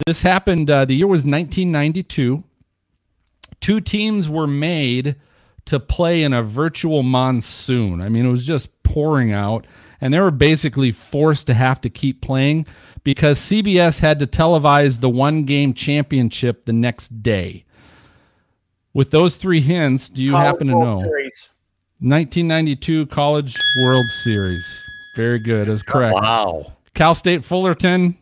This 0.07 0.21
happened. 0.23 0.71
Uh, 0.71 0.85
the 0.85 0.95
year 0.95 1.07
was 1.07 1.19
1992. 1.19 2.43
Two 3.59 3.81
teams 3.81 4.29
were 4.29 4.47
made 4.47 5.15
to 5.65 5.79
play 5.79 6.23
in 6.23 6.33
a 6.33 6.41
virtual 6.41 7.03
monsoon. 7.03 8.01
I 8.01 8.09
mean, 8.09 8.25
it 8.25 8.29
was 8.29 8.45
just 8.45 8.69
pouring 8.81 9.31
out, 9.31 9.67
and 10.01 10.13
they 10.13 10.19
were 10.19 10.31
basically 10.31 10.91
forced 10.91 11.47
to 11.47 11.53
have 11.53 11.81
to 11.81 11.89
keep 11.89 12.21
playing 12.21 12.65
because 13.03 13.39
CBS 13.39 13.99
had 13.99 14.19
to 14.19 14.27
televise 14.27 14.99
the 14.99 15.09
one 15.09 15.43
game 15.43 15.73
championship 15.73 16.65
the 16.65 16.73
next 16.73 17.21
day. 17.21 17.65
With 18.93 19.11
those 19.11 19.37
three 19.37 19.61
hints, 19.61 20.09
do 20.09 20.23
you 20.23 20.31
College 20.31 20.45
happen 20.45 20.67
to 20.67 20.75
World 20.75 21.03
know? 21.03 21.09
Series. 21.09 21.47
1992 21.99 23.05
College 23.07 23.55
World 23.83 24.05
Series. 24.23 24.83
Very 25.15 25.39
good. 25.39 25.67
That's 25.67 25.83
correct. 25.83 26.15
Wow. 26.15 26.73
Cal 26.93 27.13
State 27.13 27.43
Fullerton 27.43 28.17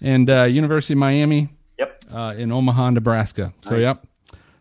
and 0.00 0.28
uh, 0.28 0.44
University 0.44 0.92
of 0.94 0.98
Miami 0.98 1.48
Yep. 1.78 2.04
uh, 2.12 2.34
in 2.36 2.52
Omaha, 2.52 2.90
Nebraska. 2.90 3.52
So 3.62 3.76
yep. 3.76 4.06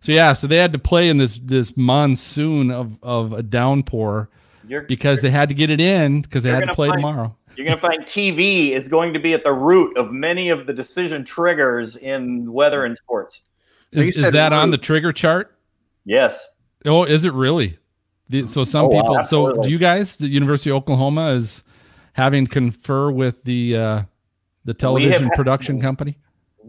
So 0.01 0.11
yeah, 0.11 0.33
so 0.33 0.47
they 0.47 0.57
had 0.57 0.73
to 0.73 0.79
play 0.79 1.07
in 1.09 1.17
this 1.17 1.39
this 1.41 1.77
monsoon 1.77 2.71
of 2.71 2.97
of 3.03 3.31
a 3.33 3.43
downpour 3.43 4.29
You're 4.67 4.81
because 4.83 5.21
they 5.21 5.29
had 5.29 5.49
to 5.49 5.55
get 5.55 5.69
it 5.69 5.81
in 5.81 6.21
because 6.21 6.43
they 6.43 6.49
had 6.51 6.65
to 6.65 6.73
play 6.73 6.87
find- 6.89 6.97
tomorrow. 6.99 7.35
You're 7.55 7.65
going 7.67 7.77
to 7.77 7.81
find 7.81 8.01
TV 8.01 8.71
is 8.71 8.87
going 8.87 9.13
to 9.13 9.19
be 9.19 9.33
at 9.33 9.43
the 9.43 9.53
root 9.53 9.95
of 9.95 10.11
many 10.11 10.49
of 10.49 10.65
the 10.65 10.73
decision 10.73 11.23
triggers 11.23 11.95
in 11.95 12.51
weather 12.51 12.83
and 12.83 12.97
sports. 12.97 13.41
Is, 13.91 14.07
is 14.07 14.19
said 14.19 14.33
that 14.33 14.53
on 14.53 14.71
the 14.71 14.77
trigger 14.79 15.13
chart? 15.13 15.55
Yes. 16.03 16.43
Oh, 16.85 17.03
is 17.03 17.25
it 17.25 17.33
really? 17.33 17.77
The- 18.29 18.47
So 18.47 18.63
some 18.63 18.85
Oh, 18.85 18.87
wow, 18.87 19.01
people. 19.01 19.23
So 19.25 19.61
do 19.61 19.69
you 19.69 19.77
guys? 19.77 20.15
The 20.15 20.27
University 20.27 20.71
of 20.71 20.77
Oklahoma 20.77 21.33
is 21.33 21.63
having 22.13 22.47
confer 22.47 23.11
with 23.11 23.43
the 23.43 23.77
uh, 23.77 24.01
the 24.65 24.73
television 24.73 25.23
had- 25.25 25.33
production 25.33 25.79
company. 25.79 26.17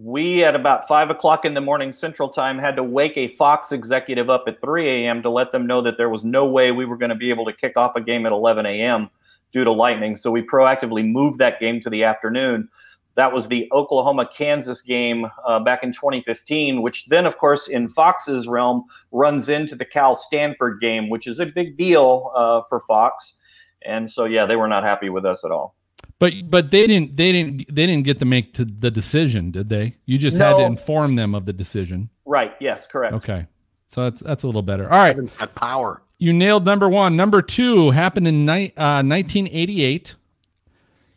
We, 0.04 0.44
at 0.44 0.54
about 0.54 0.86
five 0.86 1.08
o'clock 1.08 1.46
in 1.46 1.54
the 1.54 1.62
morning 1.62 1.90
Central 1.90 2.28
Time, 2.28 2.58
had 2.58 2.76
to 2.76 2.82
wake 2.82 3.16
a 3.16 3.28
Fox 3.36 3.72
executive 3.72 4.28
up 4.28 4.44
at 4.46 4.60
3 4.60 4.86
a.m. 4.86 5.22
to 5.22 5.30
let 5.30 5.50
them 5.50 5.66
know 5.66 5.80
that 5.80 5.96
there 5.96 6.10
was 6.10 6.24
no 6.24 6.44
way 6.44 6.72
we 6.72 6.84
were 6.84 6.98
going 6.98 7.08
to 7.08 7.14
be 7.14 7.30
able 7.30 7.46
to 7.46 7.54
kick 7.54 7.78
off 7.78 7.96
a 7.96 8.02
game 8.02 8.26
at 8.26 8.32
11 8.32 8.66
a.m. 8.66 9.08
due 9.50 9.64
to 9.64 9.72
lightning. 9.72 10.14
So 10.14 10.30
we 10.30 10.42
proactively 10.42 11.10
moved 11.10 11.38
that 11.38 11.58
game 11.58 11.80
to 11.80 11.88
the 11.88 12.04
afternoon. 12.04 12.68
That 13.14 13.32
was 13.32 13.48
the 13.48 13.66
Oklahoma 13.72 14.28
Kansas 14.30 14.82
game 14.82 15.26
uh, 15.46 15.60
back 15.60 15.82
in 15.82 15.90
2015, 15.90 16.82
which 16.82 17.06
then, 17.06 17.24
of 17.24 17.38
course, 17.38 17.66
in 17.66 17.88
Fox's 17.88 18.46
realm, 18.46 18.84
runs 19.10 19.48
into 19.48 19.74
the 19.74 19.86
Cal 19.86 20.14
Stanford 20.14 20.82
game, 20.82 21.08
which 21.08 21.26
is 21.26 21.38
a 21.38 21.46
big 21.46 21.78
deal 21.78 22.30
uh, 22.36 22.60
for 22.68 22.80
Fox. 22.80 23.38
And 23.86 24.10
so, 24.10 24.26
yeah, 24.26 24.44
they 24.44 24.56
were 24.56 24.68
not 24.68 24.84
happy 24.84 25.08
with 25.08 25.24
us 25.24 25.46
at 25.46 25.50
all. 25.50 25.74
But 26.18 26.32
but 26.48 26.70
they 26.70 26.86
didn't 26.86 27.16
they 27.16 27.32
didn't 27.32 27.74
they 27.74 27.86
didn't 27.86 28.04
get 28.04 28.18
to 28.20 28.24
make 28.24 28.54
to 28.54 28.64
the 28.64 28.90
decision, 28.90 29.50
did 29.50 29.68
they? 29.68 29.96
You 30.06 30.16
just 30.18 30.38
had 30.38 30.54
to 30.56 30.62
inform 30.62 31.16
them 31.16 31.34
of 31.34 31.44
the 31.44 31.52
decision. 31.52 32.08
Right. 32.24 32.54
Yes, 32.60 32.86
correct. 32.86 33.14
Okay. 33.14 33.46
So 33.88 34.04
that's 34.04 34.20
that's 34.20 34.42
a 34.42 34.46
little 34.46 34.62
better. 34.62 34.84
All 34.84 34.98
right. 34.98 35.14
Kevin's 35.14 35.32
got 35.32 35.54
power. 35.54 36.02
You 36.18 36.32
nailed 36.32 36.64
number 36.64 36.88
one. 36.88 37.16
Number 37.16 37.42
two 37.42 37.90
happened 37.90 38.28
in 38.28 38.46
ni- 38.46 38.72
uh, 38.76 39.02
1988. 39.02 40.14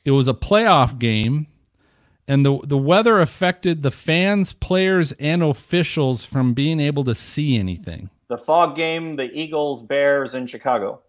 It 0.03 0.11
was 0.11 0.27
a 0.27 0.33
playoff 0.33 0.97
game, 0.97 1.47
and 2.27 2.45
the 2.45 2.59
the 2.63 2.77
weather 2.77 3.19
affected 3.19 3.83
the 3.83 3.91
fans, 3.91 4.53
players, 4.53 5.11
and 5.13 5.43
officials 5.43 6.25
from 6.25 6.53
being 6.53 6.79
able 6.79 7.03
to 7.03 7.13
see 7.15 7.57
anything. 7.57 8.09
The 8.29 8.37
fog 8.37 8.75
game, 8.75 9.15
the 9.15 9.29
Eagles, 9.31 9.81
Bears 9.81 10.33
in 10.33 10.47
Chicago. 10.47 11.01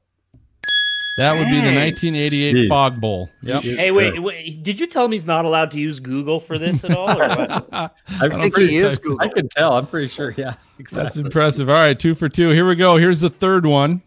That 1.18 1.32
would 1.32 1.46
be 1.46 1.60
the 1.60 1.74
1988 1.76 2.54
Jeez. 2.54 2.68
Fog 2.68 3.00
Bowl. 3.00 3.28
Yep. 3.42 3.62
Hey, 3.64 3.90
wait, 3.90 4.22
wait, 4.22 4.62
did 4.62 4.78
you 4.78 4.86
tell 4.86 5.04
him 5.04 5.10
he's 5.10 5.26
not 5.26 5.44
allowed 5.44 5.72
to 5.72 5.80
use 5.80 5.98
Google 5.98 6.38
for 6.38 6.58
this 6.58 6.84
at 6.84 6.96
all? 6.96 7.10
Or 7.10 7.28
what? 7.28 7.68
I 7.72 7.90
I 8.08 8.28
think 8.28 8.56
he 8.56 8.76
is 8.76 9.00
Google. 9.00 9.20
I 9.20 9.26
can 9.26 9.48
tell. 9.48 9.72
I'm 9.72 9.88
pretty 9.88 10.06
sure. 10.06 10.32
Yeah, 10.36 10.54
That's 10.92 11.16
impressive. 11.16 11.68
All 11.68 11.74
right, 11.74 11.98
two 11.98 12.14
for 12.14 12.28
two. 12.28 12.50
Here 12.50 12.68
we 12.68 12.76
go. 12.76 12.98
Here's 12.98 13.18
the 13.18 13.30
third 13.30 13.66
one. 13.66 14.02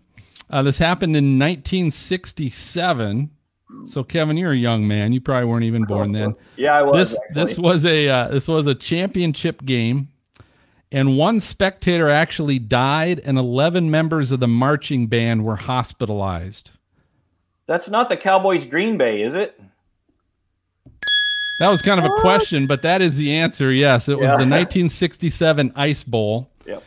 Uh, 0.49 0.62
this 0.64 0.78
happened 0.78 1.18
in 1.18 1.38
1967. 1.38 3.30
So, 3.88 4.05
Kevin, 4.05 4.38
you're 4.38 4.53
a 4.53 4.57
young 4.57 4.88
man. 4.88 5.12
You 5.12 5.20
probably 5.20 5.49
weren't 5.49 5.66
even 5.66 5.84
born 5.84 6.14
then. 6.14 6.34
Yeah, 6.55 6.78
I 6.78 6.82
was. 6.82 7.09
this 7.09 7.20
actually. 7.20 7.43
this 7.43 7.57
was 7.57 7.86
a 7.86 8.07
uh, 8.07 8.28
this 8.30 8.47
was 8.47 8.68
a 8.68 8.76
championship 8.76 9.66
game, 9.66 10.07
and 10.93 11.18
one 11.18 11.41
spectator 11.41 12.07
actually 12.07 12.59
died, 12.59 13.20
and 13.20 13.38
11 13.38 13.91
members 13.91 14.32
of 14.32 14.39
the 14.39 14.47
marching 14.47 15.07
band 15.07 15.43
were 15.43 15.57
hospitalized. 15.57 16.72
That's 17.72 17.88
not 17.88 18.10
the 18.10 18.18
Cowboys 18.18 18.66
Green 18.66 18.98
Bay, 18.98 19.22
is 19.22 19.34
it? 19.34 19.58
That 21.62 21.70
was 21.70 21.82
kind 21.82 22.02
of 22.02 22.06
a 22.06 22.20
question, 22.20 22.68
but 22.68 22.82
that 22.82 23.02
is 23.02 23.16
the 23.16 23.32
answer. 23.34 23.72
Yes, 23.72 24.10
it 24.10 24.18
was 24.20 24.26
Yeah. 24.28 24.32
the 24.36 24.44
1967 24.50 25.72
Ice 25.78 26.04
Bowl. 26.04 26.50
Yep. 26.66 26.84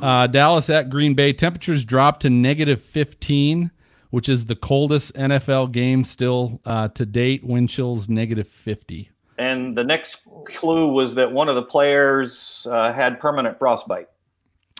Uh, 0.00 0.28
Dallas 0.28 0.70
at 0.70 0.90
Green 0.90 1.14
Bay. 1.14 1.32
Temperatures 1.32 1.84
dropped 1.84 2.22
to 2.22 2.30
negative 2.30 2.80
15, 2.80 3.72
which 4.10 4.28
is 4.28 4.46
the 4.46 4.54
coldest 4.54 5.12
NFL 5.14 5.72
game 5.72 6.04
still 6.04 6.60
uh, 6.64 6.86
to 6.86 7.04
date. 7.04 7.42
Wind 7.42 7.68
chills 7.68 8.08
negative 8.08 8.46
50. 8.46 9.10
And 9.38 9.76
the 9.76 9.82
next 9.82 10.18
clue 10.46 10.86
was 10.92 11.16
that 11.16 11.32
one 11.32 11.48
of 11.48 11.56
the 11.56 11.62
players 11.62 12.64
uh, 12.70 12.92
had 12.92 13.18
permanent 13.18 13.58
frostbite. 13.58 14.08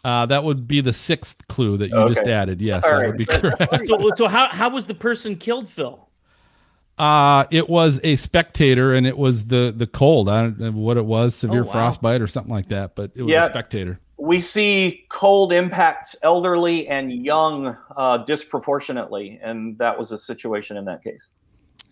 Uh, 0.05 0.27
that 0.27 0.45
would 0.45 0.69
be 0.69 0.81
the 0.81 0.93
sixth 0.93 1.47
clue 1.49 1.77
that 1.79 1.91
you 1.91 2.09
just 2.09 2.27
added. 2.27 2.61
Yes, 2.61 2.85
All 2.85 2.91
that 2.93 2.97
right. 2.97 3.07
would 3.09 3.19
be 3.19 3.27
correct. 3.27 3.87
so, 3.89 4.11
so 4.17 4.29
how 4.29 4.49
how 4.49 4.69
was 4.71 4.87
the 4.87 4.95
person 4.95 5.37
killed, 5.37 5.69
Phil? 5.69 6.09
Uh, 6.99 7.45
it 7.51 7.69
was 7.69 8.01
a 8.03 8.17
spectator, 8.17 8.93
and 8.95 9.07
it 9.07 9.17
was 9.17 9.47
the 9.47 9.73
the 9.77 9.87
cold. 9.87 10.29
I 10.29 10.43
don't 10.43 10.59
know 10.61 10.71
what 10.73 10.97
it 10.97 11.05
was, 11.05 11.35
severe 11.35 11.63
Oh, 11.63 11.67
wow. 11.67 11.73
frostbite 11.73 12.21
or 12.23 12.27
something 12.27 12.53
like 12.53 12.69
that. 12.69 12.95
But 12.97 13.13
it 13.15 13.23
was 13.23 13.33
Yeah. 13.33 13.47
a 13.47 13.51
spectator. 13.51 14.01
We 14.21 14.41
see 14.41 15.05
cold 15.11 15.53
impacts 15.53 16.17
elderly 16.25 16.89
and 16.89 17.13
young 17.13 17.77
uh, 17.97 18.19
disproportionately, 18.25 19.39
and 19.43 19.79
that 19.79 19.97
was 19.97 20.11
a 20.11 20.19
situation 20.19 20.77
in 20.77 20.85
that 20.87 21.05
case. 21.05 21.29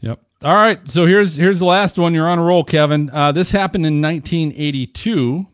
Yep. 0.00 0.20
All 0.44 0.54
right. 0.54 0.80
So 0.90 1.07
here's 1.07 1.36
here's 1.36 1.59
the 1.61 1.64
last 1.66 1.98
one. 1.98 2.12
You're 2.14 2.28
on 2.28 2.38
a 2.38 2.42
roll, 2.42 2.64
Kevin. 2.64 3.11
Uh, 3.11 3.30
this 3.32 3.50
happened 3.52 3.86
in 3.86 4.02
1982. 4.02 5.46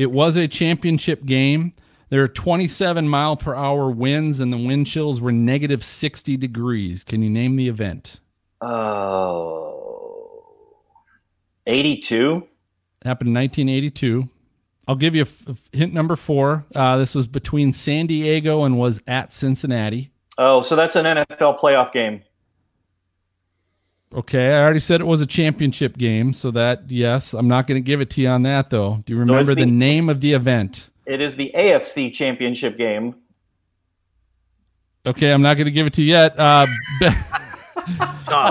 It 0.00 0.10
was 0.10 0.34
a 0.36 0.48
championship 0.48 1.26
game. 1.26 1.74
There 2.08 2.22
are 2.22 2.28
27 2.28 3.06
mile 3.06 3.36
per 3.36 3.54
hour 3.54 3.90
winds, 3.90 4.40
and 4.40 4.50
the 4.50 4.56
wind 4.56 4.86
chills 4.86 5.20
were 5.20 5.30
negative 5.30 5.84
60 5.84 6.38
degrees. 6.38 7.04
Can 7.04 7.22
you 7.22 7.28
name 7.28 7.56
the 7.56 7.68
event? 7.68 8.18
Oh, 8.62 10.38
82. 11.66 12.48
Happened 13.04 13.28
in 13.28 13.34
1982. 13.34 14.26
I'll 14.88 14.94
give 14.94 15.14
you 15.14 15.24
f- 15.24 15.46
hint 15.70 15.92
number 15.92 16.16
four. 16.16 16.64
Uh, 16.74 16.96
this 16.96 17.14
was 17.14 17.26
between 17.26 17.74
San 17.74 18.06
Diego 18.06 18.64
and 18.64 18.78
was 18.78 19.02
at 19.06 19.34
Cincinnati. 19.34 20.12
Oh, 20.38 20.62
so 20.62 20.76
that's 20.76 20.96
an 20.96 21.04
NFL 21.04 21.60
playoff 21.60 21.92
game. 21.92 22.22
Okay, 24.12 24.52
I 24.52 24.60
already 24.62 24.80
said 24.80 25.00
it 25.00 25.06
was 25.06 25.20
a 25.20 25.26
championship 25.26 25.96
game, 25.96 26.32
so 26.32 26.50
that 26.50 26.90
yes, 26.90 27.32
I'm 27.32 27.46
not 27.46 27.66
going 27.68 27.80
to 27.80 27.84
give 27.86 28.00
it 28.00 28.10
to 28.10 28.20
you 28.22 28.28
on 28.28 28.42
that 28.42 28.68
though. 28.70 29.02
Do 29.06 29.12
you 29.12 29.18
remember 29.20 29.54
the- 29.54 29.64
the 29.64 29.70
name 29.70 30.08
of 30.08 30.20
the 30.20 30.32
event? 30.32 30.90
It 31.06 31.20
is 31.20 31.36
the 31.36 31.52
AFC 31.54 32.12
championship 32.12 32.76
game. 32.76 33.14
Okay, 35.06 35.32
I'm 35.32 35.42
not 35.42 35.54
going 35.54 35.64
to 35.66 35.70
give 35.70 35.86
it 35.86 35.92
to 35.94 36.02
you 36.02 36.10
yet. 36.10 36.38
Uh, 36.38 36.66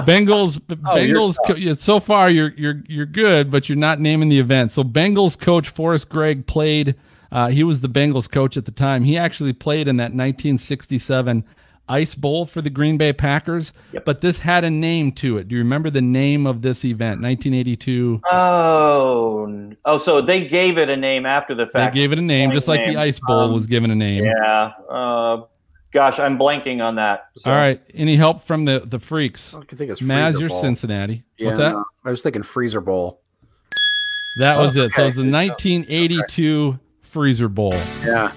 Bengals, 0.05 0.59
Oh, 0.69 0.75
Bengals. 0.95 1.35
Co- 1.45 1.55
yeah, 1.55 1.73
so 1.73 1.99
far, 1.99 2.29
you're 2.29 2.51
you're 2.57 2.81
you're 2.87 3.05
good, 3.05 3.51
but 3.51 3.69
you're 3.69 3.77
not 3.77 3.99
naming 3.99 4.29
the 4.29 4.39
event. 4.39 4.71
So 4.71 4.83
Bengals 4.83 5.37
coach 5.39 5.69
Forrest 5.69 6.09
Gregg 6.09 6.47
played. 6.47 6.95
Uh, 7.31 7.47
he 7.49 7.63
was 7.63 7.81
the 7.81 7.87
Bengals 7.89 8.29
coach 8.29 8.57
at 8.57 8.65
the 8.65 8.71
time. 8.71 9.03
He 9.03 9.17
actually 9.17 9.53
played 9.53 9.87
in 9.87 9.97
that 9.97 10.05
1967 10.13 11.43
Ice 11.89 12.15
Bowl 12.15 12.45
for 12.45 12.61
the 12.61 12.69
Green 12.69 12.97
Bay 12.97 13.11
Packers. 13.13 13.73
Yep. 13.93 14.05
But 14.05 14.21
this 14.21 14.37
had 14.39 14.63
a 14.63 14.69
name 14.69 15.11
to 15.13 15.37
it. 15.37 15.47
Do 15.47 15.55
you 15.55 15.61
remember 15.61 15.89
the 15.89 16.01
name 16.01 16.45
of 16.47 16.61
this 16.61 16.85
event? 16.85 17.21
1982. 17.21 18.21
Oh, 18.31 19.73
oh, 19.85 19.97
so 19.97 20.21
they 20.21 20.47
gave 20.47 20.77
it 20.77 20.89
a 20.89 20.95
name 20.97 21.25
after 21.25 21.55
the 21.55 21.67
fact. 21.67 21.93
They 21.93 22.01
gave 22.01 22.11
it 22.11 22.19
a 22.19 22.21
name, 22.21 22.51
just 22.51 22.67
like 22.67 22.81
name. 22.81 22.93
the 22.93 22.99
Ice 22.99 23.19
Bowl 23.19 23.39
Um, 23.45 23.53
was 23.53 23.65
given 23.67 23.91
a 23.91 23.95
name. 23.95 24.23
Yeah. 24.25 24.71
Uh, 24.89 25.41
gosh, 25.91 26.19
I'm 26.19 26.37
blanking 26.37 26.81
on 26.83 26.95
that. 26.95 27.27
So- 27.37 27.49
All 27.51 27.57
right. 27.57 27.81
Any 27.93 28.15
help 28.15 28.43
from 28.45 28.65
the 28.65 28.83
the 28.85 28.99
freaks? 28.99 29.53
I 29.55 29.75
think 29.75 29.91
it's 29.91 30.01
Maz, 30.01 30.31
Freezer 30.33 30.39
you're 30.41 30.49
Cincinnati. 30.49 31.23
Yeah, 31.37 31.45
What's 31.47 31.57
that? 31.57 31.75
I 32.05 32.11
was 32.11 32.21
thinking 32.21 32.43
Freezer 32.43 32.81
Bowl. 32.81 33.21
That 34.39 34.57
was 34.57 34.75
it. 34.77 34.93
So 34.93 35.01
it 35.01 35.05
was 35.07 35.15
the 35.15 35.23
1982 35.29 36.79
Freezer 37.01 37.49
Bowl. 37.49 37.73
Yeah. 38.05 38.31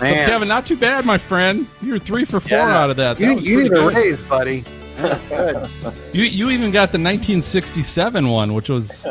So 0.00 0.14
Kevin, 0.14 0.48
not 0.48 0.66
too 0.66 0.76
bad, 0.76 1.04
my 1.04 1.18
friend. 1.18 1.66
You 1.82 1.92
were 1.92 1.98
three 1.98 2.24
for 2.24 2.40
four 2.40 2.58
Yeah. 2.58 2.78
out 2.78 2.90
of 2.90 2.96
that. 2.96 3.18
That 3.18 3.24
you, 3.24 3.32
was 3.34 3.44
you 3.44 3.56
pretty 3.68 3.74
need 3.74 3.78
a 3.78 3.86
raise, 3.88 4.16
buddy. 4.28 4.64
Good. 5.28 5.68
You 6.12 6.24
you 6.24 6.50
even 6.50 6.70
got 6.70 6.92
the 6.92 6.98
1967 6.98 8.28
one, 8.28 8.54
which 8.54 8.68
was 8.68 9.06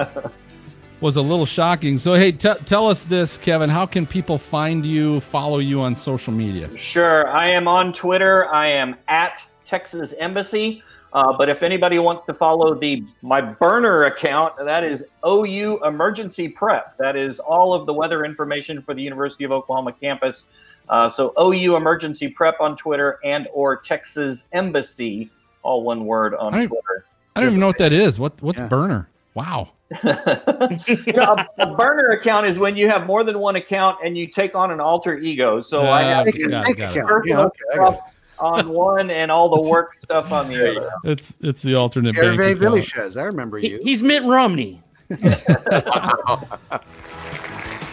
was 1.02 1.16
a 1.16 1.22
little 1.22 1.46
shocking. 1.46 1.98
So 1.98 2.14
hey, 2.14 2.32
t- 2.32 2.54
tell 2.66 2.88
us 2.88 3.04
this, 3.04 3.38
Kevin. 3.38 3.70
How 3.70 3.86
can 3.86 4.06
people 4.06 4.38
find 4.38 4.86
you, 4.86 5.20
follow 5.22 5.60
you 5.60 5.82
on 5.82 5.96
social 5.96 6.34
media? 6.34 6.76
Sure. 6.78 7.28
I 7.28 7.50
am 7.50 7.68
on 7.68 7.94
Twitter. 7.94 8.52
I 8.54 8.68
am 8.70 8.96
at 9.08 9.42
Texas 9.66 10.14
Embassy. 10.20 10.84
Uh, 11.12 11.36
but 11.36 11.50
if 11.50 11.64
anybody 11.64 11.98
wants 11.98 12.24
to 12.28 12.34
follow 12.36 12.76
the 12.76 13.04
my 13.24 13.42
burner 13.42 14.04
account, 14.04 14.54
that 14.64 14.84
is 14.84 15.06
OU 15.26 15.84
Emergency 15.84 16.48
Prep. 16.50 16.96
That 16.98 17.16
is 17.16 17.40
all 17.40 17.74
of 17.74 17.88
the 17.88 17.94
weather 17.94 18.26
information 18.26 18.82
for 18.84 18.94
the 18.94 19.02
University 19.02 19.44
of 19.44 19.52
Oklahoma 19.52 19.94
campus. 19.94 20.44
Uh, 20.90 21.08
so 21.08 21.34
OU 21.40 21.76
Emergency 21.76 22.28
Prep 22.28 22.60
on 22.60 22.76
Twitter 22.76 23.20
and 23.24 23.48
or 23.54 23.78
Texas 23.78 24.46
Embassy, 24.54 25.30
all 25.62 25.84
one 25.84 26.06
word 26.06 26.34
on 26.36 26.54
I 26.54 26.66
Twitter. 26.66 27.06
I 27.36 27.42
don't 27.42 27.50
even 27.50 27.60
know 27.60 27.68
what 27.68 27.78
that 27.78 27.94
is. 27.94 28.20
What 28.20 28.42
what's 28.42 28.60
yeah. 28.60 28.68
burner? 28.68 29.10
Wow. 29.36 29.70
you 30.04 31.14
know, 31.14 31.36
a, 31.36 31.48
a, 31.58 31.76
burner 31.76 32.12
account 32.12 32.46
is 32.46 32.60
when 32.60 32.76
you 32.76 32.88
have 32.88 33.08
more 33.08 33.24
than 33.24 33.40
one 33.40 33.56
account 33.56 33.98
and 34.04 34.16
you 34.18 34.28
take 34.28 34.54
on 34.54 34.70
an 34.70 34.80
alter 34.80 35.18
ego. 35.18 35.60
So 35.60 35.88
uh, 35.88 35.90
I 35.90 36.04
have 36.04 36.26
got, 36.26 36.78
got 36.78 37.26
yeah, 37.26 37.46
okay, 37.46 38.00
on 38.40 38.70
one 38.70 39.10
and 39.10 39.32
all 39.32 39.50
the 39.50 39.70
work 39.70 40.00
stuff 40.02 40.32
on 40.32 40.48
the 40.48 40.72
other. 40.72 40.92
It's 41.04 41.36
it's 41.42 41.62
the 41.62 41.76
alternate. 41.76 42.16
Hervé 42.16 42.56
Villechaize, 42.56 43.20
I 43.20 43.24
remember 43.24 43.60
you. 43.60 43.78
He, 43.78 43.84
he's 43.84 44.04
Mitt 44.04 44.24
Romney. 44.24 44.82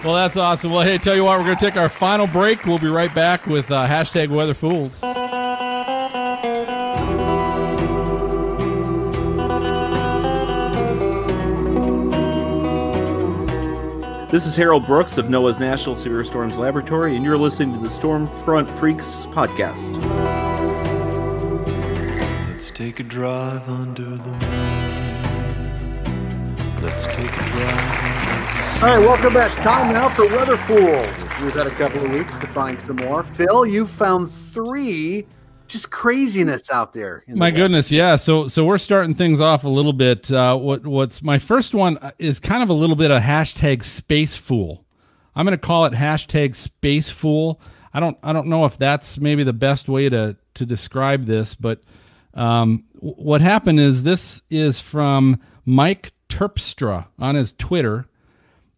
well, 0.06 0.14
that's 0.14 0.36
awesome. 0.36 0.70
Well, 0.70 0.82
hey, 0.82 0.98
tell 0.98 1.16
you 1.16 1.24
what, 1.24 1.36
we're 1.38 1.46
going 1.46 1.58
to 1.58 1.64
take 1.64 1.76
our 1.76 1.88
final 1.88 2.28
break. 2.28 2.64
We'll 2.64 2.78
be 2.78 2.86
right 2.86 3.12
back 3.12 3.46
with 3.46 3.70
uh, 3.72 3.86
hashtag 3.86 4.28
Weather 4.28 4.54
Fools. 4.54 5.00
This 14.30 14.46
is 14.46 14.54
Harold 14.54 14.86
Brooks 14.86 15.18
of 15.18 15.26
NOAA's 15.26 15.58
National 15.58 15.96
Severe 15.96 16.22
Storms 16.22 16.56
Laboratory, 16.56 17.16
and 17.16 17.24
you're 17.24 17.38
listening 17.38 17.74
to 17.74 17.80
the 17.80 17.88
Stormfront 17.88 18.70
Freaks 18.78 19.26
podcast. 19.26 19.96
Let's 22.48 22.70
take 22.70 23.00
a 23.00 23.02
drive 23.02 23.68
under 23.68 24.04
the 24.04 24.30
moon. 24.30 25.16
Let's 26.82 27.06
take 27.06 27.32
a 27.32 27.44
drive. 27.48 28.05
All 28.76 28.82
right, 28.82 28.98
welcome 28.98 29.32
back. 29.32 29.50
Time 29.62 29.90
now 29.90 30.10
for 30.10 30.28
Weather 30.28 30.58
Fools. 30.58 31.42
We've 31.42 31.54
had 31.54 31.66
a 31.66 31.70
couple 31.70 32.04
of 32.04 32.12
weeks 32.12 32.34
to 32.34 32.46
find 32.48 32.78
some 32.78 32.96
more. 32.96 33.24
Phil, 33.24 33.64
you 33.64 33.86
found 33.86 34.30
three 34.30 35.26
just 35.66 35.90
craziness 35.90 36.70
out 36.70 36.92
there. 36.92 37.24
My 37.26 37.50
the 37.50 37.56
goodness, 37.56 37.90
yeah. 37.90 38.16
So 38.16 38.48
so 38.48 38.66
we're 38.66 38.76
starting 38.76 39.14
things 39.14 39.40
off 39.40 39.64
a 39.64 39.68
little 39.68 39.94
bit. 39.94 40.30
Uh, 40.30 40.56
what 40.56 40.86
what's 40.86 41.22
my 41.22 41.38
first 41.38 41.72
one 41.72 41.98
is 42.18 42.38
kind 42.38 42.62
of 42.62 42.68
a 42.68 42.74
little 42.74 42.96
bit 42.96 43.10
of 43.10 43.22
hashtag 43.22 43.82
space 43.82 44.36
fool. 44.36 44.84
I'm 45.34 45.46
going 45.46 45.58
to 45.58 45.66
call 45.66 45.86
it 45.86 45.94
hashtag 45.94 46.54
space 46.54 47.08
fool. 47.08 47.62
I 47.94 48.00
don't 48.00 48.18
I 48.22 48.34
don't 48.34 48.46
know 48.46 48.66
if 48.66 48.76
that's 48.76 49.18
maybe 49.18 49.42
the 49.42 49.54
best 49.54 49.88
way 49.88 50.10
to 50.10 50.36
to 50.52 50.66
describe 50.66 51.24
this, 51.24 51.54
but 51.54 51.80
um, 52.34 52.84
what 53.00 53.40
happened 53.40 53.80
is 53.80 54.02
this 54.02 54.42
is 54.50 54.80
from 54.80 55.40
Mike 55.64 56.12
Terpstra 56.28 57.06
on 57.18 57.36
his 57.36 57.54
Twitter, 57.54 58.06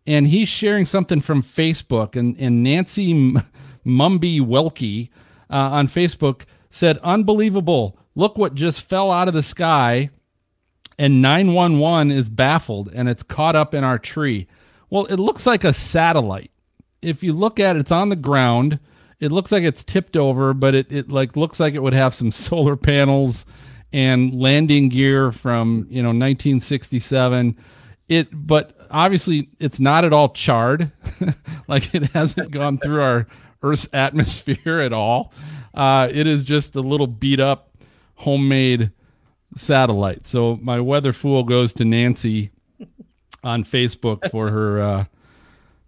and 0.09 0.27
he's 0.27 0.49
sharing 0.49 0.87
something 0.87 1.21
from 1.21 1.43
Facebook, 1.43 2.17
and 2.17 2.35
and 2.39 2.63
Nancy 2.63 3.13
Mumby 3.87 4.41
Welke 4.41 5.11
uh, 5.51 5.55
on 5.55 5.89
Facebook 5.89 6.43
said, 6.71 6.99
Unbelievable. 6.99 7.99
Look 8.15 8.37
what 8.37 8.55
just 8.55 8.83
fell 8.83 9.11
out 9.11 9.29
of 9.29 9.35
the 9.35 9.43
sky. 9.43 10.11
And 10.99 11.23
911 11.23 12.11
is 12.11 12.29
baffled 12.29 12.91
and 12.93 13.09
it's 13.09 13.23
caught 13.23 13.55
up 13.55 13.73
in 13.73 13.85
our 13.85 14.01
tree. 14.01 14.49
Well, 14.91 15.05
it 15.05 15.17
looks 15.17 15.47
like 15.47 15.63
a 15.63 15.73
satellite. 15.73 16.51
If 17.01 17.23
you 17.23 17.33
look 17.33 17.61
at 17.61 17.77
it, 17.77 17.81
it's 17.81 17.93
on 17.93 18.09
the 18.09 18.17
ground. 18.17 18.81
It 19.21 19.31
looks 19.31 19.53
like 19.53 19.63
it's 19.63 19.85
tipped 19.85 20.17
over, 20.17 20.53
but 20.55 20.75
it, 20.75 20.91
it 20.91 21.09
like 21.09 21.37
looks 21.37 21.61
like 21.61 21.75
it 21.75 21.83
would 21.83 21.93
have 21.93 22.15
some 22.15 22.33
solar 22.33 22.75
panels 22.75 23.47
and 23.93 24.35
landing 24.35 24.89
gear 24.89 25.31
from, 25.31 25.87
you 25.89 26.03
know, 26.03 26.09
1967. 26.09 27.57
It 28.09 28.29
but 28.33 28.78
obviously 28.91 29.49
it's 29.59 29.81
not 29.81 30.05
at 30.05 30.13
all 30.13 30.31
charred. 30.31 30.91
like 31.69 31.95
it 31.95 32.05
hasn't 32.13 32.51
gone 32.51 32.79
through 32.79 33.03
our 33.03 33.27
Earth's 33.63 33.89
atmosphere 33.93 34.81
at 34.81 34.93
all. 34.93 35.33
Uh, 35.75 36.09
it 36.11 36.27
is 36.27 36.45
just 36.45 36.75
a 36.77 36.81
little 36.81 37.07
beat 37.07 37.41
up 37.41 37.77
homemade 38.17 38.91
satellite. 39.57 40.27
So 40.27 40.59
my 40.61 40.81
weather 40.81 41.13
fool 41.13 41.45
goes 41.45 41.73
to 41.75 41.85
Nancy 41.85 42.51
on 43.45 43.65
Facebook 43.65 44.31
for 44.31 44.51
her 44.51 44.81
uh, 44.81 45.05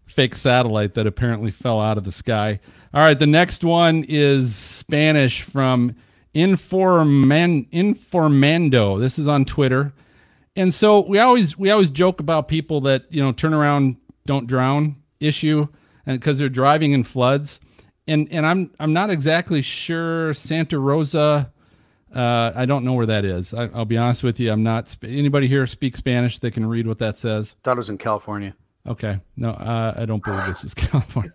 fake 0.07 0.37
satellite 0.37 0.95
that 0.95 1.07
apparently 1.07 1.51
fell 1.51 1.81
out 1.81 1.99
of 1.99 2.05
the 2.05 2.13
sky. 2.13 2.61
All 2.93 3.01
right, 3.01 3.19
the 3.19 3.27
next 3.27 3.63
one 3.65 4.05
is 4.09 4.55
Spanish 4.55 5.43
from 5.43 5.95
Informan 6.35 7.69
Informando. 7.71 9.01
This 9.01 9.19
is 9.19 9.29
on 9.29 9.45
Twitter. 9.45 9.93
And 10.61 10.75
so 10.75 11.01
we 11.01 11.19
always 11.19 11.59
we 11.59 11.71
always 11.71 11.91
joke 11.91 12.21
about 12.21 12.49
people 12.49 12.83
that, 12.83 13.05
you 13.11 13.23
know, 13.23 13.33
turn 13.33 13.55
around, 13.55 13.97
don't 14.27 14.47
drown 14.47 14.97
issue 15.19 15.67
and 16.07 16.19
because 16.19 16.39
they're 16.39 16.49
driving 16.49 16.93
in 16.93 17.05
floods 17.05 17.61
and 18.11 18.29
and 18.31 18.47
I'm 18.47 18.71
I'm 18.79 18.93
not 18.93 19.11
exactly 19.11 19.63
sure 19.63 20.35
Santa 20.35 20.79
Rosa. 20.79 21.51
Uh, 22.15 22.51
I 22.55 22.67
don't 22.67 22.85
know 22.85 22.95
where 22.95 23.07
that 23.07 23.25
is. 23.25 23.55
I, 23.55 23.67
will 23.67 23.85
be 23.85 23.97
honest 23.97 24.25
with 24.25 24.41
you. 24.41 24.51
I'm 24.51 24.65
not. 24.65 24.97
Anybody 25.05 25.47
here 25.47 25.65
speak 25.67 25.97
Spanish 25.97 26.41
that 26.41 26.53
can 26.53 26.67
read 26.67 26.89
what 26.89 26.99
that 26.99 27.17
says? 27.17 27.55
Thought 27.63 27.77
it 27.77 27.79
was 27.79 27.91
in 27.91 27.99
California. 27.99 28.57
Okay, 28.89 29.21
no, 29.37 29.51
uh, 29.51 29.95
I 29.97 30.07
don't 30.07 30.25
believe 30.25 30.47
this 30.47 30.65
is 30.65 30.75
California. 30.75 31.33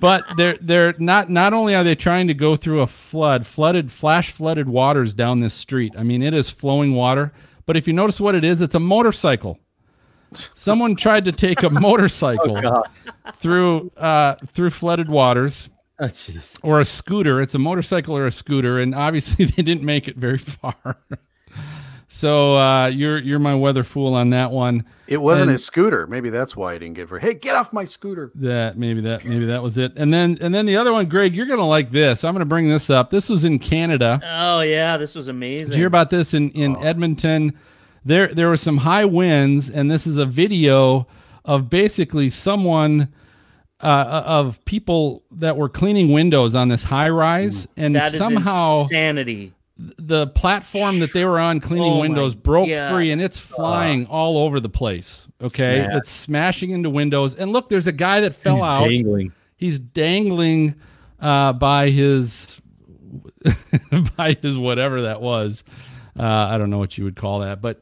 but 0.00 0.24
they're 0.36 0.58
they're 0.60 0.94
not. 0.98 1.30
Not 1.30 1.52
only 1.52 1.76
are 1.76 1.84
they 1.84 1.94
trying 1.94 2.26
to 2.26 2.34
go 2.34 2.56
through 2.56 2.80
a 2.80 2.88
flood, 2.88 3.46
flooded, 3.46 3.92
flash 3.92 4.32
flooded 4.32 4.68
waters 4.68 5.14
down 5.14 5.38
this 5.38 5.54
street. 5.54 5.94
I 5.96 6.02
mean, 6.02 6.22
it 6.22 6.34
is 6.34 6.50
flowing 6.50 6.94
water. 6.94 7.32
But 7.68 7.76
if 7.76 7.86
you 7.86 7.92
notice 7.92 8.18
what 8.18 8.34
it 8.34 8.44
is, 8.44 8.62
it's 8.62 8.74
a 8.74 8.80
motorcycle. 8.80 9.58
Someone 10.54 10.96
tried 10.96 11.26
to 11.26 11.32
take 11.32 11.62
a 11.62 11.68
motorcycle 11.86 12.58
oh, 12.64 12.82
through 13.34 13.92
uh, 13.98 14.36
through 14.54 14.70
flooded 14.70 15.10
waters 15.10 15.68
Oh, 16.00 16.08
or 16.62 16.80
a 16.80 16.86
scooter. 16.86 17.42
It's 17.42 17.54
a 17.54 17.58
motorcycle 17.58 18.16
or 18.16 18.26
a 18.26 18.30
scooter, 18.30 18.78
and 18.78 18.94
obviously 18.94 19.44
they 19.56 19.62
didn't 19.62 19.84
make 19.84 20.08
it 20.08 20.16
very 20.16 20.38
far. 20.38 20.96
So 22.08 22.56
uh, 22.56 22.86
you're 22.86 23.18
you're 23.18 23.38
my 23.38 23.54
weather 23.54 23.84
fool 23.84 24.14
on 24.14 24.30
that 24.30 24.50
one. 24.50 24.86
It 25.06 25.18
wasn't 25.18 25.50
and 25.50 25.56
a 25.56 25.58
scooter. 25.58 26.06
Maybe 26.06 26.30
that's 26.30 26.56
why 26.56 26.72
I 26.72 26.78
didn't 26.78 26.94
get 26.94 27.08
for. 27.08 27.18
Hey, 27.18 27.34
get 27.34 27.54
off 27.54 27.70
my 27.72 27.84
scooter. 27.84 28.32
That 28.36 28.78
maybe 28.78 29.02
that 29.02 29.26
maybe 29.26 29.44
that 29.46 29.62
was 29.62 29.76
it. 29.76 29.92
And 29.96 30.12
then 30.12 30.38
and 30.40 30.54
then 30.54 30.64
the 30.64 30.76
other 30.76 30.92
one, 30.92 31.06
Greg, 31.06 31.34
you're 31.34 31.46
gonna 31.46 31.66
like 31.66 31.90
this. 31.90 32.24
I'm 32.24 32.32
gonna 32.32 32.46
bring 32.46 32.68
this 32.68 32.88
up. 32.88 33.10
This 33.10 33.28
was 33.28 33.44
in 33.44 33.58
Canada. 33.58 34.20
Oh 34.24 34.62
yeah, 34.62 34.96
this 34.96 35.14
was 35.14 35.28
amazing. 35.28 35.66
Did 35.66 35.74
you 35.74 35.80
hear 35.80 35.86
about 35.86 36.08
this 36.08 36.32
in 36.32 36.50
in 36.52 36.76
oh. 36.76 36.80
Edmonton? 36.80 37.58
There 38.06 38.28
there 38.28 38.48
were 38.48 38.56
some 38.56 38.78
high 38.78 39.04
winds, 39.04 39.68
and 39.68 39.90
this 39.90 40.06
is 40.06 40.16
a 40.16 40.26
video 40.26 41.06
of 41.44 41.68
basically 41.68 42.30
someone 42.30 43.12
uh, 43.82 44.22
of 44.26 44.64
people 44.64 45.24
that 45.30 45.58
were 45.58 45.68
cleaning 45.68 46.12
windows 46.12 46.54
on 46.54 46.68
this 46.68 46.84
high 46.84 47.10
rise, 47.10 47.68
and 47.76 48.00
somehow 48.12 48.82
insanity. 48.82 49.52
The 49.78 50.26
platform 50.26 50.98
that 50.98 51.12
they 51.12 51.24
were 51.24 51.38
on 51.38 51.60
cleaning 51.60 51.92
oh 51.92 52.00
windows 52.00 52.34
broke 52.34 52.68
God. 52.68 52.90
free, 52.90 53.12
and 53.12 53.22
it's 53.22 53.38
flying 53.38 54.06
uh, 54.06 54.10
all 54.10 54.38
over 54.38 54.58
the 54.58 54.68
place. 54.68 55.26
Okay, 55.40 55.84
smash. 55.84 55.96
it's 55.96 56.10
smashing 56.10 56.70
into 56.70 56.90
windows. 56.90 57.34
And 57.34 57.52
look, 57.52 57.68
there's 57.68 57.86
a 57.86 57.92
guy 57.92 58.20
that 58.22 58.34
fell 58.34 58.54
He's 58.54 58.62
out. 58.64 58.88
Dangling. 58.88 59.32
He's 59.56 59.78
dangling 59.78 60.74
uh, 61.20 61.52
by 61.52 61.90
his 61.90 62.60
by 64.16 64.36
his 64.42 64.58
whatever 64.58 65.02
that 65.02 65.20
was. 65.20 65.62
Uh, 66.18 66.24
I 66.24 66.58
don't 66.58 66.70
know 66.70 66.78
what 66.78 66.98
you 66.98 67.04
would 67.04 67.16
call 67.16 67.40
that, 67.40 67.60
but 67.60 67.80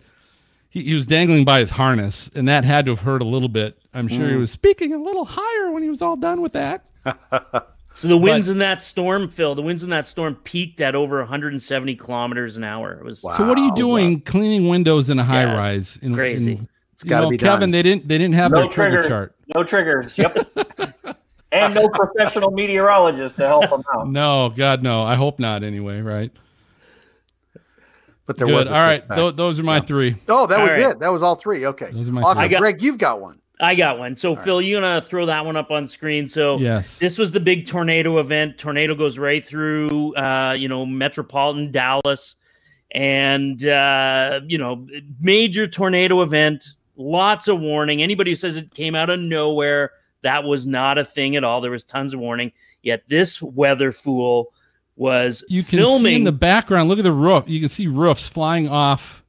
he, 0.68 0.82
he 0.82 0.94
was 0.94 1.06
dangling 1.06 1.46
by 1.46 1.60
his 1.60 1.70
harness, 1.70 2.30
and 2.34 2.46
that 2.48 2.64
had 2.64 2.84
to 2.86 2.92
have 2.92 3.00
hurt 3.00 3.22
a 3.22 3.26
little 3.26 3.48
bit. 3.48 3.78
I'm 3.94 4.08
sure 4.08 4.26
mm. 4.26 4.32
he 4.32 4.36
was 4.36 4.50
speaking 4.50 4.92
a 4.92 4.98
little 4.98 5.24
higher 5.24 5.70
when 5.70 5.82
he 5.82 5.88
was 5.88 6.02
all 6.02 6.16
done 6.16 6.42
with 6.42 6.52
that. 6.52 6.84
so 7.96 8.08
the 8.08 8.18
winds 8.18 8.46
but, 8.46 8.52
in 8.52 8.58
that 8.58 8.82
storm, 8.82 9.30
Phil, 9.30 9.54
the 9.54 9.62
winds 9.62 9.82
in 9.82 9.88
that 9.88 10.04
storm 10.04 10.34
peaked 10.34 10.82
at 10.82 10.94
over 10.94 11.18
170 11.18 11.96
kilometers 11.96 12.58
an 12.58 12.64
hour. 12.64 12.92
It 12.92 13.04
was 13.04 13.22
wow. 13.22 13.34
so. 13.36 13.48
What 13.48 13.56
are 13.56 13.64
you 13.64 13.74
doing, 13.74 14.16
wow. 14.16 14.22
cleaning 14.26 14.68
windows 14.68 15.08
in 15.08 15.18
a 15.18 15.24
high 15.24 15.44
yeah, 15.44 15.56
rise? 15.56 15.98
In, 16.02 16.14
crazy. 16.14 16.52
In, 16.52 16.68
it's 16.92 17.02
got 17.02 17.22
to 17.22 17.28
be 17.28 17.38
Kevin. 17.38 17.60
Done. 17.60 17.70
They 17.70 17.82
didn't. 17.82 18.06
They 18.06 18.18
didn't 18.18 18.34
have 18.34 18.50
no 18.50 18.60
their 18.60 18.68
trigger, 18.68 19.02
trigger 19.02 19.08
chart. 19.08 19.36
No 19.54 19.64
triggers. 19.64 20.18
Yep. 20.18 20.46
and 21.52 21.74
no 21.74 21.88
professional 21.88 22.50
meteorologist 22.50 23.36
to 23.36 23.46
help 23.46 23.70
them 23.70 23.82
out. 23.94 24.08
No, 24.08 24.50
God, 24.50 24.82
no. 24.82 25.02
I 25.02 25.14
hope 25.14 25.38
not. 25.38 25.62
Anyway, 25.62 26.02
right? 26.02 26.30
But 28.26 28.36
there 28.36 28.46
Good. 28.46 28.66
All 28.66 28.74
right, 28.74 29.04
Th- 29.08 29.36
those 29.36 29.58
are 29.58 29.62
my 29.62 29.76
yeah. 29.76 29.82
three. 29.82 30.16
Oh, 30.28 30.46
that 30.46 30.58
all 30.58 30.64
was 30.64 30.72
right. 30.72 30.82
it. 30.82 30.98
That 30.98 31.08
was 31.08 31.22
all 31.22 31.36
three. 31.36 31.64
Okay, 31.64 31.92
those 31.92 32.08
are 32.08 32.12
my 32.12 32.22
awesome. 32.22 32.48
Got, 32.48 32.60
Greg, 32.60 32.82
you've 32.82 32.98
got 32.98 33.20
one. 33.20 33.40
I 33.58 33.74
got 33.74 33.98
one. 33.98 34.14
So, 34.16 34.36
all 34.36 34.42
Phil, 34.42 34.56
right. 34.58 34.64
you 34.66 34.76
gonna 34.80 35.00
throw 35.00 35.26
that 35.26 35.44
one 35.46 35.56
up 35.56 35.70
on 35.70 35.86
screen? 35.88 36.28
So, 36.28 36.58
yes, 36.58 36.98
this 36.98 37.16
was 37.18 37.32
the 37.32 37.40
big 37.40 37.66
tornado 37.66 38.18
event. 38.18 38.58
Tornado 38.58 38.94
goes 38.94 39.16
right 39.18 39.44
through, 39.44 40.14
uh, 40.14 40.54
you 40.58 40.68
know, 40.68 40.84
metropolitan 40.84 41.72
Dallas, 41.72 42.36
and 42.90 43.64
uh, 43.66 44.40
you 44.46 44.58
know, 44.58 44.86
major 45.20 45.66
tornado 45.66 46.22
event. 46.22 46.64
Lots 46.96 47.48
of 47.48 47.60
warning. 47.60 48.02
Anybody 48.02 48.30
who 48.30 48.36
says 48.36 48.56
it 48.56 48.72
came 48.74 48.94
out 48.94 49.10
of 49.10 49.20
nowhere, 49.20 49.92
that 50.22 50.44
was 50.44 50.66
not 50.66 50.96
a 50.98 51.04
thing 51.04 51.36
at 51.36 51.44
all. 51.44 51.60
There 51.60 51.70
was 51.70 51.84
tons 51.84 52.14
of 52.14 52.20
warning. 52.20 52.52
Yet 52.82 53.02
this 53.08 53.42
weather 53.42 53.92
fool 53.92 54.52
was 54.96 55.44
You 55.48 55.62
can 55.62 55.78
filming 55.78 56.10
see 56.10 56.14
in 56.14 56.24
the 56.24 56.32
background. 56.32 56.88
Look 56.88 56.98
at 56.98 57.04
the 57.04 57.12
roof. 57.12 57.44
You 57.46 57.60
can 57.60 57.68
see 57.68 57.86
roofs 57.86 58.26
flying 58.28 58.68
off 58.68 59.22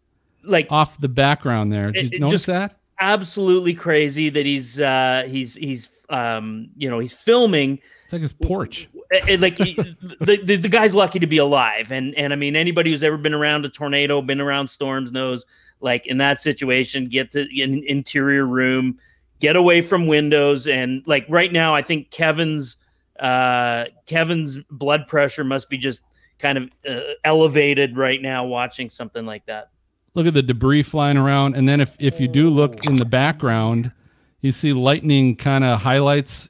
like 0.44 0.68
off 0.70 0.98
the 1.02 1.10
background 1.10 1.74
there. 1.74 1.92
Did 1.92 2.06
It- 2.06 2.14
you 2.14 2.20
notice 2.20 2.32
just- 2.32 2.46
that? 2.48 2.77
Absolutely 3.00 3.74
crazy 3.74 4.30
that 4.30 4.46
he's 4.46 4.80
uh 4.80 5.24
he's 5.28 5.56
he's 5.56 5.90
um 6.10 6.70
you 6.78 6.90
know 6.90 7.00
he's 7.00 7.14
filming. 7.14 7.80
It's 8.04 8.14
like 8.14 8.22
his 8.22 8.34
porch. 8.34 8.90
Like 9.12 9.58
the, 9.58 10.40
the 10.46 10.56
the 10.58 10.70
guy's 10.70 10.94
lucky 10.94 11.20
to 11.20 11.28
be 11.28 11.38
alive. 11.38 11.92
And 11.92 12.14
and 12.16 12.34
i 12.34 12.36
mean 12.36 12.56
anybody 12.56 12.90
who's 12.90 13.04
ever 13.04 13.18
been 13.18 13.34
around 13.34 13.66
a 13.66 13.70
tornado 13.70 14.22
been 14.22 14.42
around 14.42 14.68
storms 14.70 15.12
knows 15.12 15.46
like 15.80 16.06
in 16.08 16.18
that 16.18 16.42
situation 16.42 17.06
get 17.06 17.32
to 17.32 17.42
an 17.62 17.84
interior 17.86 18.46
room 18.46 19.00
get 19.40 19.56
away 19.56 19.82
from 19.82 20.08
windows. 20.08 20.68
And 20.68 21.04
like 21.06 21.26
right 21.30 21.52
now 21.52 21.74
i 21.76 21.82
think 21.82 22.12
kevin's 22.12 22.76
uh 23.20 23.86
kevin's 24.06 24.60
blood 24.70 25.08
pressure 25.08 25.44
must 25.44 25.70
be 25.70 25.78
just 25.78 26.02
kind 26.38 26.58
of 26.58 26.70
uh, 26.88 27.00
elevated 27.24 27.98
right 27.98 28.22
now 28.22 28.46
watching 28.46 28.90
something 28.90 29.26
like 29.26 29.46
that 29.48 29.72
Look 30.18 30.26
at 30.26 30.34
the 30.34 30.42
debris 30.42 30.82
flying 30.82 31.16
around, 31.16 31.56
and 31.56 31.70
then 31.70 31.80
if 31.80 31.96
if 32.00 32.20
you 32.20 32.28
do 32.28 32.50
look 32.50 32.88
in 32.88 32.96
the 32.96 33.06
background, 33.06 33.92
you 34.42 34.52
see 34.52 34.74
lightning 34.74 35.36
kind 35.36 35.64
of 35.64 35.80
highlights. 35.80 36.50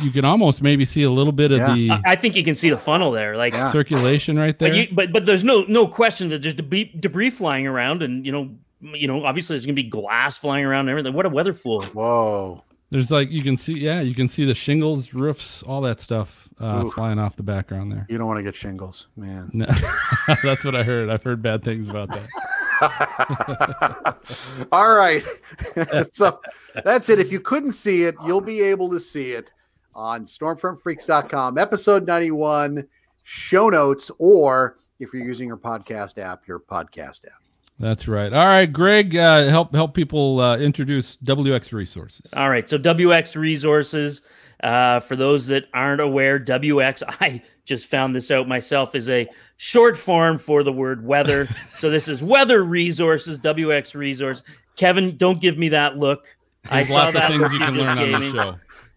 You 0.00 0.10
can 0.10 0.24
almost 0.24 0.62
maybe 0.62 0.86
see 0.86 1.02
a 1.02 1.10
little 1.10 1.30
bit 1.32 1.52
of 1.52 1.58
Yeah. 1.58 1.74
the 1.74 1.90
I, 1.90 2.00
I 2.06 2.16
think 2.16 2.34
you 2.34 2.42
can 2.42 2.54
see 2.54 2.70
the 2.70 2.78
funnel 2.78 3.12
there 3.12 3.36
like 3.36 3.52
Yeah. 3.52 3.70
circulation 3.70 4.38
right 4.38 4.58
there. 4.58 4.70
But, 4.70 4.76
you, 4.76 4.88
but 4.90 5.12
but 5.12 5.26
there's 5.26 5.44
no 5.44 5.64
no 5.68 5.86
question 5.86 6.30
that 6.30 6.40
there's 6.40 6.54
debris, 6.54 6.96
debris 6.98 7.28
flying 7.28 7.66
around, 7.66 8.02
and 8.02 8.24
you 8.24 8.32
know 8.32 8.50
you 8.80 9.06
know 9.06 9.22
obviously 9.26 9.54
there's 9.54 9.66
gonna 9.66 9.74
be 9.74 9.82
glass 9.82 10.38
flying 10.38 10.64
around 10.64 10.80
and 10.88 10.90
everything. 10.90 11.12
What 11.12 11.26
a 11.26 11.28
weather 11.28 11.52
fool! 11.52 11.82
Whoa. 11.82 12.64
There's 12.90 13.10
like 13.10 13.30
you 13.30 13.42
can 13.42 13.58
see, 13.58 13.78
yeah, 13.80 14.00
you 14.00 14.14
can 14.14 14.28
see 14.28 14.46
the 14.46 14.54
shingles, 14.54 15.12
roofs, 15.12 15.62
all 15.64 15.82
that 15.82 16.00
stuff 16.00 16.48
uh, 16.58 16.84
Oof. 16.86 16.94
flying 16.94 17.18
off 17.18 17.36
the 17.36 17.42
background 17.42 17.92
there. 17.92 18.06
You 18.08 18.16
don't 18.16 18.26
want 18.28 18.38
to 18.38 18.42
get 18.44 18.54
shingles, 18.54 19.08
man. 19.14 19.50
No, 19.52 19.66
that's 20.42 20.64
what 20.64 20.74
I 20.74 20.84
heard. 20.84 21.10
I've 21.10 21.22
heard 21.22 21.42
bad 21.42 21.62
things 21.64 21.86
about 21.88 22.08
that. 22.08 22.26
All 24.72 24.94
right. 24.94 25.22
so 26.12 26.40
that's 26.84 27.08
it. 27.08 27.20
If 27.20 27.30
you 27.32 27.40
couldn't 27.40 27.72
see 27.72 28.04
it, 28.04 28.14
you'll 28.24 28.40
be 28.40 28.60
able 28.62 28.88
to 28.90 29.00
see 29.00 29.32
it 29.32 29.52
on 29.94 30.24
stormfrontfreaks.com, 30.24 31.58
episode 31.58 32.06
91, 32.06 32.86
show 33.22 33.68
notes, 33.68 34.10
or 34.18 34.78
if 34.98 35.12
you're 35.12 35.24
using 35.24 35.48
your 35.48 35.56
podcast 35.56 36.18
app, 36.18 36.46
your 36.48 36.60
podcast 36.60 37.26
app. 37.26 37.40
That's 37.78 38.06
right. 38.06 38.32
All 38.32 38.46
right, 38.46 38.72
Greg, 38.72 39.16
uh, 39.16 39.48
help 39.48 39.74
help 39.74 39.94
people 39.94 40.40
uh, 40.40 40.56
introduce 40.56 41.16
WX 41.18 41.72
resources. 41.72 42.32
All 42.34 42.48
right, 42.48 42.68
so 42.68 42.78
WX 42.78 43.34
Resources. 43.34 44.22
Uh, 44.64 44.98
for 45.00 45.14
those 45.14 45.48
that 45.48 45.66
aren't 45.74 46.00
aware, 46.00 46.40
WX, 46.40 47.02
I 47.20 47.42
just 47.66 47.86
found 47.86 48.16
this 48.16 48.30
out 48.30 48.48
myself, 48.48 48.94
is 48.94 49.10
a 49.10 49.28
short 49.58 49.98
form 49.98 50.38
for 50.38 50.62
the 50.62 50.72
word 50.72 51.04
weather. 51.04 51.48
so 51.76 51.90
this 51.90 52.08
is 52.08 52.22
Weather 52.22 52.64
Resources, 52.64 53.38
WX 53.40 53.94
Resource. 53.94 54.42
Kevin, 54.76 55.18
don't 55.18 55.40
give 55.40 55.58
me 55.58 55.68
that 55.68 55.98
look. 55.98 56.34
There's 56.70 56.88
saw 56.88 56.94
lots 56.94 57.16
of 57.16 57.24
things 57.24 57.52
you 57.52 57.58
can 57.58 57.74
just 57.74 57.86
learn 57.86 57.98
on 57.98 58.10
gave 58.10 58.20
the 58.20 58.32
show. 58.32 58.56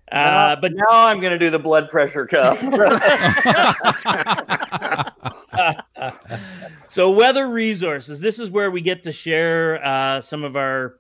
Uh, 0.10 0.56
but 0.56 0.72
now 0.74 0.86
I'm 0.90 1.20
going 1.20 1.34
to 1.34 1.40
do 1.40 1.50
the 1.50 1.60
blood 1.60 1.90
pressure 1.90 2.26
cuff. 2.26 2.58
so 6.88 7.12
weather 7.12 7.50
resources 7.50 8.22
this 8.22 8.40
is 8.40 8.50
where 8.50 8.72
we 8.72 8.80
get 8.80 9.04
to 9.04 9.12
share 9.12 9.86
uh, 9.86 10.22
some 10.22 10.46
of 10.46 10.56
our 10.56 10.96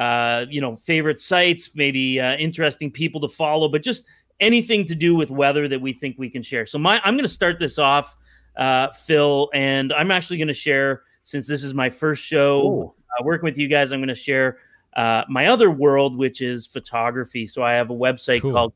uh, 0.00 0.46
you 0.48 0.60
know 0.60 0.76
favorite 0.76 1.20
sites 1.20 1.70
maybe 1.74 2.20
uh, 2.20 2.36
interesting 2.36 2.90
people 2.90 3.20
to 3.20 3.28
follow 3.28 3.68
but 3.68 3.82
just 3.82 4.04
anything 4.40 4.86
to 4.86 4.94
do 4.94 5.14
with 5.14 5.30
weather 5.30 5.68
that 5.68 5.80
we 5.80 5.92
think 5.92 6.16
we 6.18 6.30
can 6.30 6.42
share 6.42 6.66
so 6.66 6.78
my 6.78 7.00
i'm 7.04 7.14
going 7.14 7.24
to 7.24 7.28
start 7.28 7.58
this 7.58 7.78
off 7.78 8.16
uh, 8.56 8.88
phil 8.90 9.50
and 9.54 9.92
i'm 9.92 10.10
actually 10.10 10.38
going 10.38 10.48
to 10.48 10.54
share 10.54 11.02
since 11.22 11.46
this 11.46 11.62
is 11.62 11.74
my 11.74 11.90
first 11.90 12.22
show 12.24 12.94
uh, 12.98 13.24
working 13.24 13.44
with 13.44 13.58
you 13.58 13.68
guys 13.68 13.92
i'm 13.92 14.00
going 14.00 14.08
to 14.08 14.14
share 14.14 14.58
uh, 14.96 15.22
my 15.28 15.46
other 15.46 15.70
world 15.70 16.16
which 16.16 16.40
is 16.40 16.66
photography 16.66 17.46
so 17.46 17.62
i 17.62 17.72
have 17.72 17.90
a 17.90 17.94
website 17.94 18.40
Cool. 18.40 18.52
called 18.52 18.72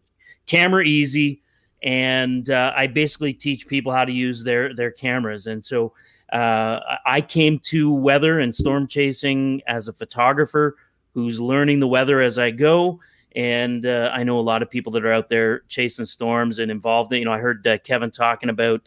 camera 0.47 0.85
easy 0.85 1.43
and 1.85 2.49
uh, 2.49 2.72
I 2.75 2.87
basically 2.87 3.35
teach 3.35 3.68
people 3.68 3.93
how 3.93 4.07
to 4.07 4.12
use 4.12 4.43
their 4.43 4.75
their 4.75 4.91
cameras. 4.91 5.47
And 5.47 5.62
so 5.62 5.93
uh, 6.33 6.81
I 7.05 7.20
came 7.20 7.59
to 7.61 7.93
weather 7.93 8.41
and 8.41 8.55
storm 8.55 8.89
chasing 8.89 9.61
as 9.68 9.87
a 9.87 9.93
photographer 9.93 10.77
who's 11.14 11.40
learning 11.40 11.80
the 11.80 11.88
weather 11.88 12.20
as 12.20 12.38
I 12.38 12.50
go. 12.50 13.00
And 13.36 13.86
uh, 13.86 14.10
I 14.12 14.22
know 14.24 14.38
a 14.38 14.42
lot 14.42 14.62
of 14.62 14.70
people 14.70 14.92
that 14.92 15.04
are 15.04 15.12
out 15.12 15.28
there 15.28 15.60
chasing 15.68 16.04
storms 16.04 16.58
and 16.58 16.70
involved. 16.70 17.12
In, 17.12 17.20
you 17.20 17.24
know, 17.24 17.32
I 17.32 17.38
heard 17.38 17.66
uh, 17.66 17.78
Kevin 17.78 18.10
talking 18.10 18.48
about 18.48 18.82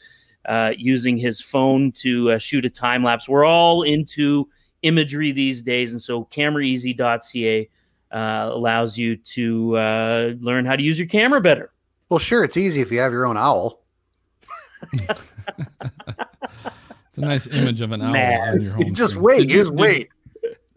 uh, 0.45 0.71
using 0.77 1.17
his 1.17 1.41
phone 1.41 1.91
to 1.93 2.31
uh, 2.31 2.37
shoot 2.37 2.65
a 2.65 2.69
time 2.69 3.03
lapse. 3.03 3.27
We're 3.27 3.43
all 3.45 3.83
into 3.83 4.47
imagery 4.83 5.31
these 5.33 5.61
days, 5.61 5.91
and 5.91 6.01
so 6.01 6.25
CameraEasy.ca 6.25 7.69
uh, 8.13 8.49
allows 8.53 8.97
you 8.97 9.17
to 9.17 9.75
uh, 9.75 10.33
learn 10.39 10.65
how 10.65 10.77
to 10.77 10.83
use 10.83 10.97
your 10.97 11.07
camera 11.09 11.41
better. 11.41 11.71
Well, 12.07 12.19
sure, 12.19 12.45
it's 12.45 12.55
easy 12.55 12.79
if 12.79 12.89
you 12.89 12.99
have 12.99 13.11
your 13.11 13.25
own 13.25 13.35
owl. 13.37 13.83
It's 17.09 17.17
a 17.17 17.21
nice 17.21 17.47
image 17.47 17.81
of 17.81 17.91
an 17.93 18.01
owl 18.03 18.11
Man. 18.13 18.47
on 18.49 18.61
your 18.61 18.73
home. 18.73 18.83
You 18.83 18.91
just 18.93 19.13
screen. 19.13 19.23
wait, 19.25 19.37
Did 19.39 19.51
you- 19.51 19.57
just 19.57 19.71
did- 19.71 19.79
wait. 19.79 20.09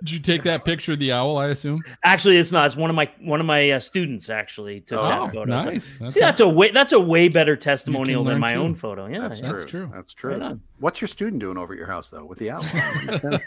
Did 0.03 0.11
you 0.13 0.19
take 0.21 0.43
that 0.45 0.65
picture 0.65 0.93
of 0.93 0.99
the 0.99 1.13
owl? 1.13 1.37
I 1.37 1.49
assume. 1.49 1.83
Actually, 2.05 2.39
it's 2.39 2.53
not. 2.53 2.67
It's 2.67 2.77
one 2.77 2.89
of 2.91 2.97
my 2.97 3.11
one 3.21 3.39
of 3.41 3.47
my 3.47 3.71
uh, 3.73 3.79
students 3.79 4.31
actually 4.31 4.81
took 4.81 4.99
Oh, 4.99 5.03
that 5.09 5.33
photo. 5.35 5.61
So- 5.61 5.71
nice. 5.71 5.85
See, 5.99 6.05
Okay. 6.05 6.21
that's 6.21 6.41
a 6.41 6.49
way 6.49 6.71
that's 6.71 6.93
a 6.93 7.01
way 7.01 7.29
better 7.29 7.55
testimonial 7.57 8.25
than 8.25 8.39
my 8.41 8.55
too. 8.55 8.61
own 8.61 8.75
photo. 8.75 9.07
Yeah, 9.07 9.21
That's, 9.21 9.41
yeah. 9.41 9.49
true. 9.51 9.59
that's 9.59 9.71
true. 9.71 9.91
That's 9.95 10.15
true. 10.15 10.37
Right. 10.39 10.57
What's 10.79 11.01
your 11.01 11.09
student 11.09 11.41
doing 11.41 11.59
over 11.59 11.73
at 11.75 11.79
your 11.79 11.87
house 11.89 12.09
though 12.09 12.25
with 12.25 12.39
the 12.39 12.51
owl? 12.51 12.65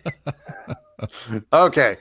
okay, 1.53 1.97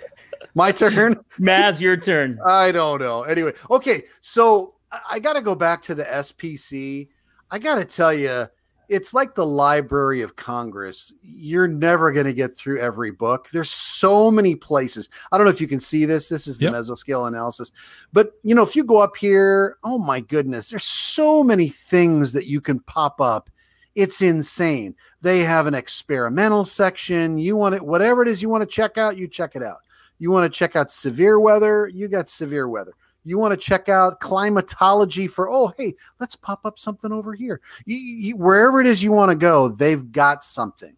my 0.55 0.73
turn. 0.73 1.17
Maz, 1.41 1.81
your 1.81 1.97
turn. 1.97 2.39
I 2.47 2.73
don't 2.73 3.01
know. 3.01 3.23
Anyway, 3.23 3.53
okay, 3.71 4.03
so 4.21 4.75
I, 4.91 5.01
I 5.13 5.19
got 5.19 5.33
to 5.35 5.41
go 5.43 5.55
back 5.55 5.83
to 5.85 5.95
the 5.95 6.05
SPC. 6.05 7.09
I 7.51 7.59
got 7.59 7.77
to 7.77 7.85
tell 7.85 8.15
you, 8.15 8.47
it's 8.93 9.15
like 9.15 9.35
the 9.35 9.47
Library 9.47 10.21
of 10.21 10.37
Congress. 10.37 11.15
You're 11.23 11.67
never 11.67 12.13
going 12.13 12.27
to 12.27 12.35
get 12.35 12.55
through 12.55 12.79
every 12.79 13.11
book. 13.11 13.49
There's 13.51 13.71
so 13.71 14.31
many 14.31 14.55
places. 14.55 15.09
I 15.33 15.39
don't 15.39 15.47
know 15.47 15.51
if 15.51 15.63
you 15.63 15.67
can 15.67 15.81
see 15.81 16.05
this. 16.05 16.29
This 16.29 16.47
is 16.47 16.59
the 16.59 16.67
Yep. 16.67 16.75
mesoscale 16.75 17.27
analysis. 17.27 17.73
But, 18.13 18.33
you 18.43 18.55
know, 18.55 18.63
if 18.63 18.77
you 18.77 18.85
go 18.85 18.99
up 18.99 19.17
here, 19.17 19.79
oh 19.83 19.97
my 19.97 20.21
goodness, 20.21 20.69
there's 20.69 20.85
so 20.85 21.43
many 21.43 21.71
things 21.71 22.35
that 22.35 22.47
you 22.47 22.61
can 22.61 22.81
pop 22.81 23.19
up. 23.19 23.49
It's 23.95 24.21
insane. 24.21 24.95
They 25.23 25.41
have 25.41 25.67
an 25.67 25.75
experimental 25.75 26.67
section. 26.67 27.39
You 27.39 27.57
want 27.57 27.75
it, 27.75 27.83
whatever 27.83 28.21
it 28.21 28.29
is 28.29 28.43
you 28.43 28.51
want 28.51 28.61
to 28.63 28.67
check 28.67 28.99
out, 28.99 29.17
you 29.17 29.27
check 29.27 29.57
it 29.57 29.63
out. 29.63 29.79
You 30.19 30.31
want 30.31 30.53
to 30.53 30.59
check 30.59 30.77
out 30.77 30.91
severe 30.91 31.41
weather, 31.41 31.89
you 31.89 32.09
got 32.09 32.29
severe 32.29 32.69
weather. 32.69 32.93
You 33.25 33.39
want 33.39 33.53
to 33.53 33.57
check 33.57 33.89
out 33.89 34.21
climatology 34.21 35.29
for, 35.29 35.49
oh, 35.51 35.73
hey, 35.79 35.95
let's 36.19 36.35
pop 36.35 36.67
up 36.67 36.79
something 36.79 37.13
over 37.13 37.35
here. 37.35 37.61
You, 37.87 37.97
you, 37.97 38.37
wherever 38.37 38.81
it 38.81 38.87
is 38.87 39.03
you 39.03 39.13
want 39.13 39.31
to 39.31 39.37
go, 39.37 39.69
they've 39.69 40.11
got 40.11 40.43
something. 40.43 40.97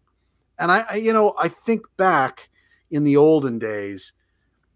And 0.57 0.71
I, 0.71 0.85
I, 0.89 0.95
you 0.95 1.13
know, 1.13 1.35
I 1.39 1.49
think 1.49 1.85
back 1.97 2.49
in 2.91 3.03
the 3.03 3.17
olden 3.17 3.59
days, 3.59 4.13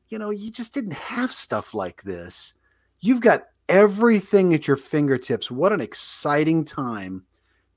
you 0.09 0.19
know, 0.19 0.29
you 0.29 0.51
just 0.51 0.73
didn't 0.73 0.93
have 0.93 1.31
stuff 1.31 1.73
like 1.73 2.03
this. 2.03 2.53
You've 2.99 3.21
got 3.21 3.43
everything 3.67 4.53
at 4.53 4.67
your 4.67 4.77
fingertips. 4.77 5.49
What 5.49 5.71
an 5.71 5.81
exciting 5.81 6.65
time 6.65 7.23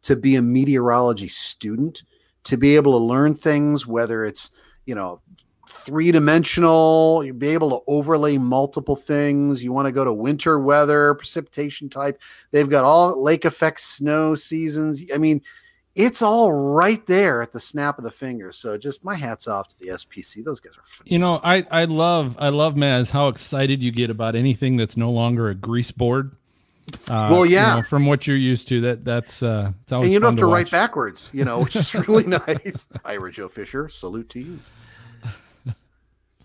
to 0.03 0.17
be 0.17 0.37
a 0.37 0.43
meteorology 0.43 1.29
student, 1.29 2.03
to 2.45 2.57
be 2.57 2.75
able 2.75 2.99
to 2.99 3.05
learn 3.05 3.35
things, 3.35 3.87
whether 3.87 4.25
it's, 4.25 4.51
you 4.85 4.95
know, 4.95 5.21
three 5.69 6.11
dimensional, 6.13 7.23
you'll 7.25 7.37
be 7.37 7.49
able 7.49 7.71
to 7.71 7.85
overlay 7.87 8.37
multiple 8.39 8.97
things. 8.97 9.63
You 9.63 9.73
want 9.73 9.87
to 9.87 9.93
go 9.93 10.05
to 10.05 10.13
winter 10.13 10.59
weather, 10.59 11.15
precipitation 11.15 11.89
type. 11.89 12.21
They've 12.51 12.69
got 12.69 12.85
all 12.85 13.21
lake 13.23 13.45
effect 13.45 13.81
snow 13.81 14.35
seasons. 14.35 15.03
I 15.15 15.19
mean, 15.19 15.41
it's 15.95 16.23
all 16.23 16.53
right 16.53 17.05
there 17.07 17.43
at 17.43 17.53
the 17.53 17.61
snap 17.61 17.99
of 17.99 18.05
the 18.05 18.11
finger. 18.11 18.51
So 18.51 18.77
just 18.79 19.05
my 19.05 19.15
hats 19.15 19.47
off 19.47 19.69
to 19.69 19.79
the 19.79 19.89
SPC. 19.89 20.43
Those 20.45 20.59
guys 20.61 20.73
are 20.79 20.83
phenomenal. 20.85 21.13
You 21.13 21.19
know, 21.19 21.41
I 21.45 21.83
I 21.83 21.85
love 21.85 22.37
I 22.39 22.49
love 22.49 22.75
Maz 22.75 23.11
how 23.11 23.29
excited 23.29 23.83
you 23.83 23.93
get 23.93 24.11
about 24.11 24.35
anything 24.35 24.77
that's 24.77 24.97
no 24.97 25.11
longer 25.11 25.49
a 25.49 25.55
grease 25.55 25.91
board. 25.91 26.33
Uh, 27.09 27.29
Well, 27.31 27.47
you 27.47 27.53
yeah. 27.55 27.77
know, 27.77 27.83
from 27.83 28.07
what 28.07 28.27
you're 28.27 28.37
used 28.37 28.69
to, 28.69 28.81
that 28.83 29.05
that's 29.05 29.43
uh, 29.43 29.73
it's 29.83 29.93
always 29.93 30.07
And 30.07 30.13
you 30.15 30.21
don't 30.21 30.33
have 30.33 30.39
to 30.41 30.47
write 30.47 30.71
backwards, 30.71 31.31
you 31.33 31.45
know, 31.45 31.61
which 31.61 31.77
is 31.77 31.95
really 32.09 32.25
nice. 32.27 32.89
Ira 33.05 33.31
Joe 33.31 33.49
Fisher, 33.49 33.89
salute 33.89 34.29
to 34.31 34.41
you. 34.41 34.59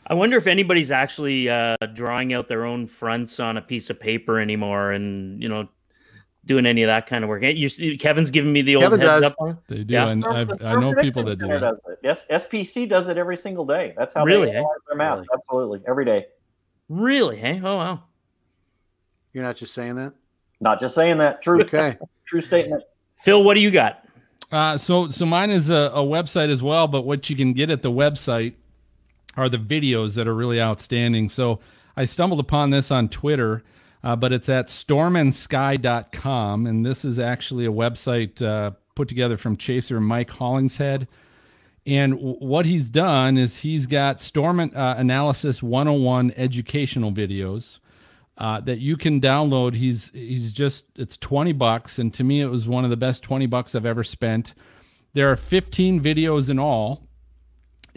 I 0.10 0.14
wonder 0.14 0.38
if 0.38 0.48
anybody's 0.48 0.90
actually 0.92 1.50
uh, 1.50 1.76
drawing 1.94 2.34
out 2.34 2.48
their 2.48 2.66
own 2.66 2.88
fronts 2.88 3.40
on 3.40 3.58
a 3.58 3.62
piece 3.62 3.90
of 3.90 4.00
paper 4.00 4.40
anymore, 4.40 4.92
and 4.94 5.42
you 5.44 5.50
know, 5.50 5.68
doing 6.46 6.66
any 6.66 6.82
of 6.84 6.88
that 6.88 7.08
kind 7.08 7.26
of 7.26 7.30
work. 7.30 7.44
You, 7.44 7.98
Kevin's 7.98 8.32
giving 8.32 8.54
me 8.54 8.62
the 8.62 8.78
old 8.78 8.84
Kevin 8.86 9.00
heads 9.02 9.22
does. 9.22 9.32
up 9.32 9.36
on. 9.40 9.58
They 9.68 9.84
do, 9.84 9.94
Yeah. 9.94 10.10
and 10.10 10.26
I've, 10.26 10.50
I 10.64 10.76
know 10.80 10.94
people 10.96 11.24
that 11.26 11.38
do 11.40 11.48
that. 11.48 11.64
it. 11.90 12.00
Yes, 12.04 12.24
SPC 12.32 12.88
does 12.88 13.10
it 13.10 13.18
every 13.18 13.36
single 13.36 13.66
day. 13.66 13.94
That's 13.98 14.14
how 14.14 14.24
Really, 14.24 14.48
they 14.48 14.54
eh? 14.54 14.60
analyze 14.60 14.78
their 14.88 14.98
maps. 14.98 15.18
Really? 15.18 15.28
Absolutely, 15.34 15.82
every 15.90 16.06
day. 16.06 16.26
Really? 16.88 17.38
Hey, 17.38 17.60
oh 17.62 17.76
wow. 17.76 18.04
You're 19.34 19.44
not 19.44 19.58
just 19.58 19.74
saying 19.74 19.96
that? 19.96 20.14
Not 20.62 20.80
just 20.80 20.96
saying 20.96 21.18
that. 21.18 21.42
True, 21.42 21.62
Okay. 21.62 21.98
true 22.26 22.42
statement. 22.42 22.82
Phil, 23.20 23.44
what 23.44 23.56
do 23.56 23.60
you 23.60 23.72
got? 23.72 24.04
Uh, 24.52 24.78
so 24.78 25.10
so 25.10 25.26
mine 25.26 25.50
is 25.50 25.70
a, 25.70 25.92
a 25.94 26.02
website 26.02 26.50
as 26.50 26.64
well, 26.64 26.88
but 26.88 27.02
what 27.02 27.30
you 27.30 27.36
can 27.36 27.52
get 27.52 27.70
at 27.70 27.82
the 27.82 27.92
website 27.92 28.54
are 29.38 29.48
the 29.48 29.58
videos 29.58 30.16
that 30.16 30.28
are 30.28 30.36
really 30.36 30.60
outstanding. 30.60 31.30
So 31.30 31.60
I 31.96 32.04
stumbled 32.06 32.40
upon 32.40 32.72
this 32.72 32.92
on 32.92 33.08
Twitter, 33.08 33.64
uh, 34.04 34.16
but 34.16 34.34
it's 34.34 34.50
at 34.50 34.68
stormandsky.com. 34.68 36.66
And 36.66 36.86
this 36.86 37.06
is 37.06 37.20
actually 37.20 37.66
a 37.66 37.72
website 37.72 38.42
uh, 38.42 38.72
put 38.96 39.08
together 39.08 39.38
from 39.38 39.56
Chaser 39.56 40.02
Mike 40.02 40.32
Hollingshead. 40.32 41.08
And 41.86 42.14
w- 42.14 42.38
what 42.40 42.66
he's 42.66 42.90
done 42.90 43.38
is 43.38 43.60
he's 43.60 43.86
got 43.86 44.20
Storm 44.20 44.60
uh, 44.60 44.96
Analysis 44.98 45.64
101 45.64 46.34
educational 46.36 47.12
videos. 47.12 47.80
Uh, 48.40 48.62
that 48.62 48.78
you 48.78 48.96
can 48.96 49.20
download. 49.20 49.74
He's 49.74 50.12
he's 50.12 50.54
just 50.54 50.86
it's 50.96 51.18
20 51.18 51.54
bucks, 51.54 51.98
and 51.98 52.14
to 52.14 52.24
me 52.24 52.40
it 52.40 52.46
was 52.46 52.68
one 52.68 52.84
of 52.84 52.92
the 52.92 52.96
best 52.96 53.24
20 53.24 53.48
bucks 53.48 53.74
I've 53.74 53.84
ever 53.84 54.04
spent. 54.04 54.54
There 55.14 55.32
are 55.32 55.36
15 55.36 56.00
videos 56.00 56.48
in 56.48 56.60
all 56.60 57.07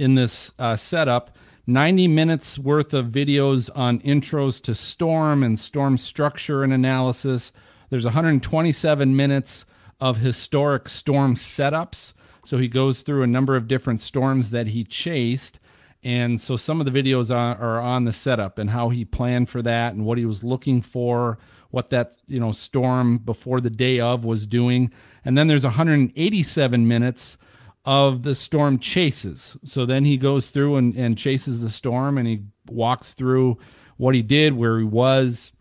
in 0.01 0.15
this 0.15 0.53
uh, 0.59 0.77
setup. 0.77 1.37
90 1.67 2.09
minutes 2.09 2.59
worth 2.59 2.95
of 2.95 3.07
videos 3.07 3.71
on 3.77 4.01
intros 4.01 4.61
to 4.63 4.75
Storm 4.75 5.43
and 5.43 5.59
Storm 5.59 5.99
structure 5.99 6.65
and 6.65 6.73
analysis. 6.73 7.53
There's 7.91 8.05
127 8.05 9.15
minutes 9.15 9.67
of 10.01 10.17
historic 10.17 10.89
Storm 10.89 11.37
setups. 11.37 12.13
So 12.45 12.59
he 12.59 12.67
goes 12.67 13.03
through 13.03 13.23
a 13.23 13.29
number 13.29 13.55
of 13.55 13.69
different 13.69 14.01
storms 14.01 14.51
that 14.51 14.69
he 14.69 14.83
chased 14.83 15.61
and 16.03 16.41
so 16.41 16.57
some 16.57 16.81
of 16.81 16.91
the 16.91 17.03
videos 17.03 17.35
are, 17.35 17.81
on 17.81 18.05
the 18.05 18.13
setup 18.13 18.59
and 18.59 18.71
how 18.71 18.89
he 18.89 19.05
planned 19.05 19.51
for 19.51 19.61
that 19.63 19.93
and 19.93 20.07
what 20.07 20.17
he 20.17 20.25
was 20.25 20.43
looking 20.43 20.81
for, 20.81 21.39
what 21.71 21.91
that 21.91 22.17
you 22.27 22.41
know 22.41 22.53
storm 22.53 23.19
before 23.19 23.61
the 23.61 23.71
day 23.71 24.01
of 24.01 24.25
was 24.25 24.47
doing. 24.47 24.91
And 25.25 25.37
then 25.37 25.47
there's 25.47 25.65
187 25.65 26.89
minutes 26.89 27.37
of 27.85 28.23
the 28.23 28.35
storm 28.35 28.79
chases. 28.79 29.57
So 29.65 29.87
then 29.87 30.05
he 30.05 30.17
goes 30.17 30.51
through 30.51 30.77
and, 30.77 30.95
and 30.97 31.17
chases 31.17 31.61
the 31.61 31.71
storm 31.71 32.19
and 32.19 32.29
he 32.29 32.43
walks 32.69 33.15
through 33.15 33.59
what 33.97 34.15
he 34.15 34.23
did, 34.23 34.55
where 34.55 34.79
he 34.79 34.85
was, 34.85 35.53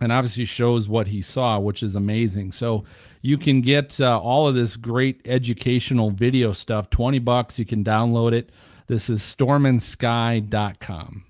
and 0.00 0.12
obviously 0.12 0.44
shows 0.44 0.88
what 0.88 1.06
he 1.06 1.22
saw, 1.22 1.58
which 1.58 1.82
is 1.82 1.94
amazing. 1.94 2.52
So 2.52 2.84
you 3.20 3.38
can 3.38 3.60
get 3.60 4.00
uh, 4.00 4.20
all 4.20 4.48
of 4.48 4.54
this 4.54 4.76
great 4.76 5.20
educational 5.24 6.10
video 6.10 6.52
stuff 6.52 6.90
20 6.90 7.20
bucks 7.20 7.58
you 7.58 7.64
can 7.64 7.84
download 7.84 8.32
it 8.32 8.50
this 8.92 9.08
is 9.08 9.22
stormandsky.com. 9.22 11.24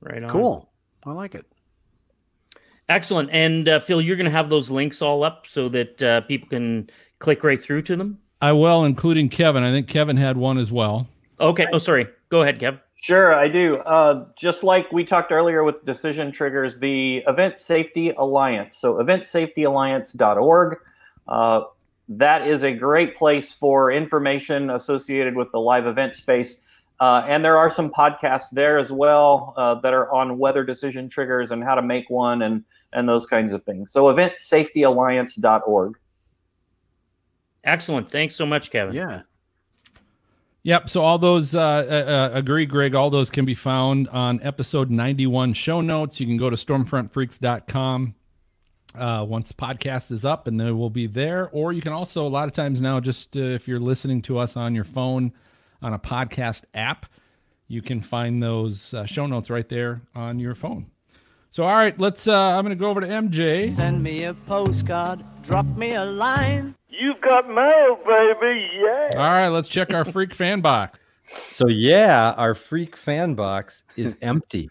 Right 0.00 0.22
on. 0.22 0.30
Cool. 0.30 0.70
I 1.04 1.12
like 1.12 1.34
it. 1.34 1.44
Excellent. 2.88 3.30
And 3.32 3.68
uh, 3.68 3.80
Phil, 3.80 4.00
you're 4.00 4.16
going 4.16 4.26
to 4.26 4.30
have 4.30 4.50
those 4.50 4.70
links 4.70 5.02
all 5.02 5.24
up 5.24 5.48
so 5.48 5.68
that 5.70 6.00
uh, 6.00 6.20
people 6.22 6.48
can 6.48 6.88
click 7.18 7.44
right 7.44 7.60
through 7.60 7.82
to 7.82 7.96
them? 7.96 8.20
I 8.42 8.52
will, 8.52 8.84
including 8.84 9.28
Kevin. 9.28 9.62
I 9.62 9.70
think 9.70 9.88
Kevin 9.88 10.16
had 10.16 10.36
one 10.36 10.58
as 10.58 10.72
well. 10.72 11.06
Okay. 11.40 11.66
Oh, 11.72 11.78
sorry. 11.78 12.06
Go 12.30 12.42
ahead, 12.42 12.58
Kev. 12.58 12.80
Sure, 13.02 13.34
I 13.34 13.48
do. 13.48 13.76
Uh, 13.78 14.26
just 14.36 14.62
like 14.62 14.92
we 14.92 15.04
talked 15.04 15.32
earlier 15.32 15.64
with 15.64 15.84
decision 15.86 16.30
triggers, 16.30 16.78
the 16.78 17.22
Event 17.26 17.58
Safety 17.58 18.10
Alliance. 18.10 18.76
So, 18.76 18.94
eventsafetyalliance.org. 18.94 20.78
Uh, 21.26 21.62
that 22.10 22.46
is 22.46 22.62
a 22.62 22.72
great 22.72 23.16
place 23.16 23.54
for 23.54 23.90
information 23.90 24.70
associated 24.70 25.34
with 25.34 25.50
the 25.50 25.60
live 25.60 25.86
event 25.86 26.14
space. 26.14 26.56
Uh, 26.98 27.24
and 27.26 27.42
there 27.42 27.56
are 27.56 27.70
some 27.70 27.88
podcasts 27.90 28.50
there 28.50 28.78
as 28.78 28.92
well 28.92 29.54
uh, 29.56 29.76
that 29.76 29.94
are 29.94 30.12
on 30.12 30.36
weather 30.36 30.62
decision 30.62 31.08
triggers 31.08 31.50
and 31.50 31.64
how 31.64 31.74
to 31.74 31.80
make 31.80 32.10
one 32.10 32.42
and, 32.42 32.62
and 32.92 33.08
those 33.08 33.26
kinds 33.26 33.52
of 33.52 33.62
things. 33.62 33.92
So 33.92 34.04
eventsafetyalliance.org. 34.14 35.98
Excellent. 37.64 38.10
Thanks 38.10 38.34
so 38.34 38.46
much, 38.46 38.70
Kevin. 38.70 38.94
Yeah. 38.94 39.22
Yep. 40.62 40.90
So 40.90 41.02
all 41.02 41.18
those, 41.18 41.54
uh, 41.54 41.60
uh, 41.60 42.10
uh 42.10 42.38
agree, 42.38 42.66
Greg, 42.66 42.94
all 42.94 43.10
those 43.10 43.30
can 43.30 43.44
be 43.44 43.54
found 43.54 44.08
on 44.08 44.40
episode 44.42 44.90
91 44.90 45.54
show 45.54 45.80
notes. 45.80 46.20
You 46.20 46.26
can 46.26 46.36
go 46.36 46.50
to 46.50 46.56
stormfrontfreaks.com 46.56 48.14
uh, 48.94 49.24
once 49.28 49.48
the 49.48 49.54
podcast 49.54 50.10
is 50.10 50.24
up, 50.24 50.46
and 50.46 50.60
they 50.60 50.70
will 50.72 50.90
be 50.90 51.06
there. 51.06 51.48
Or 51.52 51.72
you 51.72 51.80
can 51.80 51.92
also, 51.92 52.26
a 52.26 52.28
lot 52.28 52.48
of 52.48 52.54
times 52.54 52.80
now, 52.80 53.00
just 53.00 53.36
uh, 53.36 53.40
if 53.40 53.68
you're 53.68 53.80
listening 53.80 54.22
to 54.22 54.38
us 54.38 54.56
on 54.56 54.74
your 54.74 54.84
phone 54.84 55.32
on 55.82 55.94
a 55.94 55.98
podcast 55.98 56.64
app, 56.74 57.06
you 57.68 57.82
can 57.82 58.02
find 58.02 58.42
those 58.42 58.92
uh, 58.94 59.06
show 59.06 59.26
notes 59.26 59.48
right 59.48 59.68
there 59.68 60.02
on 60.14 60.38
your 60.38 60.54
phone. 60.54 60.90
So, 61.52 61.64
all 61.64 61.74
right, 61.74 61.98
let's. 61.98 62.28
Uh, 62.28 62.56
I'm 62.56 62.64
going 62.64 62.76
to 62.76 62.80
go 62.80 62.90
over 62.90 63.00
to 63.00 63.06
MJ. 63.06 63.74
Send 63.74 64.02
me 64.02 64.24
a 64.24 64.34
postcard, 64.34 65.24
drop 65.42 65.66
me 65.76 65.94
a 65.94 66.04
line. 66.04 66.74
You've 66.90 67.20
got 67.20 67.48
mail, 67.48 67.98
baby. 68.06 68.68
Yeah. 68.74 69.10
All 69.14 69.20
right, 69.32 69.48
let's 69.48 69.68
check 69.68 69.94
our 69.94 70.04
freak 70.04 70.34
fan 70.34 70.60
box. 70.60 70.98
So, 71.50 71.68
yeah, 71.68 72.32
our 72.36 72.54
freak 72.54 72.96
fan 72.96 73.34
box 73.34 73.84
is 73.96 74.16
empty. 74.22 74.68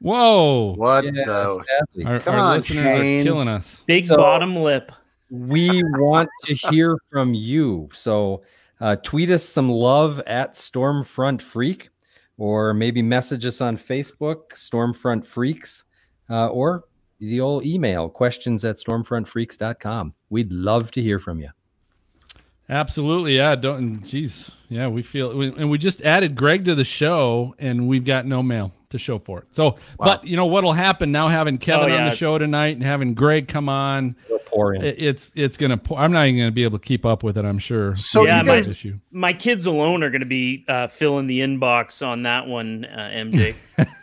Whoa! 0.00 0.74
What 0.76 1.04
Yeah, 1.04 1.10
the? 1.24 1.64
sadly. 1.94 2.04
Our, 2.04 2.20
Come 2.20 2.34
our 2.34 2.40
on, 2.40 2.56
listeners 2.56 2.82
Shane. 2.82 3.20
are 3.20 3.24
killing 3.24 3.48
us. 3.48 3.82
Big 3.86 4.04
So- 4.04 4.16
bottom 4.18 4.56
lip. 4.56 4.92
we 5.30 5.82
want 5.98 6.28
to 6.44 6.54
hear 6.70 6.96
from 7.10 7.32
you. 7.34 7.88
So 7.92 8.42
uh, 8.80 8.96
tweet 8.96 9.30
us 9.30 9.42
some 9.42 9.70
love 9.70 10.20
at 10.26 10.54
Stormfront 10.54 11.40
Freak, 11.40 11.88
or 12.36 12.74
maybe 12.74 13.00
message 13.00 13.46
us 13.46 13.60
on 13.62 13.78
Facebook, 13.78 14.50
Stormfront 14.52 15.24
Freaks, 15.24 15.84
uh, 16.28 16.48
or 16.48 16.84
the 17.18 17.40
old 17.40 17.64
email 17.64 18.08
questions 18.08 18.64
at 18.64 18.76
stormfrontfreaks.com. 18.76 20.14
We'd 20.30 20.52
love 20.52 20.90
to 20.92 21.02
hear 21.02 21.18
from 21.18 21.40
you. 21.40 21.50
Absolutely, 22.68 23.36
yeah. 23.36 23.54
Don't, 23.56 24.00
jeez, 24.00 24.50
yeah. 24.68 24.88
We 24.88 25.02
feel, 25.02 25.36
we, 25.36 25.48
and 25.48 25.70
we 25.70 25.76
just 25.76 26.00
added 26.00 26.34
Greg 26.34 26.64
to 26.64 26.74
the 26.74 26.84
show, 26.84 27.54
and 27.58 27.88
we've 27.88 28.04
got 28.04 28.24
no 28.24 28.42
mail 28.42 28.72
to 28.90 28.98
show 28.98 29.18
for 29.18 29.40
it. 29.40 29.46
So, 29.50 29.76
but 29.98 30.24
you 30.26 30.36
know 30.36 30.46
what'll 30.46 30.72
happen 30.72 31.12
now? 31.12 31.28
Having 31.28 31.58
Kevin 31.58 31.90
Oh, 31.90 31.96
on 31.96 32.04
the 32.04 32.16
show 32.16 32.38
tonight 32.38 32.76
and 32.76 32.82
having 32.82 33.12
Greg 33.14 33.48
come 33.48 33.68
on, 33.68 34.16
We'll 34.30 34.38
pour 34.54 34.74
in. 34.74 34.82
it's 34.84 35.32
it's 35.34 35.56
gonna. 35.56 35.76
Pour, 35.76 35.98
I'm 35.98 36.12
not 36.12 36.26
even 36.26 36.38
gonna 36.38 36.50
be 36.52 36.64
able 36.64 36.78
to 36.78 36.84
keep 36.84 37.04
up 37.04 37.22
with 37.22 37.36
it. 37.36 37.44
I'm 37.44 37.58
sure. 37.58 37.94
So 37.96 38.24
Yeah, 38.24 38.40
you 38.40 38.46
my- 38.46 38.54
guys, 38.56 38.68
issue. 38.68 38.98
My 39.10 39.32
kids 39.32 39.66
alone 39.66 40.02
are 40.02 40.10
going 40.10 40.20
to 40.20 40.26
be 40.26 40.64
uh, 40.68 40.86
filling 40.88 41.26
the 41.26 41.40
inbox 41.40 42.06
on 42.06 42.22
that 42.24 42.46
one, 42.46 42.84
uh, 42.84 43.10
MJ. 43.14 43.54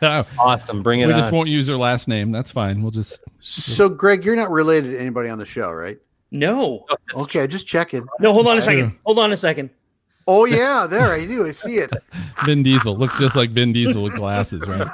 awesome. 0.40 0.84
Bring 0.84 1.02
it 1.02 1.08
we 1.08 1.14
on. 1.14 1.20
just 1.20 1.32
won't 1.32 1.50
use 1.50 1.68
their 1.68 1.78
last 1.78 2.08
name. 2.08 2.32
That's 2.32 2.52
fine. 2.52 2.82
We'll 2.82 2.92
just. 2.92 3.20
so 3.40 3.90
Greg, 3.90 4.24
you're 4.26 4.36
not 4.36 4.52
related 4.52 4.92
to 4.92 5.00
anybody 5.00 5.30
on 5.30 5.38
the 5.38 5.46
show, 5.46 5.72
right? 5.72 5.98
no. 6.34 6.86
Okay, 7.16 7.46
just 7.48 7.68
checking. 7.68 8.06
No, 8.20 8.32
hold 8.34 8.48
on 8.48 8.58
a 8.58 8.62
second. 8.62 8.98
Hold 9.06 9.20
on 9.20 9.32
a 9.34 9.38
second. 9.38 9.70
Oh 10.28 10.46
yeah, 10.46 10.88
there 10.88 11.12
I 11.12 11.26
do. 11.26 11.46
I 11.46 11.52
see 11.52 11.78
it. 11.78 11.92
Vin 12.46 12.64
Diesel 12.64 12.96
looks 12.96 13.18
just 13.18 13.36
like 13.36 13.50
Vin 13.52 13.74
Diesel 13.74 14.04
with 14.04 14.16
glasses, 14.16 14.62
right? 14.68 14.88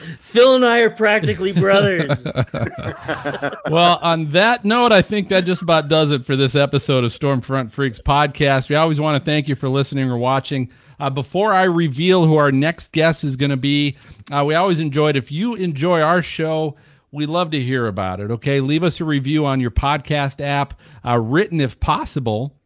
Phil 0.20 0.54
and 0.54 0.64
I 0.64 0.78
are 0.78 0.90
practically 0.90 1.52
brothers. 1.52 2.22
well, 3.70 3.98
on 4.02 4.30
that 4.32 4.64
note, 4.64 4.92
I 4.92 5.02
think 5.02 5.28
that 5.30 5.44
just 5.44 5.62
about 5.62 5.88
does 5.88 6.10
it 6.10 6.24
for 6.24 6.36
this 6.36 6.54
episode 6.54 7.04
of 7.04 7.12
Stormfront 7.12 7.72
Freaks 7.72 7.98
podcast. 7.98 8.68
We 8.68 8.76
always 8.76 9.00
want 9.00 9.22
to 9.22 9.24
thank 9.24 9.48
you 9.48 9.54
for 9.54 9.68
listening 9.68 10.10
or 10.10 10.18
watching. 10.18 10.70
Uh, 11.00 11.10
before 11.10 11.52
I 11.52 11.64
reveal 11.64 12.24
who 12.24 12.36
our 12.36 12.52
next 12.52 12.92
guest 12.92 13.24
is 13.24 13.36
going 13.36 13.50
to 13.50 13.56
be, 13.56 13.96
uh, 14.30 14.44
we 14.44 14.54
always 14.54 14.80
enjoyed 14.80 15.16
if 15.16 15.32
you 15.32 15.54
enjoy 15.54 16.00
our 16.00 16.22
show. 16.22 16.76
We 17.10 17.26
love 17.26 17.50
to 17.52 17.60
hear 17.60 17.86
about 17.86 18.20
it. 18.20 18.30
Okay, 18.30 18.60
leave 18.60 18.84
us 18.84 19.00
a 19.00 19.04
review 19.04 19.46
on 19.46 19.60
your 19.60 19.70
podcast 19.70 20.44
app, 20.44 20.78
uh, 21.04 21.18
written 21.18 21.60
if 21.60 21.80
possible 21.80 22.56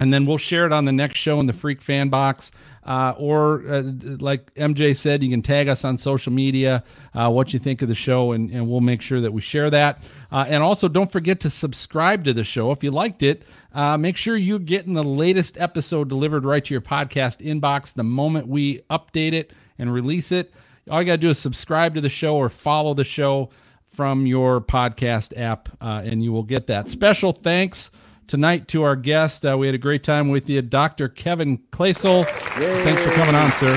and 0.00 0.12
then 0.12 0.26
we'll 0.26 0.38
share 0.38 0.66
it 0.66 0.72
on 0.72 0.84
the 0.84 0.92
next 0.92 1.18
show 1.18 1.40
in 1.40 1.46
the 1.46 1.52
Freak 1.52 1.80
Fan 1.80 2.08
Box. 2.08 2.50
Uh, 2.84 3.14
or, 3.18 3.66
uh, 3.68 3.82
like 4.20 4.54
MJ 4.54 4.96
said, 4.96 5.20
you 5.20 5.28
can 5.28 5.42
tag 5.42 5.68
us 5.68 5.84
on 5.84 5.98
social 5.98 6.32
media 6.32 6.84
uh, 7.14 7.28
what 7.28 7.52
you 7.52 7.58
think 7.58 7.82
of 7.82 7.88
the 7.88 7.96
show, 7.96 8.30
and, 8.30 8.50
and 8.52 8.68
we'll 8.68 8.80
make 8.80 9.02
sure 9.02 9.20
that 9.20 9.32
we 9.32 9.40
share 9.40 9.70
that. 9.70 10.04
Uh, 10.30 10.44
and 10.46 10.62
also, 10.62 10.86
don't 10.86 11.10
forget 11.10 11.40
to 11.40 11.50
subscribe 11.50 12.22
to 12.24 12.32
the 12.32 12.44
show 12.44 12.70
if 12.70 12.84
you 12.84 12.92
liked 12.92 13.24
it. 13.24 13.42
Uh, 13.74 13.96
make 13.96 14.16
sure 14.16 14.36
you're 14.36 14.60
getting 14.60 14.94
the 14.94 15.02
latest 15.02 15.58
episode 15.58 16.08
delivered 16.08 16.44
right 16.44 16.64
to 16.64 16.72
your 16.74 16.80
podcast 16.80 17.44
inbox 17.44 17.92
the 17.92 18.04
moment 18.04 18.46
we 18.46 18.82
update 18.88 19.32
it 19.32 19.52
and 19.78 19.92
release 19.92 20.30
it. 20.30 20.54
All 20.88 21.00
you 21.02 21.06
got 21.06 21.14
to 21.14 21.18
do 21.18 21.30
is 21.30 21.38
subscribe 21.40 21.96
to 21.96 22.00
the 22.00 22.08
show 22.08 22.36
or 22.36 22.48
follow 22.48 22.94
the 22.94 23.02
show 23.02 23.50
from 23.88 24.26
your 24.26 24.60
podcast 24.60 25.36
app, 25.36 25.68
uh, 25.80 26.02
and 26.04 26.22
you 26.22 26.30
will 26.30 26.44
get 26.44 26.68
that. 26.68 26.88
Special 26.88 27.32
thanks 27.32 27.90
tonight 28.26 28.68
to 28.68 28.82
our 28.82 28.96
guest. 28.96 29.44
Uh, 29.44 29.56
we 29.58 29.66
had 29.66 29.74
a 29.74 29.78
great 29.78 30.02
time 30.02 30.28
with 30.28 30.48
you, 30.48 30.62
Dr. 30.62 31.08
Kevin 31.08 31.58
Kloesel. 31.70 32.26
Thanks 32.26 33.02
for 33.02 33.10
coming 33.10 33.34
on, 33.34 33.52
sir. 33.52 33.74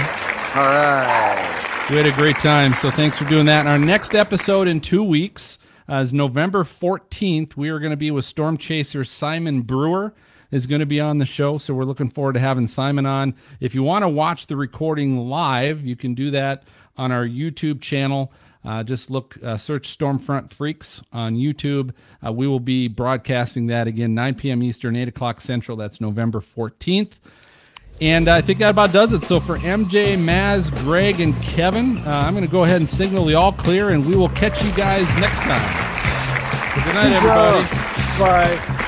All 0.56 0.66
right. 0.66 1.88
We 1.89 1.97
had 1.97 2.06
a 2.06 2.12
great 2.12 2.38
time, 2.38 2.74
so 2.74 2.91
thanks 2.91 3.18
for 3.18 3.26
doing 3.26 3.45
that. 3.47 3.62
And 3.62 3.70
our 3.70 3.80
next 3.80 4.16
episode 4.16 4.68
in 4.68 4.82
two 4.82 5.04
weeks 5.04 5.58
uh, 5.89 5.95
is 5.95 6.14
November 6.14 6.64
14th. 6.64 7.56
We 7.56 7.70
are 7.70 7.80
going 7.80 7.91
to 7.91 7.97
be 7.97 8.12
with 8.12 8.26
Storm 8.26 8.58
Chaser 8.58 9.04
Simon 9.04 9.62
Brewer 9.62 10.14
is 10.52 10.66
going 10.66 10.80
to 10.80 10.86
be 10.86 11.00
on 11.00 11.20
the 11.20 11.26
show, 11.26 11.58
so 11.58 11.74
we're 11.74 11.84
looking 11.84 12.10
forward 12.10 12.34
to 12.34 12.39
having 12.39 12.68
Simon 12.68 13.06
on. 13.06 13.36
If 13.60 13.76
you 13.76 13.84
want 13.84 14.04
to 14.04 14.10
watch 14.10 14.47
the 14.47 14.56
recording 14.56 15.18
live, 15.30 15.86
you 15.86 15.95
can 15.95 16.16
do 16.16 16.32
that 16.32 16.64
on 16.97 17.12
our 17.12 17.26
YouTube 17.26 17.82
channel. 17.82 18.34
Uh, 18.64 18.84
just 18.84 19.10
look, 19.10 19.38
uh, 19.43 19.57
search 19.57 19.97
Stormfront 19.97 20.51
Freaks 20.51 21.01
on 21.14 21.36
YouTube. 21.36 21.93
Uh, 22.26 22.32
we 22.32 22.47
will 22.47 22.60
be 22.60 22.88
broadcasting 22.88 23.68
that 23.68 23.88
again, 23.88 24.14
9 24.14 24.36
p.m. 24.36 24.62
Eastern, 24.62 24.95
8 24.95 25.07
o'clock 25.07 25.39
Central. 25.39 25.78
That's 25.78 26.01
November 26.01 26.41
14th. 26.41 27.14
And 28.01 28.30
I 28.30 28.41
think 28.41 28.60
that 28.60 28.72
about 28.72 28.93
does 28.93 29.12
it. 29.14 29.24
So 29.24 29.39
for 29.39 29.57
MJ, 29.57 30.18
Maz, 30.18 30.74
Greg, 30.84 31.20
and 31.20 31.41
Kevin, 31.41 31.97
uh, 31.99 32.24
I'm 32.26 32.34
going 32.34 32.45
to 32.45 32.51
go 32.51 32.64
ahead 32.64 32.78
and 32.78 32.89
signal 32.89 33.26
the 33.26 33.36
all 33.36 33.51
clear, 33.51 33.89
and 33.89 34.05
we 34.05 34.16
will 34.16 34.30
catch 34.30 34.64
you 34.64 34.72
guys 34.74 35.07
next 35.18 35.39
time. 35.39 35.60
So 36.76 36.86
good 36.86 36.95
night, 36.95 37.12
everybody. 37.12 37.68
Bye. 38.20 38.86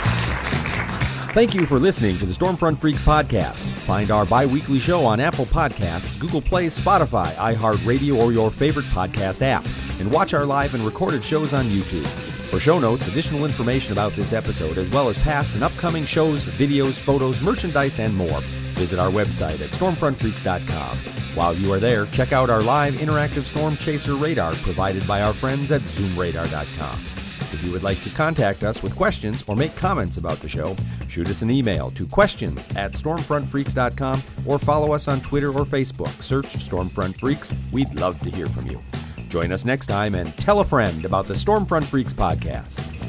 Thank 1.34 1.56
you 1.56 1.66
for 1.66 1.80
listening 1.80 2.20
to 2.20 2.26
the 2.26 2.34
Stormfront 2.34 2.78
Freaks 2.78 3.02
podcast. 3.02 3.72
Find 3.84 4.12
our 4.12 4.26
bi 4.26 4.46
weekly 4.46 4.80
show 4.80 5.06
on 5.06 5.22
Apple 5.22 5.46
Podcasts, 5.46 6.20
Google 6.20 6.42
Play, 6.42 6.66
Spotify, 6.68 7.32
iHeartRadio, 7.36 8.18
or 8.18 8.34
your 8.34 8.52
favorite 8.52 8.86
podcast 8.88 9.42
app. 9.42 9.66
And 10.02 10.12
watch 10.12 10.34
our 10.34 10.44
live 10.46 10.74
and 10.76 10.84
recorded 10.84 11.24
shows 11.24 11.54
on 11.54 11.70
YouTube. 11.70 12.06
For 12.50 12.60
show 12.60 12.80
notes, 12.80 13.08
additional 13.08 13.46
information 13.46 13.94
about 13.94 14.12
this 14.12 14.34
episode, 14.34 14.78
as 14.78 14.90
well 14.90 15.08
as 15.08 15.18
past 15.20 15.54
and 15.54 15.64
upcoming 15.64 16.04
shows, 16.04 16.44
videos, 16.44 16.96
photos, 17.00 17.40
merchandise, 17.40 17.98
and 17.98 18.14
more, 18.14 18.42
visit 18.74 19.00
our 19.00 19.10
website 19.10 19.62
at 19.62 19.70
stormfrontfreaks.com. 19.70 20.98
While 21.34 21.54
you 21.56 21.72
are 21.72 21.80
there, 21.80 22.08
check 22.08 22.34
out 22.34 22.50
our 22.50 22.62
live 22.62 22.96
interactive 22.96 23.44
storm 23.44 23.78
chaser 23.78 24.16
radar 24.16 24.52
provided 24.56 25.08
by 25.08 25.22
our 25.22 25.32
friends 25.32 25.72
at 25.72 25.80
zoomradar.com. 25.80 27.11
If 27.54 27.64
you 27.64 27.72
would 27.72 27.84
like 27.84 28.02
to 28.04 28.10
contact 28.10 28.64
us 28.64 28.82
with 28.82 28.96
questions 28.96 29.44
or 29.48 29.56
make 29.56 29.76
comments 29.76 30.18
about 30.18 30.38
the 30.40 30.50
show, 30.50 30.76
shoot 31.08 31.28
us 31.28 31.42
an 31.42 31.52
email 31.52 31.92
to 31.92 32.08
questions 32.08 32.68
at 32.76 32.94
stormfrontfreaks.com 32.94 34.22
or 34.46 34.60
follow 34.60 34.94
us 34.94 35.08
on 35.08 35.22
Twitter 35.22 35.50
or 35.50 35.66
Facebook. 35.66 36.22
Search 36.22 36.48
Stormfront 36.58 37.20
Freaks. 37.20 37.54
We'd 37.72 37.94
love 38.00 38.20
to 38.22 38.30
hear 38.30 38.48
from 38.48 38.68
you. 38.68 38.82
Join 39.30 39.52
us 39.52 39.66
next 39.66 39.88
time 39.88 40.16
and 40.16 40.36
tell 40.38 40.60
a 40.60 40.66
friend 40.66 41.06
about 41.06 41.28
the 41.28 41.34
Stormfront 41.34 41.86
Freaks 41.86 42.14
podcast. 42.14 43.01